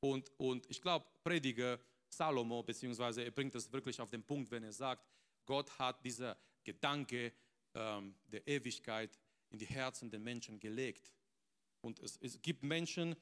Und, 0.00 0.30
und 0.36 0.68
ich 0.70 0.80
glaube, 0.80 1.06
Prediger 1.22 1.78
Salomo, 2.08 2.62
beziehungsweise 2.62 3.22
er 3.22 3.30
bringt 3.30 3.54
es 3.54 3.70
wirklich 3.72 4.00
auf 4.00 4.10
den 4.10 4.22
Punkt, 4.22 4.50
wenn 4.50 4.64
er 4.64 4.72
sagt, 4.72 5.06
Gott 5.44 5.70
hat 5.78 6.04
dieser 6.04 6.36
Gedanke 6.64 7.32
ähm, 7.74 8.14
der 8.26 8.46
Ewigkeit 8.46 9.18
in 9.50 9.58
die 9.58 9.66
Herzen 9.66 10.10
der 10.10 10.20
Menschen 10.20 10.60
gelegt. 10.60 11.12
Und 11.80 12.00
es, 12.00 12.16
es 12.18 12.40
gibt 12.40 12.62
Menschen, 12.62 13.16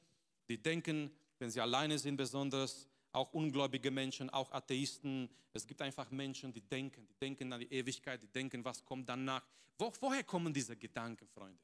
die 0.49 0.61
denken, 0.61 1.11
wenn 1.39 1.49
sie 1.49 1.61
alleine 1.61 1.97
sind, 1.99 2.17
besonders 2.17 2.87
auch 3.11 3.33
ungläubige 3.33 3.91
Menschen, 3.91 4.29
auch 4.29 4.51
Atheisten. 4.51 5.29
Es 5.53 5.65
gibt 5.65 5.81
einfach 5.81 6.09
Menschen, 6.11 6.51
die 6.51 6.61
denken, 6.61 7.07
die 7.07 7.15
denken 7.15 7.51
an 7.53 7.59
die 7.59 7.71
Ewigkeit, 7.71 8.21
die 8.21 8.27
denken, 8.27 8.63
was 8.63 8.83
kommt 8.83 9.07
danach. 9.07 9.45
Wo, 9.77 9.91
woher 10.01 10.23
kommen 10.23 10.53
diese 10.53 10.75
Gedanken, 10.75 11.27
Freunde? 11.27 11.59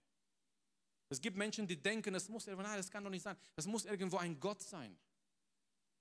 Es 1.13 1.21
gibt 1.21 1.37
Menschen, 1.37 1.67
die 1.67 1.77
denken, 1.77 2.15
es 2.15 2.27
muss 2.27 2.47
nein, 2.47 2.57
das 2.77 2.89
kann 2.89 3.03
doch 3.03 3.11
nicht 3.11 3.21
sein. 3.21 3.37
Es 3.55 3.67
muss 3.67 3.85
irgendwo 3.85 4.17
ein 4.17 4.39
Gott 4.39 4.61
sein. 4.61 4.97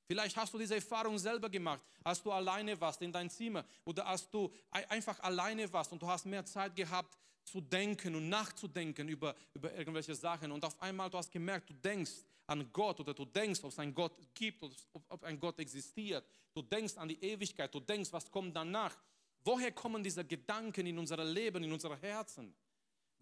Vielleicht 0.07 0.35
hast 0.39 0.55
du 0.55 0.59
diese 0.59 0.75
Erfahrung 0.75 1.19
selber 1.19 1.51
gemacht, 1.51 1.83
als 2.03 2.23
du 2.23 2.33
alleine 2.33 2.81
warst 2.81 3.03
in 3.03 3.13
deinem 3.13 3.29
Zimmer 3.29 3.63
oder 3.85 4.07
als 4.07 4.29
du 4.31 4.51
einfach 4.71 5.21
alleine 5.21 5.71
warst 5.71 5.93
und 5.93 6.01
du 6.01 6.07
hast 6.07 6.25
mehr 6.25 6.45
Zeit 6.47 6.75
gehabt 6.75 7.17
zu 7.45 7.61
denken 7.61 8.15
und 8.15 8.31
nachzudenken 8.31 9.07
über, 9.09 9.35
über 9.53 9.75
irgendwelche 9.75 10.15
Sachen 10.15 10.51
und 10.51 10.65
auf 10.65 10.81
einmal 10.81 11.11
du 11.11 11.19
hast 11.19 11.31
gemerkt, 11.31 11.69
du 11.69 11.75
denkst 11.75 12.13
an 12.47 12.73
Gott 12.73 13.01
oder 13.01 13.13
du 13.13 13.27
denkst, 13.27 13.63
ob 13.65 13.71
es 13.71 13.79
einen 13.79 13.95
Gott 13.95 14.17
gibt 14.33 14.63
oder 14.63 14.75
ob 15.09 15.23
ein 15.25 15.39
Gott 15.39 15.59
existiert. 15.59 16.27
Du 16.55 16.63
denkst 16.63 16.97
an 16.97 17.09
die 17.09 17.23
Ewigkeit, 17.23 17.73
du 17.75 17.81
denkst, 17.81 18.11
was 18.13 18.31
kommt 18.31 18.57
danach. 18.57 18.97
Woher 19.45 19.73
kommen 19.73 20.03
diese 20.03 20.25
Gedanken 20.25 20.87
in 20.87 20.99
unser 20.99 21.23
Leben, 21.23 21.63
in 21.65 21.73
unsere 21.73 21.99
Herzen? 21.99 22.55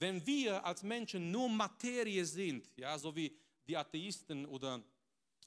Wenn 0.00 0.26
wir 0.26 0.64
als 0.64 0.82
Menschen 0.82 1.30
nur 1.30 1.46
Materie 1.50 2.24
sind, 2.24 2.66
ja, 2.74 2.98
so 2.98 3.14
wie 3.14 3.36
die 3.66 3.76
Atheisten 3.76 4.46
oder 4.46 4.82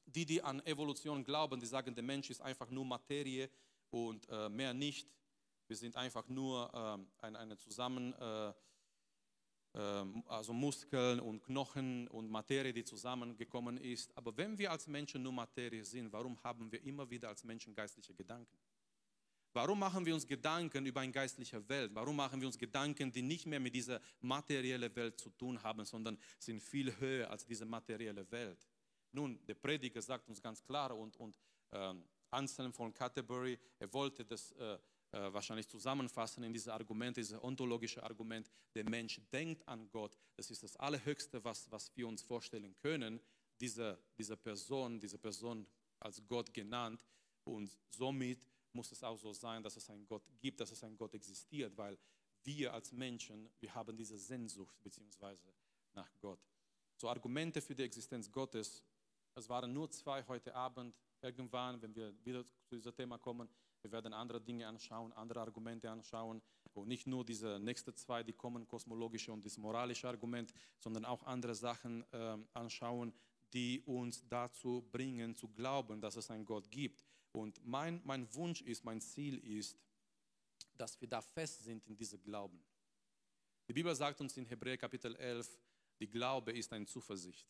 die, 0.06 0.28
die 0.28 0.43
an 0.43 0.64
Evolution 0.68 1.24
glauben, 1.24 1.60
die 1.60 1.66
sagen, 1.66 1.95
der 1.95 2.04
Mensch 2.04 2.30
ist 2.30 2.39
einfach 2.39 2.70
nur 2.70 2.86
Materie 2.86 3.49
und 3.89 4.30
äh, 4.30 4.49
mehr 4.49 4.76
nicht. 4.76 5.10
Wir 5.68 5.76
sind 5.76 5.95
einfach 5.95 6.28
nur 6.28 6.70
äh, 6.72 7.26
eine, 7.26 7.39
eine 7.39 7.58
zusammen, 7.58 8.14
äh, 8.14 8.54
ähm, 9.74 10.24
also 10.28 10.54
Muskeln 10.54 11.20
und 11.20 11.43
Knochen 11.43 12.08
und 12.10 12.30
Materie, 12.30 12.74
die 12.74 12.84
zusammengekommen 12.84 13.78
ist. 13.78 14.16
Aber 14.16 14.38
wenn 14.38 14.56
wir 14.60 14.70
als 14.70 14.86
Menschen 14.86 15.24
nur 15.24 15.34
Materie 15.34 15.84
sind, 15.84 16.14
warum 16.14 16.41
haben 16.43 16.72
wir 16.72 16.84
immer 16.84 17.10
wieder 17.10 17.30
als 17.30 17.43
Menschen 17.43 17.74
geistliche 17.74 18.14
Gedanken? 18.14 18.56
Warum 19.54 19.80
machen 19.80 20.04
wir 20.04 20.16
uns 20.16 20.26
Gedanken 20.26 20.86
über 20.86 21.01
eine 21.01 21.12
geistliche 21.12 21.68
Welt? 21.70 21.93
Warum 21.93 22.16
machen 22.16 22.41
wir 22.41 22.47
uns 22.47 22.58
Gedanken, 22.58 23.12
die 23.12 23.22
nicht 23.22 23.45
mehr 23.45 23.60
mit 23.60 23.76
dieser 23.76 24.01
materiellen 24.22 24.93
Welt 24.95 25.20
zu 25.20 25.30
tun 25.30 25.62
haben, 25.62 25.86
sondern 25.86 26.18
sind 26.39 26.62
viel 26.62 26.95
höher 26.99 27.30
als 27.30 27.45
diese 27.45 27.66
materielle 27.66 28.30
Welt? 28.32 28.68
Nun, 29.12 29.39
der 29.45 29.54
Prediger 29.54 30.01
sagt 30.01 30.28
uns 30.28 30.41
ganz 30.41 30.64
klar 30.64 30.97
und, 30.97 31.16
und 31.18 31.38
äh, 31.70 31.93
Anselm 32.32 32.74
von 32.74 32.91
Canterbury, 32.91 33.60
er 33.78 33.93
wollte 33.93 34.26
das 34.26 34.51
äh, 34.54 34.74
äh, 35.12 35.32
wahrscheinlich 35.32 35.68
zusammenfassen 35.68 36.43
in 36.43 36.51
diese 36.51 36.74
Argumente, 36.74 37.22
dieses 37.22 37.41
ontologische 37.43 38.01
Argument, 38.01 38.49
der 38.74 38.89
Mensch 38.89 39.22
denkt 39.32 39.68
an 39.68 39.88
Gott, 39.91 40.18
das 40.36 40.49
ist 40.49 40.64
das 40.64 40.76
Allerhöchste, 40.78 41.43
was, 41.43 41.70
was 41.70 41.95
wir 41.95 42.08
uns 42.08 42.24
vorstellen 42.24 42.76
können, 42.80 43.20
diese, 43.62 43.99
diese 44.18 44.36
Person, 44.36 44.99
diese 44.99 45.20
Person 45.20 45.68
als 45.99 46.20
Gott 46.28 46.51
genannt 46.51 47.06
und 47.43 47.78
somit 47.91 48.47
muss 48.74 48.91
es 48.91 49.03
auch 49.03 49.17
so 49.17 49.34
sein, 49.34 49.63
dass 49.63 49.76
es 49.76 49.89
einen 49.89 50.05
Gott 50.05 50.24
gibt, 50.39 50.59
dass 50.59 50.71
es 50.71 50.84
einen 50.84 50.97
Gott 50.97 51.13
existiert, 51.13 51.76
weil 51.78 51.97
wir 52.43 52.74
als 52.74 52.91
Menschen, 52.91 53.49
wir 53.59 53.74
haben 53.74 53.95
diese 53.95 54.17
Sehnsucht 54.17 54.76
beziehungsweise 54.84 55.53
nach 55.93 56.11
Gott. 56.19 56.39
So 56.97 57.09
Argumente 57.09 57.61
für 57.61 57.76
die 57.76 57.84
Existenz 57.84 58.32
Gottes 58.32 58.84
es 59.36 59.49
waren 59.49 59.74
nur 59.74 59.89
zwei 59.89 60.24
heute 60.28 60.53
Abend. 60.53 60.95
Irgendwann, 61.21 61.82
wenn 61.82 61.95
wir 61.95 62.13
wieder 62.24 62.45
zu 62.45 62.76
diesem 62.76 62.95
Thema 62.95 63.17
kommen, 63.17 63.49
wir 63.82 63.91
werden 63.91 64.13
andere 64.13 64.39
Dinge 64.39 64.67
anschauen, 64.67 65.11
andere 65.13 65.41
Argumente 65.41 65.89
anschauen. 65.89 66.41
Und 66.74 66.88
nicht 66.88 67.07
nur 67.07 67.26
diese 67.26 67.59
nächsten 67.59 67.95
zwei, 67.95 68.24
die 68.24 68.34
kommen, 68.34 68.67
kosmologische 68.67 69.32
und 69.32 69.45
das 69.45 69.57
moralische 69.57 70.07
Argument, 70.07 70.53
sondern 70.80 71.05
auch 71.05 71.24
andere 71.24 71.55
Sachen 71.55 72.03
äh, 72.11 72.38
anschauen, 72.53 73.13
die 73.53 73.82
uns 73.86 74.28
dazu 74.28 74.88
bringen, 74.91 75.36
zu 75.36 75.47
glauben, 75.47 75.99
dass 76.01 76.15
es 76.15 76.30
einen 76.30 76.45
Gott 76.45 76.69
gibt. 76.69 77.03
Und 77.34 77.65
mein, 77.65 77.99
mein 78.05 78.34
Wunsch 78.36 78.61
ist, 78.61 78.86
mein 78.86 79.01
Ziel 79.01 79.39
ist, 79.39 79.77
dass 80.77 80.99
wir 81.01 81.07
da 81.07 81.21
fest 81.21 81.63
sind 81.63 81.86
in 81.88 81.97
diesem 81.97 82.23
Glauben. 82.23 82.63
Die 83.67 83.73
Bibel 83.73 83.93
sagt 83.95 84.21
uns 84.21 84.38
in 84.38 84.45
Hebräer 84.45 84.77
Kapitel 84.77 85.15
11, 85.15 85.59
die 85.99 86.07
Glaube 86.07 86.51
ist 86.51 86.71
eine 86.73 86.86
Zuversicht. 86.86 87.47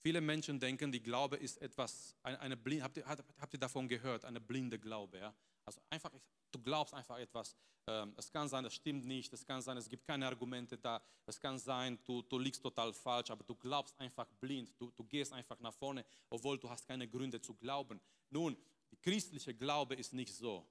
Viele 0.00 0.20
Menschen 0.20 0.58
denken, 0.58 0.90
die 0.90 1.02
Glaube 1.02 1.36
ist 1.36 1.60
etwas, 1.60 2.16
eine, 2.22 2.40
eine 2.40 2.82
habt, 2.82 2.96
ihr, 2.96 3.06
habt 3.06 3.52
ihr 3.52 3.60
davon 3.60 3.88
gehört, 3.88 4.24
eine 4.24 4.40
blinde 4.40 4.78
Glaube. 4.78 5.18
Ja? 5.18 5.34
Also 5.68 5.82
einfach, 5.90 6.10
du 6.50 6.58
glaubst 6.60 6.94
einfach 6.94 7.18
etwas. 7.18 7.54
Ähm, 7.86 8.14
es 8.16 8.32
kann 8.32 8.48
sein, 8.48 8.64
es 8.64 8.72
stimmt 8.72 9.04
nicht. 9.04 9.30
Es 9.34 9.44
kann 9.44 9.60
sein, 9.60 9.76
es 9.76 9.86
gibt 9.86 10.06
keine 10.06 10.26
Argumente 10.26 10.78
da. 10.78 11.02
Es 11.26 11.38
kann 11.38 11.58
sein, 11.58 11.98
du, 12.06 12.22
du 12.22 12.38
liegst 12.38 12.62
total 12.62 12.94
falsch, 12.94 13.30
aber 13.30 13.44
du 13.44 13.54
glaubst 13.54 14.00
einfach 14.00 14.26
blind. 14.40 14.72
Du, 14.78 14.90
du 14.96 15.04
gehst 15.04 15.30
einfach 15.30 15.60
nach 15.60 15.74
vorne, 15.74 16.06
obwohl 16.30 16.58
du 16.58 16.70
hast 16.70 16.86
keine 16.88 17.06
Gründe 17.06 17.38
zu 17.38 17.54
glauben. 17.54 18.00
Nun, 18.30 18.56
die 18.90 18.96
christliche 18.96 19.52
Glaube 19.52 19.94
ist 19.94 20.14
nicht 20.14 20.34
so. 20.34 20.66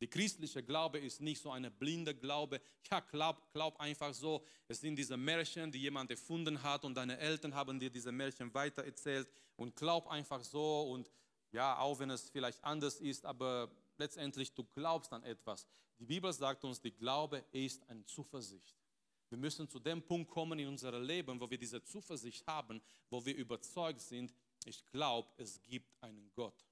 Die 0.00 0.08
christliche 0.08 0.62
Glaube 0.62 1.00
ist 1.00 1.20
nicht 1.20 1.42
so 1.42 1.50
eine 1.50 1.72
blinde 1.72 2.14
Glaube. 2.14 2.60
Ja, 2.88 3.00
glaub, 3.00 3.52
glaub 3.52 3.80
einfach 3.80 4.14
so. 4.14 4.44
Es 4.68 4.80
sind 4.82 4.94
diese 4.94 5.16
Märchen, 5.16 5.72
die 5.72 5.80
jemand 5.80 6.12
erfunden 6.12 6.62
hat 6.62 6.84
und 6.84 6.94
deine 6.94 7.18
Eltern 7.18 7.56
haben 7.56 7.80
dir 7.80 7.90
diese 7.90 8.12
Märchen 8.12 8.54
weitererzählt 8.54 9.28
und 9.56 9.74
glaub 9.74 10.06
einfach 10.06 10.44
so 10.44 10.92
und 10.92 11.10
ja, 11.52 11.78
auch 11.78 11.98
wenn 11.98 12.10
es 12.10 12.28
vielleicht 12.28 12.62
anders 12.62 13.00
ist, 13.00 13.24
aber 13.24 13.70
letztendlich 13.98 14.52
du 14.52 14.64
glaubst 14.64 15.12
an 15.12 15.22
etwas. 15.22 15.66
Die 15.98 16.04
Bibel 16.04 16.32
sagt 16.32 16.64
uns, 16.64 16.80
die 16.80 16.92
Glaube 16.92 17.44
ist 17.52 17.88
eine 17.88 18.04
Zuversicht. 18.04 18.76
Wir 19.28 19.38
müssen 19.38 19.68
zu 19.68 19.80
dem 19.80 20.02
Punkt 20.02 20.30
kommen 20.30 20.58
in 20.58 20.68
unserem 20.68 21.02
Leben, 21.02 21.40
wo 21.40 21.50
wir 21.50 21.58
diese 21.58 21.82
Zuversicht 21.82 22.46
haben, 22.46 22.80
wo 23.10 23.24
wir 23.24 23.34
überzeugt 23.34 24.00
sind, 24.00 24.32
ich 24.64 24.84
glaube, 24.86 25.28
es 25.36 25.60
gibt 25.62 26.00
einen 26.02 26.30
Gott. 26.34 26.64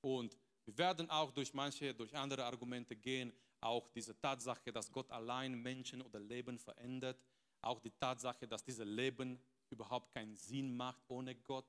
Und 0.00 0.36
wir 0.64 0.78
werden 0.78 1.10
auch 1.10 1.30
durch 1.30 1.52
manche, 1.52 1.94
durch 1.94 2.14
andere 2.14 2.44
Argumente 2.44 2.96
gehen, 2.96 3.32
auch 3.60 3.88
diese 3.88 4.18
Tatsache, 4.18 4.72
dass 4.72 4.90
Gott 4.92 5.10
allein 5.10 5.54
Menschen 5.54 6.02
oder 6.02 6.20
Leben 6.20 6.58
verändert, 6.58 7.18
auch 7.62 7.80
die 7.80 7.90
Tatsache, 7.90 8.46
dass 8.46 8.62
dieses 8.62 8.86
Leben 8.86 9.40
überhaupt 9.70 10.12
keinen 10.12 10.36
Sinn 10.36 10.76
macht 10.76 11.02
ohne 11.08 11.34
Gott. 11.34 11.66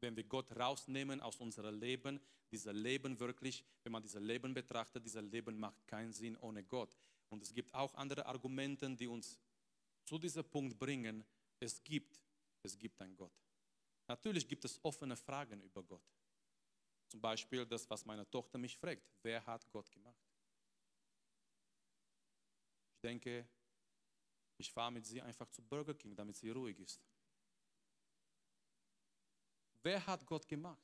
Wenn 0.00 0.16
wir 0.16 0.24
Gott 0.24 0.50
rausnehmen 0.56 1.20
aus 1.20 1.36
unserem 1.36 1.78
Leben, 1.78 2.20
dieses 2.50 2.72
Leben 2.72 3.18
wirklich, 3.18 3.64
wenn 3.82 3.92
man 3.92 4.02
dieses 4.02 4.22
Leben 4.22 4.54
betrachtet, 4.54 5.04
dieses 5.04 5.22
Leben 5.22 5.58
macht 5.58 5.86
keinen 5.86 6.12
Sinn 6.12 6.36
ohne 6.36 6.62
Gott. 6.64 6.96
Und 7.28 7.42
es 7.42 7.52
gibt 7.52 7.74
auch 7.74 7.94
andere 7.94 8.24
Argumente, 8.26 8.88
die 8.94 9.06
uns 9.06 9.38
zu 10.04 10.18
diesem 10.18 10.44
Punkt 10.44 10.78
bringen, 10.78 11.24
es 11.60 11.82
gibt, 11.82 12.20
es 12.62 12.78
gibt 12.78 13.00
einen 13.00 13.16
Gott. 13.16 13.32
Natürlich 14.06 14.48
gibt 14.48 14.64
es 14.64 14.82
offene 14.82 15.16
Fragen 15.16 15.60
über 15.62 15.82
Gott. 15.82 16.08
Zum 17.08 17.20
Beispiel 17.20 17.66
das, 17.66 17.88
was 17.90 18.04
meine 18.04 18.28
Tochter 18.30 18.58
mich 18.58 18.76
fragt, 18.76 19.02
wer 19.22 19.44
hat 19.44 19.68
Gott 19.70 19.90
gemacht? 19.90 20.24
Ich 22.94 23.00
denke, 23.00 23.46
ich 24.56 24.72
fahre 24.72 24.92
mit 24.92 25.06
sie 25.06 25.20
einfach 25.22 25.48
zu 25.50 25.62
Burger 25.62 25.94
King, 25.94 26.16
damit 26.16 26.36
sie 26.36 26.50
ruhig 26.50 26.78
ist. 26.80 27.00
Wer 29.82 30.06
hat 30.06 30.26
Gott 30.26 30.46
gemacht? 30.46 30.82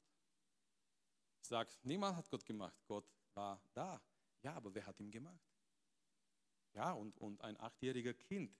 Ich 1.40 1.48
sage, 1.48 1.70
niemand 1.82 2.16
hat 2.16 2.30
Gott 2.30 2.44
gemacht. 2.44 2.76
Gott 2.86 3.06
war 3.34 3.60
da. 3.72 4.00
Ja, 4.42 4.54
aber 4.54 4.74
wer 4.74 4.86
hat 4.86 4.98
ihn 5.00 5.10
gemacht? 5.10 5.44
Ja, 6.74 6.92
und, 6.92 7.16
und 7.18 7.40
ein 7.42 7.58
achtjähriger 7.60 8.14
Kind 8.14 8.56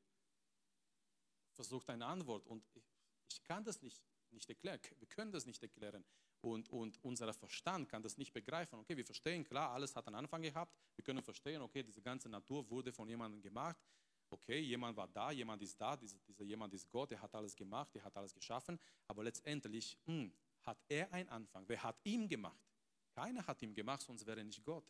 versucht 1.53 1.89
eine 1.91 2.07
Antwort. 2.07 2.47
Und 2.47 2.65
ich, 2.75 2.85
ich 3.31 3.43
kann 3.43 3.65
das 3.65 3.83
nicht, 3.83 4.03
nicht 4.31 4.49
erklären. 4.49 4.81
Wir 4.99 5.09
können 5.09 5.33
das 5.33 5.47
nicht 5.47 5.63
erklären. 5.63 6.05
Und, 6.41 6.69
und 6.69 7.03
unser 7.03 7.33
Verstand 7.33 7.89
kann 7.89 8.03
das 8.03 8.19
nicht 8.19 8.33
begreifen. 8.33 8.79
Okay, 8.79 8.97
wir 8.97 9.07
verstehen, 9.07 9.45
klar, 9.45 9.71
alles 9.71 9.97
hat 9.97 10.07
einen 10.07 10.17
Anfang 10.17 10.43
gehabt. 10.43 10.77
Wir 10.95 11.03
können 11.03 11.23
verstehen, 11.23 11.63
okay, 11.63 11.83
diese 11.83 12.03
ganze 12.03 12.29
Natur 12.29 12.69
wurde 12.69 12.93
von 12.93 13.09
jemandem 13.09 13.41
gemacht. 13.41 13.79
Okay, 14.35 14.59
jemand 14.59 14.97
war 14.97 15.07
da, 15.07 15.31
jemand 15.31 15.63
ist 15.63 15.81
da, 15.81 15.97
dieser, 15.97 16.19
dieser 16.27 16.43
jemand 16.43 16.75
ist 16.75 16.91
Gott, 16.91 17.13
der 17.13 17.23
hat 17.23 17.33
alles 17.37 17.55
gemacht, 17.55 17.95
der 17.95 18.03
hat 18.03 18.17
alles 18.17 18.35
geschaffen. 18.35 18.81
Aber 19.07 19.23
letztendlich 19.23 19.97
hm, 20.07 20.33
hat 20.63 20.77
er 20.89 21.13
einen 21.13 21.29
Anfang. 21.29 21.65
Wer 21.69 21.81
hat 21.81 22.01
ihn 22.03 22.29
gemacht? 22.29 22.67
Keiner 23.13 23.47
hat 23.47 23.63
ihn 23.63 23.73
gemacht, 23.73 24.03
sonst 24.03 24.27
wäre 24.27 24.41
er 24.41 24.45
nicht 24.45 24.65
Gott. 24.65 24.85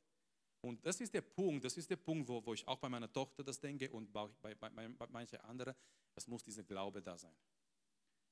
Und 0.62 0.84
das 0.86 0.98
ist 0.98 1.12
der 1.12 1.20
Punkt, 1.20 1.62
das 1.62 1.76
ist 1.76 1.90
der 1.90 1.96
Punkt, 1.96 2.26
wo, 2.26 2.42
wo 2.46 2.54
ich 2.54 2.66
auch 2.66 2.78
bei 2.78 2.88
meiner 2.88 3.12
Tochter 3.12 3.44
das 3.44 3.60
denke 3.60 3.90
und 3.90 4.10
bei, 4.10 4.26
bei, 4.40 4.54
bei, 4.54 4.70
bei 4.70 5.06
manchen 5.08 5.38
anderen, 5.40 5.74
es 6.14 6.26
muss 6.26 6.42
dieser 6.42 6.62
Glaube 6.62 7.02
da 7.02 7.18
sein. 7.18 7.36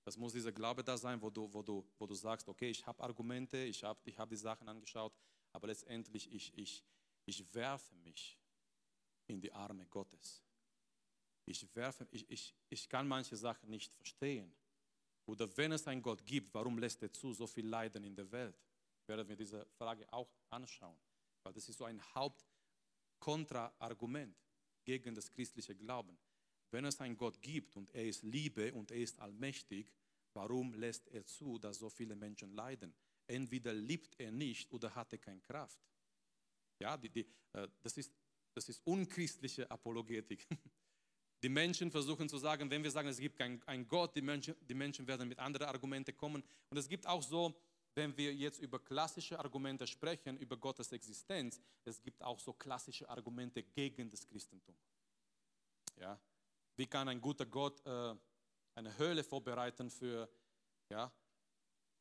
Das 0.05 0.17
muss 0.17 0.33
dieser 0.33 0.51
Glaube 0.51 0.83
da 0.83 0.97
sein, 0.97 1.21
wo 1.21 1.29
du, 1.29 1.53
wo 1.53 1.63
du, 1.63 1.87
wo 1.99 2.07
du 2.07 2.15
sagst, 2.15 2.49
okay, 2.49 2.71
ich 2.71 2.87
habe 2.87 3.03
Argumente, 3.03 3.59
ich 3.59 3.85
habe 3.85 4.01
ich 4.05 4.19
hab 4.19 4.31
die 4.31 4.37
Sachen 4.37 4.67
angeschaut, 4.67 5.13
aber 5.53 5.67
letztendlich 5.67 6.33
ich, 6.33 6.57
ich, 6.57 6.83
ich 7.27 7.55
werfe 7.55 7.95
mich 7.97 8.39
in 9.27 9.43
die 9.43 9.53
Arme 9.53 9.85
Gottes. 9.87 10.43
Ich, 11.45 11.67
werfe, 11.75 12.07
ich, 12.11 12.31
ich, 12.31 12.55
ich 12.69 12.89
kann 12.89 13.09
manche 13.09 13.37
Sachen 13.37 13.71
nicht 13.71 13.93
verstehen. 13.95 14.55
Oder 15.27 15.57
wenn 15.57 15.73
es 15.73 15.87
einen 15.87 16.03
Gott 16.03 16.25
gibt, 16.25 16.55
warum 16.55 16.79
lässt 16.79 17.03
er 17.03 17.13
zu 17.13 17.33
so 17.33 17.47
viel 17.47 17.67
Leiden 17.67 18.05
in 18.05 18.15
der 18.15 18.31
Welt? 18.31 18.57
Werden 19.07 19.29
wir 19.29 19.37
diese 19.37 19.67
Frage 19.77 20.11
auch 20.13 20.31
anschauen. 20.51 20.99
Weil 21.43 21.53
das 21.53 21.69
ist 21.69 21.79
so 21.79 21.85
ein 21.85 22.01
Hauptkontraargument 22.15 24.37
gegen 24.85 25.15
das 25.15 25.31
christliche 25.31 25.75
Glauben. 25.75 26.19
Wenn 26.71 26.85
es 26.85 27.01
einen 27.01 27.17
Gott 27.17 27.41
gibt 27.41 27.77
und 27.77 27.95
er 27.95 28.07
ist 28.07 28.23
Liebe 28.23 28.73
und 28.73 28.91
er 28.91 28.99
ist 28.99 29.21
allmächtig, 29.21 29.93
warum 30.33 30.75
lässt 30.75 31.09
er 31.09 31.25
zu, 31.27 31.59
dass 31.59 31.79
so 31.79 31.91
viele 31.91 32.17
Menschen 32.17 32.53
leiden? 32.53 32.95
Entweder 33.27 33.75
liebt 33.75 34.19
er 34.19 34.33
nicht 34.33 34.73
oder 34.73 34.95
hat 34.95 35.13
er 35.13 35.19
keine 35.19 35.41
Kraft. 35.41 35.79
Ja, 36.79 36.97
die, 36.97 37.11
die, 37.11 37.27
äh, 37.53 37.69
das, 37.83 37.97
ist, 37.97 38.13
das 38.55 38.69
ist 38.69 38.81
unchristliche 38.85 39.71
Apologetik. 39.71 40.47
Die 41.43 41.49
Menschen 41.49 41.91
versuchen 41.91 42.29
zu 42.29 42.39
sagen, 42.39 42.71
wenn 42.71 42.85
wir 42.85 42.91
sagen, 42.91 43.09
es 43.09 43.19
gibt 43.19 43.37
keinen 43.37 43.89
Gott, 43.89 44.15
die 44.15 44.23
Menschen, 44.23 44.55
die 44.61 44.75
Menschen 44.75 45.07
werden 45.07 45.29
mit 45.29 45.39
anderen 45.39 45.69
Argumenten 45.69 46.17
kommen. 46.17 46.43
Und 46.71 46.77
es 46.77 46.89
gibt 46.89 47.07
auch 47.07 47.23
so, 47.23 47.53
wenn 47.95 48.17
wir 48.17 48.33
jetzt 48.33 48.61
über 48.61 48.79
klassische 48.79 49.39
Argumente 49.39 49.87
sprechen, 49.87 50.39
über 50.39 50.57
Gottes 50.57 50.93
Existenz, 50.93 51.61
es 51.85 52.01
gibt 52.01 52.23
auch 52.23 52.39
so 52.39 52.53
klassische 52.53 53.09
Argumente 53.09 53.63
gegen 53.63 54.09
das 54.09 54.27
Christentum. 54.27 54.75
Ja? 55.99 56.19
Wie 56.77 56.87
kann 56.87 57.09
ein 57.09 57.21
guter 57.21 57.45
Gott 57.45 57.85
äh, 57.85 58.15
eine 58.75 58.97
Höhle 58.97 59.25
vorbereiten 59.25 59.91
für, 59.91 60.29
ja, 60.89 61.13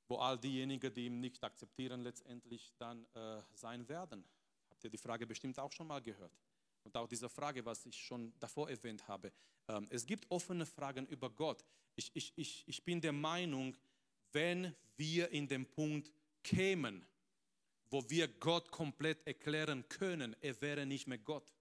wo 0.08 0.18
all 0.18 0.38
diejenigen, 0.38 0.94
die 0.94 1.08
ihn 1.08 1.20
nicht 1.20 1.44
akzeptieren, 1.44 2.02
letztendlich 2.02 2.74
dann 2.78 3.06
äh, 3.16 3.42
sein 3.54 3.88
werden? 3.90 4.24
Habt 4.70 4.84
ihr 4.84 4.90
die 4.90 4.98
Frage 4.98 5.26
bestimmt 5.26 5.60
auch 5.60 5.72
schon 5.72 5.88
mal 5.88 6.02
gehört? 6.02 6.32
Und 6.84 6.96
auch 6.98 7.08
diese 7.08 7.30
Frage, 7.30 7.64
was 7.66 7.86
ich 7.86 7.96
schon 7.96 8.34
davor 8.40 8.70
erwähnt 8.70 9.08
habe. 9.08 9.32
Ähm, 9.68 9.88
es 9.90 10.06
gibt 10.06 10.30
offene 10.30 10.66
Fragen 10.66 11.06
über 11.08 11.30
Gott. 11.30 11.64
Ich, 11.96 12.12
ich, 12.14 12.34
ich, 12.36 12.64
ich 12.68 12.84
bin 12.84 13.02
der 13.02 13.14
Meinung, 13.14 13.78
wenn 14.32 14.76
wir 14.98 15.30
in 15.30 15.48
den 15.48 15.66
Punkt 15.66 16.12
kämen, 16.44 17.06
wo 17.90 18.10
wir 18.10 18.28
Gott 18.28 18.72
komplett 18.72 19.26
erklären 19.28 19.88
können, 19.90 20.36
er 20.42 20.60
wäre 20.62 20.86
nicht 20.86 21.08
mehr 21.08 21.18
Gott. 21.18 21.54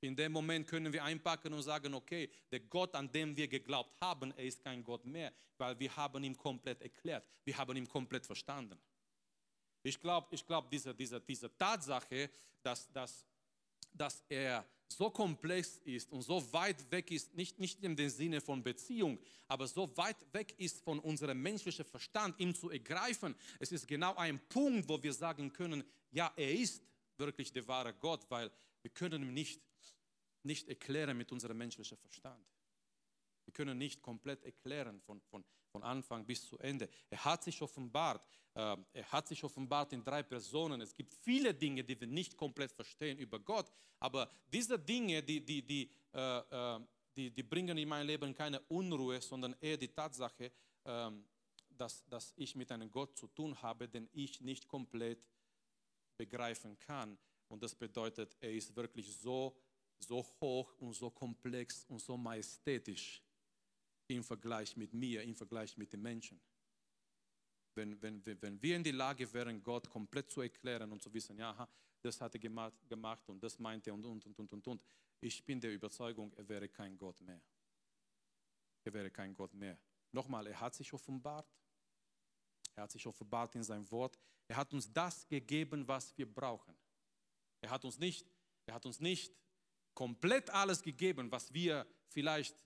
In 0.00 0.14
dem 0.14 0.30
Moment 0.30 0.68
können 0.68 0.92
wir 0.92 1.02
einpacken 1.02 1.52
und 1.52 1.62
sagen, 1.62 1.92
okay, 1.92 2.30
der 2.52 2.60
Gott, 2.60 2.94
an 2.94 3.10
dem 3.10 3.36
wir 3.36 3.48
geglaubt 3.48 4.00
haben, 4.00 4.30
er 4.36 4.44
ist 4.44 4.62
kein 4.62 4.84
Gott 4.84 5.04
mehr, 5.04 5.32
weil 5.56 5.78
wir 5.78 5.94
haben 5.96 6.22
ihn 6.22 6.36
komplett 6.36 6.80
erklärt, 6.80 7.26
wir 7.44 7.56
haben 7.56 7.76
ihn 7.76 7.88
komplett 7.88 8.24
verstanden. 8.24 8.78
Ich 9.82 9.98
glaube, 10.00 10.28
ich 10.30 10.46
glaub, 10.46 10.70
diese, 10.70 10.94
diese, 10.94 11.20
diese 11.20 11.56
Tatsache, 11.56 12.30
dass, 12.62 12.90
dass, 12.92 13.26
dass 13.92 14.22
er 14.28 14.64
so 14.88 15.10
komplex 15.10 15.80
ist 15.84 16.10
und 16.10 16.22
so 16.22 16.52
weit 16.52 16.90
weg 16.90 17.10
ist, 17.10 17.34
nicht, 17.34 17.58
nicht 17.58 17.82
in 17.82 17.94
dem 17.94 18.08
Sinne 18.08 18.40
von 18.40 18.62
Beziehung, 18.62 19.18
aber 19.46 19.66
so 19.66 19.94
weit 19.96 20.16
weg 20.32 20.54
ist 20.58 20.82
von 20.82 20.98
unserem 20.98 21.40
menschlichen 21.40 21.84
Verstand, 21.84 22.38
ihn 22.40 22.54
zu 22.54 22.70
ergreifen. 22.70 23.34
Es 23.58 23.70
ist 23.70 23.86
genau 23.86 24.14
ein 24.16 24.38
Punkt, 24.48 24.88
wo 24.88 25.02
wir 25.02 25.12
sagen 25.12 25.52
können, 25.52 25.84
ja, 26.10 26.32
er 26.36 26.54
ist 26.54 26.82
wirklich 27.18 27.52
der 27.52 27.66
wahre 27.68 27.92
Gott, 27.94 28.24
weil 28.30 28.50
wir 28.82 28.90
können 28.90 29.22
ihn 29.22 29.34
nicht, 29.34 29.60
nicht 30.42 30.68
erklären 30.68 31.16
mit 31.16 31.30
unserem 31.32 31.58
menschlichen 31.58 31.98
Verstand. 31.98 32.44
Wir 33.48 33.54
können 33.54 33.78
nicht 33.78 34.02
komplett 34.02 34.44
erklären 34.44 35.00
von, 35.00 35.22
von, 35.22 35.42
von 35.72 35.82
Anfang 35.82 36.26
bis 36.26 36.46
zu 36.46 36.58
Ende. 36.58 36.86
Er 37.08 37.24
hat 37.24 37.42
sich 37.42 37.62
offenbart. 37.62 38.22
Äh, 38.52 38.76
er 38.92 39.10
hat 39.10 39.26
sich 39.26 39.42
offenbart 39.42 39.94
in 39.94 40.04
drei 40.04 40.22
Personen. 40.22 40.82
Es 40.82 40.94
gibt 40.94 41.14
viele 41.14 41.54
Dinge, 41.54 41.82
die 41.82 41.98
wir 41.98 42.06
nicht 42.06 42.36
komplett 42.36 42.70
verstehen 42.72 43.16
über 43.16 43.40
Gott. 43.40 43.72
Aber 44.00 44.30
diese 44.52 44.78
Dinge, 44.78 45.22
die, 45.22 45.42
die, 45.42 45.62
die, 45.62 45.90
äh, 46.12 46.40
äh, 46.40 46.80
die, 47.16 47.30
die 47.30 47.42
bringen 47.42 47.78
in 47.78 47.88
mein 47.88 48.06
Leben 48.06 48.34
keine 48.34 48.60
Unruhe, 48.68 49.18
sondern 49.22 49.56
eher 49.62 49.78
die 49.78 49.88
Tatsache, 49.88 50.52
ähm, 50.84 51.24
dass, 51.70 52.06
dass 52.06 52.34
ich 52.36 52.54
mit 52.54 52.70
einem 52.70 52.90
Gott 52.90 53.16
zu 53.16 53.28
tun 53.28 53.56
habe, 53.62 53.88
den 53.88 54.10
ich 54.12 54.42
nicht 54.42 54.68
komplett 54.68 55.26
begreifen 56.18 56.78
kann. 56.80 57.16
Und 57.48 57.62
das 57.62 57.74
bedeutet, 57.74 58.36
er 58.40 58.52
ist 58.52 58.76
wirklich 58.76 59.16
so, 59.16 59.56
so 60.00 60.22
hoch 60.38 60.70
und 60.80 60.92
so 60.92 61.08
komplex 61.08 61.86
und 61.86 61.98
so 61.98 62.14
majestätisch 62.18 63.22
im 64.16 64.24
Vergleich 64.24 64.76
mit 64.76 64.92
mir, 64.92 65.22
im 65.22 65.34
Vergleich 65.34 65.76
mit 65.76 65.92
den 65.92 66.02
Menschen. 66.02 66.40
Wenn, 67.74 68.00
wenn, 68.02 68.24
wenn 68.24 68.60
wir 68.62 68.76
in 68.76 68.82
die 68.82 68.90
Lage 68.90 69.32
wären, 69.32 69.62
Gott 69.62 69.88
komplett 69.88 70.30
zu 70.30 70.40
erklären 70.40 70.90
und 70.90 71.02
zu 71.02 71.12
wissen, 71.12 71.38
ja, 71.38 71.68
das 72.02 72.20
hat 72.20 72.34
er 72.34 72.40
gemacht, 72.40 72.74
gemacht 72.88 73.28
und 73.28 73.42
das 73.42 73.58
meinte 73.58 73.92
und, 73.92 74.04
und, 74.04 74.26
und, 74.26 74.38
und, 74.38 74.52
und, 74.52 74.66
und, 74.66 74.82
ich 75.20 75.44
bin 75.44 75.60
der 75.60 75.72
Überzeugung, 75.72 76.32
er 76.34 76.48
wäre 76.48 76.68
kein 76.68 76.96
Gott 76.96 77.20
mehr. 77.20 77.40
Er 78.84 78.92
wäre 78.92 79.10
kein 79.10 79.34
Gott 79.34 79.52
mehr. 79.52 79.78
Nochmal, 80.12 80.46
er 80.46 80.60
hat 80.60 80.74
sich 80.74 80.92
offenbart. 80.92 81.52
Er 82.74 82.84
hat 82.84 82.92
sich 82.92 83.06
offenbart 83.06 83.54
in 83.56 83.62
sein 83.62 83.88
Wort. 83.90 84.18
Er 84.46 84.56
hat 84.56 84.72
uns 84.72 84.92
das 84.92 85.26
gegeben, 85.26 85.86
was 85.86 86.16
wir 86.16 86.32
brauchen. 86.32 86.74
Er 87.60 87.70
hat 87.70 87.84
uns 87.84 87.98
nicht, 87.98 88.26
er 88.66 88.74
hat 88.74 88.86
uns 88.86 89.00
nicht 89.00 89.34
komplett 89.94 90.48
alles 90.50 90.80
gegeben, 90.80 91.30
was 91.30 91.52
wir 91.52 91.86
vielleicht 92.08 92.56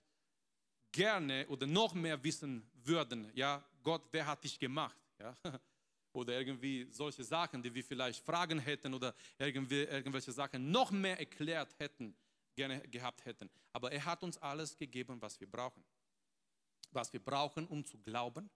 gerne 0.93 1.45
oder 1.49 1.67
noch 1.67 1.93
mehr 1.93 2.23
wissen 2.23 2.65
würden, 2.85 3.29
ja, 3.35 3.61
Gott, 3.83 4.03
wer 4.11 4.25
hat 4.25 4.43
dich 4.45 4.57
gemacht? 4.57 4.97
Ja? 5.19 5.35
Oder 6.13 6.37
irgendwie 6.37 6.87
solche 6.91 7.23
Sachen, 7.23 7.63
die 7.63 7.73
wir 7.73 7.83
vielleicht 7.83 8.23
Fragen 8.23 8.59
hätten 8.59 8.93
oder 8.93 9.15
irgendwie, 9.39 9.81
irgendwelche 9.81 10.31
Sachen 10.31 10.69
noch 10.69 10.91
mehr 10.91 11.17
erklärt 11.17 11.73
hätten, 11.79 12.15
gerne 12.53 12.87
gehabt 12.87 13.25
hätten. 13.25 13.49
Aber 13.71 13.91
er 13.91 14.05
hat 14.05 14.21
uns 14.23 14.37
alles 14.37 14.77
gegeben, 14.77 15.19
was 15.19 15.39
wir 15.39 15.49
brauchen. 15.49 15.83
Was 16.91 17.11
wir 17.11 17.19
brauchen, 17.19 17.65
um 17.65 17.83
zu 17.83 17.97
glauben, 17.97 18.47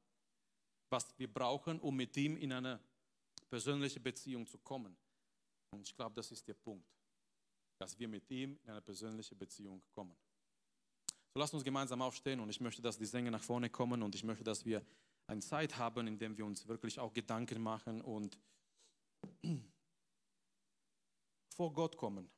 was 0.92 1.18
wir 1.18 1.34
brauchen, 1.34 1.80
um 1.80 1.96
mit 1.96 2.16
ihm 2.16 2.38
in 2.38 2.54
eine 2.54 2.80
persönliche 3.50 4.00
Beziehung 4.00 4.46
zu 4.46 4.60
kommen. 4.60 4.96
Und 5.72 5.82
ich 5.82 5.96
glaube, 5.96 6.14
das 6.14 6.32
ist 6.32 6.48
der 6.48 6.54
Punkt, 6.54 6.88
dass 7.80 7.98
wir 7.98 8.08
mit 8.08 8.30
ihm 8.30 8.60
in 8.64 8.70
eine 8.70 8.82
persönliche 8.82 9.36
Beziehung 9.36 9.82
kommen. 9.92 10.16
So 11.34 11.40
lasst 11.40 11.54
uns 11.54 11.64
gemeinsam 11.64 12.02
aufstehen 12.02 12.40
und 12.40 12.50
ich 12.50 12.62
möchte, 12.62 12.82
dass 12.82 12.98
die 12.98 13.06
Sänger 13.06 13.32
nach 13.32 13.44
vorne 13.44 13.70
kommen 13.70 14.02
und 14.02 14.16
ich 14.16 14.24
möchte, 14.24 14.44
dass 14.44 14.66
wir 14.66 14.82
eine 15.28 15.42
Zeit 15.42 15.78
haben, 15.78 16.08
in 16.08 16.18
der 16.18 16.38
wir 16.38 16.46
uns 16.46 16.68
wirklich 16.68 17.00
auch 17.00 17.14
Gedanken 17.14 17.62
machen 17.62 18.02
und 18.02 18.38
vor 21.56 21.74
Gott 21.74 21.98
kommen. 21.98 22.30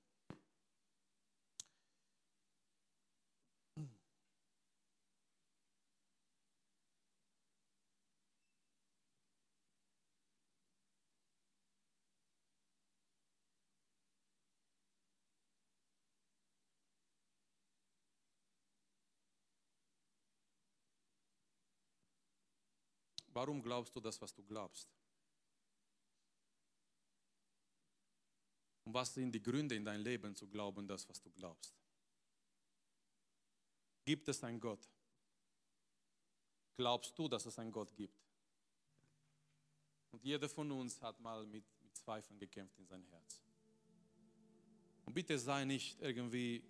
Warum 23.40 23.62
glaubst 23.62 23.96
du 23.96 24.02
das, 24.02 24.20
was 24.20 24.34
du 24.34 24.44
glaubst? 24.44 24.90
Und 28.84 28.94
was 28.94 29.14
sind 29.14 29.32
die 29.32 29.42
Gründe 29.42 29.76
in 29.76 29.86
deinem 29.86 30.04
Leben 30.04 30.36
zu 30.36 30.46
glauben, 30.46 30.86
das, 30.86 31.08
was 31.08 31.22
du 31.22 31.32
glaubst? 31.32 31.74
Gibt 34.04 34.28
es 34.28 34.44
einen 34.44 34.60
Gott? 34.60 34.86
Glaubst 36.76 37.18
du, 37.18 37.30
dass 37.30 37.46
es 37.46 37.58
einen 37.58 37.72
Gott 37.72 37.96
gibt? 37.96 38.20
Und 40.12 40.22
jeder 40.22 40.50
von 40.50 40.70
uns 40.74 41.02
hat 41.02 41.18
mal 41.22 41.46
mit, 41.46 41.64
mit 41.82 41.96
Zweifeln 41.96 42.38
gekämpft 42.38 42.78
in 42.78 42.88
sein 42.88 43.06
Herz. 43.06 43.42
Und 45.06 45.14
bitte 45.14 45.40
sei 45.40 45.64
nicht 45.64 45.98
irgendwie 46.02 46.62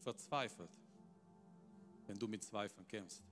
verzweifelt, 0.00 0.76
wenn 2.08 2.18
du 2.18 2.26
mit 2.26 2.42
Zweifeln 2.42 2.88
kämpfst. 2.88 3.27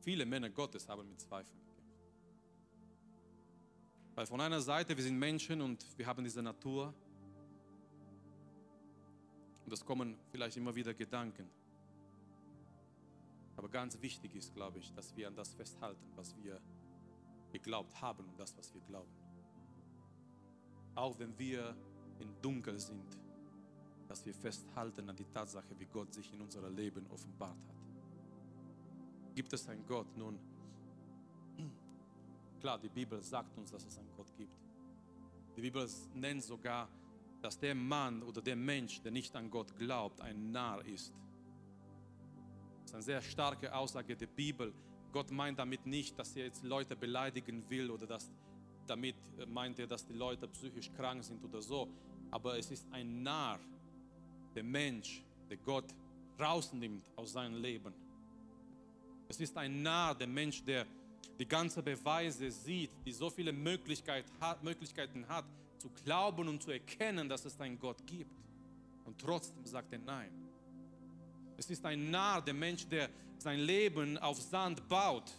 Viele 0.00 0.24
Männer 0.24 0.48
Gottes 0.48 0.88
haben 0.88 1.08
mit 1.08 1.20
Zweifeln 1.20 1.58
gekämpft. 1.58 1.70
Weil 4.14 4.26
von 4.26 4.40
einer 4.40 4.60
Seite, 4.60 4.96
wir 4.96 5.04
sind 5.04 5.18
Menschen 5.18 5.60
und 5.60 5.84
wir 5.98 6.06
haben 6.06 6.24
diese 6.24 6.42
Natur. 6.42 6.94
Und 9.64 9.72
es 9.72 9.84
kommen 9.84 10.16
vielleicht 10.30 10.56
immer 10.56 10.74
wieder 10.74 10.94
Gedanken. 10.94 11.48
Aber 13.56 13.68
ganz 13.68 14.00
wichtig 14.00 14.34
ist, 14.34 14.54
glaube 14.54 14.78
ich, 14.78 14.90
dass 14.94 15.14
wir 15.16 15.28
an 15.28 15.36
das 15.36 15.52
festhalten, 15.52 16.10
was 16.16 16.34
wir 16.42 16.60
geglaubt 17.52 18.00
haben 18.00 18.26
und 18.26 18.40
das, 18.40 18.56
was 18.56 18.72
wir 18.72 18.80
glauben. 18.80 19.12
Auch 20.94 21.18
wenn 21.18 21.38
wir 21.38 21.76
im 22.20 22.40
Dunkel 22.40 22.78
sind, 22.78 23.18
dass 24.08 24.24
wir 24.24 24.34
festhalten 24.34 25.08
an 25.10 25.16
die 25.16 25.26
Tatsache, 25.26 25.78
wie 25.78 25.86
Gott 25.86 26.14
sich 26.14 26.32
in 26.32 26.40
unserem 26.40 26.74
Leben 26.74 27.06
offenbart 27.10 27.62
hat. 27.68 27.79
Gibt 29.34 29.52
es 29.52 29.68
einen 29.68 29.86
Gott? 29.86 30.16
Nun, 30.16 30.38
klar, 32.60 32.78
die 32.78 32.88
Bibel 32.88 33.22
sagt 33.22 33.56
uns, 33.56 33.70
dass 33.70 33.84
es 33.84 33.98
einen 33.98 34.12
Gott 34.16 34.34
gibt. 34.36 34.52
Die 35.56 35.60
Bibel 35.60 35.88
nennt 36.14 36.42
sogar, 36.42 36.88
dass 37.40 37.58
der 37.58 37.74
Mann 37.74 38.22
oder 38.22 38.42
der 38.42 38.56
Mensch, 38.56 39.00
der 39.00 39.12
nicht 39.12 39.34
an 39.34 39.50
Gott 39.50 39.76
glaubt, 39.78 40.20
ein 40.20 40.52
Narr 40.52 40.84
ist. 40.84 41.12
Das 42.82 42.90
ist 42.90 42.94
eine 42.94 43.02
sehr 43.02 43.22
starke 43.22 43.74
Aussage 43.74 44.16
der 44.16 44.26
Bibel. 44.26 44.72
Gott 45.12 45.30
meint 45.30 45.58
damit 45.58 45.86
nicht, 45.86 46.18
dass 46.18 46.36
er 46.36 46.44
jetzt 46.44 46.62
Leute 46.64 46.96
beleidigen 46.96 47.68
will 47.68 47.90
oder 47.90 48.06
dass 48.06 48.30
damit 48.86 49.14
meint 49.48 49.78
er, 49.78 49.86
dass 49.86 50.04
die 50.04 50.12
Leute 50.12 50.48
psychisch 50.48 50.90
krank 50.92 51.22
sind 51.22 51.44
oder 51.44 51.62
so. 51.62 51.88
Aber 52.30 52.58
es 52.58 52.70
ist 52.70 52.86
ein 52.92 53.22
Narr, 53.22 53.60
der 54.54 54.64
Mensch, 54.64 55.22
der 55.48 55.56
Gott 55.58 55.94
rausnimmt 56.38 57.04
aus 57.16 57.32
seinem 57.32 57.60
Leben. 57.62 57.94
Es 59.30 59.38
ist 59.38 59.56
ein 59.56 59.80
Narr, 59.80 60.16
der 60.16 60.26
Mensch, 60.26 60.60
der 60.64 60.84
die 61.38 61.46
ganze 61.46 61.84
Beweise 61.84 62.50
sieht, 62.50 62.90
die 63.06 63.12
so 63.12 63.30
viele 63.30 63.52
Möglichkeit 63.52 64.24
hat, 64.40 64.64
Möglichkeiten 64.64 65.24
hat, 65.28 65.44
zu 65.78 65.88
glauben 66.04 66.48
und 66.48 66.60
zu 66.60 66.72
erkennen, 66.72 67.28
dass 67.28 67.44
es 67.44 67.58
einen 67.60 67.78
Gott 67.78 68.04
gibt. 68.08 68.34
Und 69.04 69.20
trotzdem 69.20 69.64
sagt 69.64 69.92
er 69.92 70.00
Nein. 70.00 70.32
Es 71.56 71.70
ist 71.70 71.86
ein 71.86 72.10
Narr, 72.10 72.42
der 72.42 72.54
Mensch, 72.54 72.88
der 72.88 73.08
sein 73.38 73.60
Leben 73.60 74.18
auf 74.18 74.40
Sand 74.40 74.88
baut 74.88 75.30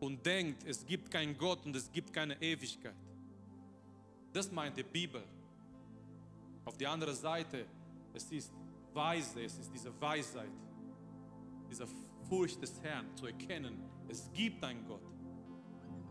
und 0.00 0.26
denkt, 0.26 0.64
es 0.66 0.84
gibt 0.84 1.12
keinen 1.12 1.38
Gott 1.38 1.64
und 1.64 1.76
es 1.76 1.92
gibt 1.92 2.12
keine 2.12 2.42
Ewigkeit. 2.42 2.96
Das 4.32 4.50
meint 4.50 4.76
die 4.76 4.82
Bibel. 4.82 5.22
Auf 6.64 6.76
die 6.76 6.88
andere 6.88 7.14
Seite, 7.14 7.66
es 8.12 8.32
ist 8.32 8.52
weise, 8.92 9.44
es 9.44 9.56
ist 9.58 9.72
diese 9.72 9.92
Weisheit, 10.00 10.50
diese 11.74 11.88
Furcht 12.28 12.62
des 12.62 12.80
Herrn 12.82 13.06
zu 13.16 13.26
erkennen, 13.26 13.82
es 14.08 14.30
gibt 14.32 14.62
einen 14.62 14.86
Gott. 14.86 15.02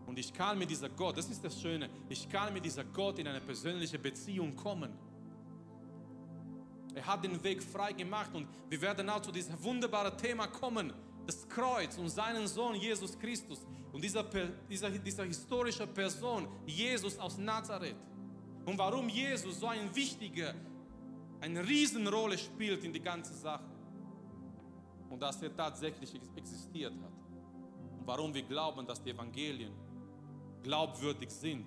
Und 0.06 0.20
ich 0.20 0.34
kann 0.34 0.60
mit 0.60 0.70
dieser 0.70 0.90
Gott, 0.90 1.18
das 1.18 1.30
ist 1.30 1.42
das 1.42 1.62
Schöne, 1.62 1.90
ich 2.10 2.28
kann 2.28 2.54
mit 2.54 2.66
dieser 2.66 2.84
Gott 2.84 3.18
in 3.18 3.28
eine 3.28 3.40
persönliche 3.40 3.98
Beziehung 3.98 4.58
kommen. 4.58 4.92
Er 6.94 7.08
hat 7.08 7.24
den 7.24 7.42
Weg 7.42 7.64
frei 7.64 7.94
gemacht 7.94 8.36
und 8.36 8.46
wir 8.70 8.82
werden 8.82 9.10
auch 9.10 9.22
zu 9.22 9.32
diesem 9.32 9.62
wunderbaren 9.64 10.18
Thema 10.18 10.48
kommen, 10.48 10.92
das 11.26 11.48
Kreuz 11.48 11.98
und 11.98 12.10
seinen 12.10 12.46
Sohn 12.46 12.76
Jesus 12.76 13.18
Christus 13.18 13.66
und 13.94 14.04
dieser, 14.04 14.26
dieser, 14.70 14.90
dieser 14.90 15.24
historische 15.24 15.88
Person, 15.88 16.46
Jesus 16.66 17.18
aus 17.18 17.38
Nazareth. 17.38 17.96
Und 18.66 18.78
warum 18.78 19.08
Jesus 19.08 19.62
so 19.62 19.68
eine 19.68 19.96
wichtige, 19.96 20.54
eine 21.40 21.66
Riesenrolle 21.66 22.38
spielt 22.38 22.84
in 22.84 22.92
die 22.92 23.02
ganze 23.02 23.34
Sache. 23.34 23.73
Dass 25.24 25.42
er 25.42 25.56
tatsächlich 25.56 26.14
existiert 26.36 26.94
hat. 27.02 27.14
Und 27.98 28.06
warum 28.06 28.34
wir 28.34 28.42
glauben, 28.44 28.86
dass 28.86 29.02
die 29.02 29.12
Evangelien 29.12 29.72
glaubwürdig 30.62 31.30
sind. 31.30 31.66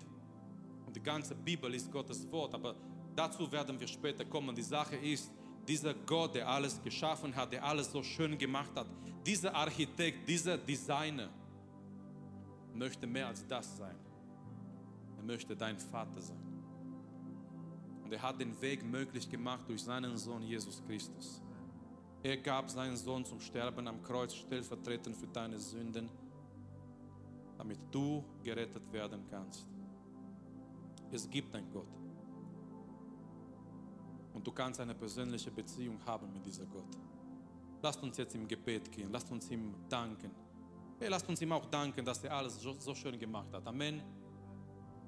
Und 0.85 0.95
die 0.95 1.03
ganze 1.03 1.35
Bibel 1.35 1.73
ist 1.73 1.91
Gottes 1.91 2.31
Wort. 2.31 2.53
Aber 2.53 2.75
dazu 3.15 3.51
werden 3.51 3.81
wir 3.81 3.89
später 3.89 4.27
kommen. 4.27 4.55
Die 4.55 4.61
Sache 4.61 4.97
ist, 4.97 5.33
dieser 5.67 5.95
Gott, 5.95 6.35
der 6.35 6.47
alles 6.47 6.83
geschaffen 6.83 7.35
hat, 7.35 7.51
der 7.51 7.65
alles 7.65 7.91
so 7.91 8.03
schön 8.03 8.37
gemacht 8.37 8.73
hat, 8.75 8.87
dieser 9.25 9.55
Architekt, 9.55 10.29
dieser 10.29 10.59
Designer 10.59 11.31
möchte 12.75 13.07
mehr 13.07 13.29
als 13.29 13.47
das 13.47 13.75
sein. 13.79 13.97
Er 15.17 15.23
möchte 15.23 15.57
dein 15.57 15.79
Vater 15.79 16.21
sein. 16.21 16.45
Und 18.05 18.13
er 18.13 18.21
hat 18.21 18.39
den 18.39 18.61
Weg 18.61 18.85
möglich 18.85 19.31
gemacht 19.31 19.63
durch 19.67 19.83
seinen 19.83 20.19
Sohn 20.19 20.43
Jesus 20.43 20.83
Christus. 20.87 21.41
Er 22.27 22.37
gab 22.39 22.69
seinen 22.69 22.97
Sohn 22.97 23.25
zum 23.25 23.41
Sterben 23.41 23.87
am 23.87 24.03
Kreuz 24.03 24.35
stellvertretend 24.35 25.17
für 25.17 25.29
deine 25.29 25.61
Sünden 25.61 26.09
damit 27.57 27.79
du 27.91 28.25
gerettet 28.43 28.93
werden 28.93 29.25
kannst. 29.31 29.67
Es 31.11 31.29
gibt 31.29 31.55
einen 31.55 31.71
Gott. 31.73 31.89
Und 34.35 34.47
du 34.47 34.53
kannst 34.53 34.81
eine 34.81 34.95
persönliche 34.95 35.51
Beziehung 35.51 35.99
haben 36.05 36.33
mit 36.33 36.45
dieser 36.45 36.67
Gott. 36.67 36.97
Lasst 37.83 38.03
uns 38.03 38.17
jetzt 38.19 38.35
im 38.35 38.47
Gebet 38.47 38.93
gehen. 38.93 39.11
Lasst 39.11 39.31
uns 39.31 39.51
ihm 39.51 39.75
danken. 39.89 40.31
Hey, 40.99 41.09
lasst 41.09 41.29
uns 41.29 41.41
ihm 41.41 41.53
auch 41.53 41.67
danken, 41.67 42.05
dass 42.05 42.23
er 42.25 42.33
alles 42.33 42.61
so, 42.61 42.73
so 42.79 42.95
schön 42.95 43.19
gemacht 43.19 43.53
hat. 43.53 43.67
Amen. 43.67 44.03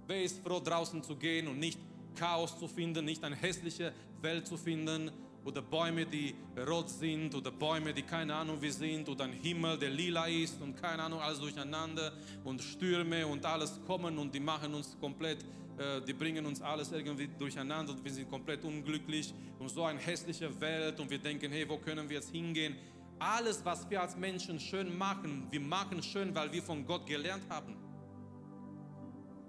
Wer 0.07 0.23
ist 0.23 0.39
froh, 0.41 0.61
draußen 0.61 1.03
zu 1.03 1.17
gehen 1.17 1.49
und 1.49 1.59
nicht 1.59 1.79
Chaos 2.15 2.59
zu 2.59 2.67
finden, 2.67 3.05
nicht 3.05 3.23
eine 3.23 3.37
hässliche 3.37 3.93
Welt 4.21 4.47
zu 4.47 4.57
finden, 4.57 5.11
oder 5.45 5.63
Bäume, 5.63 6.07
die 6.07 6.35
rot 6.67 6.91
sind 6.91 7.35
oder 7.35 7.51
Bäume, 7.51 7.95
die 7.95 8.03
keine 8.03 8.35
Ahnung 8.35 8.61
wie 8.61 8.71
sind 8.71 9.09
oder 9.09 9.25
ein 9.25 9.33
Himmel, 9.33 9.79
der 9.79 9.91
lila 9.91 10.27
ist 10.27 10.61
und 10.61 10.77
keine 10.81 11.03
Ahnung, 11.03 11.21
alles 11.21 11.41
durcheinander 11.41 12.13
und 12.45 12.63
Stürme 12.63 13.27
und 13.27 13.45
alles 13.45 13.81
kommen 13.87 14.19
und 14.19 14.35
die 14.35 14.41
machen 14.41 14.75
uns 14.75 14.97
komplett, 15.01 15.45
äh, 15.79 16.01
die 16.07 16.13
bringen 16.13 16.45
uns 16.45 16.61
alles 16.61 16.93
irgendwie 16.93 17.29
durcheinander 17.39 17.93
und 17.93 18.05
wir 18.05 18.13
sind 18.13 18.29
komplett 18.29 18.65
unglücklich 18.65 19.33
und 19.59 19.69
so 19.71 19.85
eine 19.85 19.99
hässliche 19.99 20.61
Welt 20.61 21.01
und 21.01 21.11
wir 21.11 21.19
denken, 21.19 21.51
hey, 21.51 21.69
wo 21.69 21.79
können 21.79 22.09
wir 22.09 22.17
jetzt 22.17 22.31
hingehen? 22.31 22.77
Alles, 23.19 23.65
was 23.65 23.89
wir 23.91 24.01
als 24.01 24.17
Menschen 24.17 24.61
schön 24.61 24.97
machen, 24.97 25.49
wir 25.51 25.61
machen 25.61 26.03
schön, 26.03 26.35
weil 26.35 26.53
wir 26.53 26.63
von 26.63 26.87
Gott 26.87 27.07
gelernt 27.07 27.43
haben. 27.49 27.77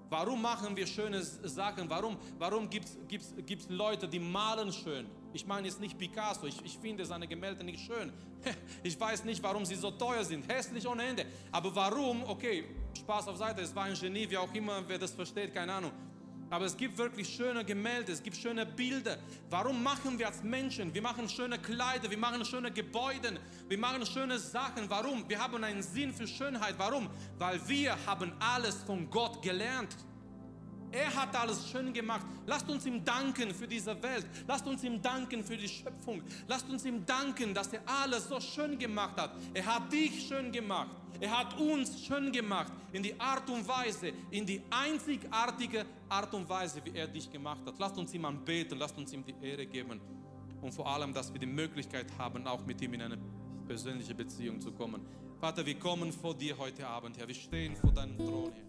Warum 0.10 0.42
machen 0.42 0.76
wir 0.76 0.88
schöne 0.88 1.22
Sachen? 1.22 1.88
Warum, 1.88 2.18
warum 2.40 2.68
gibt 2.68 2.88
es 2.88 3.70
Leute, 3.70 4.08
die 4.08 4.20
malen 4.20 4.74
schön? 4.74 5.06
Ich 5.34 5.46
meine 5.46 5.68
jetzt 5.68 5.80
nicht 5.80 5.98
Picasso, 5.98 6.48
ich, 6.48 6.64
ich 6.64 6.78
finde 6.78 7.06
seine 7.06 7.28
Gemälde 7.28 7.64
nicht 7.64 7.86
schön. 7.86 8.12
Ich 8.84 8.98
weiß 8.98 9.26
nicht, 9.26 9.44
warum 9.44 9.66
sie 9.66 9.76
so 9.76 9.92
teuer 9.92 10.24
sind, 10.24 10.48
hässlich 10.48 10.88
ohne 10.88 11.04
Ende. 11.04 11.26
Aber 11.52 11.76
warum, 11.76 12.24
okay, 12.24 12.64
Spaß 12.98 13.28
auf 13.28 13.38
Seite, 13.38 13.62
es 13.62 13.76
war 13.76 13.84
ein 13.84 13.94
Genie, 13.94 14.30
wie 14.30 14.38
auch 14.38 14.54
immer, 14.54 14.82
wer 14.88 14.98
das 14.98 15.12
versteht, 15.12 15.54
keine 15.54 15.74
Ahnung. 15.74 15.92
Aber 16.52 16.66
es 16.66 16.76
gibt 16.76 16.98
wirklich 16.98 17.30
schöne 17.30 17.64
Gemälde, 17.64 18.12
es 18.12 18.24
gibt 18.24 18.36
schöne 18.36 18.66
Bilder. 18.66 19.18
Warum 19.50 19.84
machen 19.84 20.18
wir 20.18 20.28
als 20.28 20.42
Menschen? 20.42 20.92
Wir 20.94 21.02
machen 21.02 21.30
schöne 21.30 21.60
Kleider, 21.60 22.10
wir 22.10 22.18
machen 22.18 22.44
schöne 22.44 22.72
Gebäude, 22.72 23.40
wir 23.68 23.78
machen 23.78 24.04
schöne 24.06 24.40
Sachen. 24.40 24.90
Warum? 24.90 25.30
Wir 25.30 25.40
haben 25.40 25.64
einen 25.64 25.84
Sinn 25.84 26.12
für 26.12 26.28
Schönheit. 26.28 26.74
Warum? 26.78 27.08
Weil 27.38 27.60
wir 27.68 27.96
haben 28.08 28.34
alles 28.40 28.82
von 28.84 29.08
Gott 29.12 29.44
gelernt. 29.44 29.96
Er 30.92 31.14
hat 31.14 31.36
alles 31.36 31.70
schön 31.70 31.94
gemacht. 31.94 32.26
Lasst 32.46 32.70
uns 32.70 32.86
ihm 32.86 33.04
danken 33.04 33.54
für 33.54 33.68
diese 33.68 34.02
Welt. 34.02 34.26
Lasst 34.48 34.66
uns 34.66 34.84
ihm 34.84 35.02
danken 35.02 35.44
für 35.44 35.58
die 35.58 35.68
Schöpfung. 35.68 36.22
Lasst 36.48 36.70
uns 36.70 36.86
ihm 36.86 37.06
danken, 37.06 37.54
dass 37.54 37.74
er 37.74 37.82
alles 37.86 38.28
so 38.28 38.40
schön 38.40 38.78
gemacht 38.78 39.18
hat. 39.18 39.36
Er 39.54 39.66
hat 39.66 39.92
dich 39.92 40.28
schön 40.28 40.52
gemacht. 40.52 40.90
Er 41.20 41.38
hat 41.38 41.60
uns 41.60 42.04
schön 42.06 42.32
gemacht 42.32 42.72
in 42.94 43.04
die 43.04 43.20
Art 43.20 43.50
und 43.50 43.68
Weise, 43.68 44.14
in 44.32 44.46
die 44.46 44.62
einzigartige 44.70 45.86
Art 46.08 46.34
und 46.34 46.48
Weise, 46.48 46.82
wie 46.86 46.98
er 46.98 47.08
dich 47.08 47.30
gemacht 47.30 47.62
hat. 47.66 47.78
Lasst 47.78 47.98
uns 47.98 48.14
ihm 48.14 48.26
anbeten, 48.26 48.78
lasst 48.78 48.98
uns 48.98 49.12
ihm 49.12 49.24
die 49.26 49.36
Ehre 49.42 49.66
geben. 49.66 50.00
Und 50.62 50.74
vor 50.74 50.88
allem, 50.88 51.14
dass 51.14 51.32
wir 51.32 51.40
die 51.40 51.46
Möglichkeit 51.46 52.08
haben, 52.18 52.48
auch 52.48 52.66
mit 52.66 52.82
ihm 52.82 52.94
in 52.94 53.02
eine 53.02 53.18
persönliche 53.68 54.16
Beziehung 54.16 54.60
zu 54.62 54.72
kommen. 54.72 55.06
Vater, 55.40 55.66
wir 55.66 55.78
kommen 55.78 56.12
vor 56.12 56.36
dir 56.36 56.58
heute 56.58 56.88
Abend, 56.88 57.18
Herr. 57.18 57.28
Wir 57.28 57.36
stehen 57.36 57.76
vor 57.76 57.92
deinem 57.92 58.18
Thron, 58.18 58.52
Herr. 58.54 58.69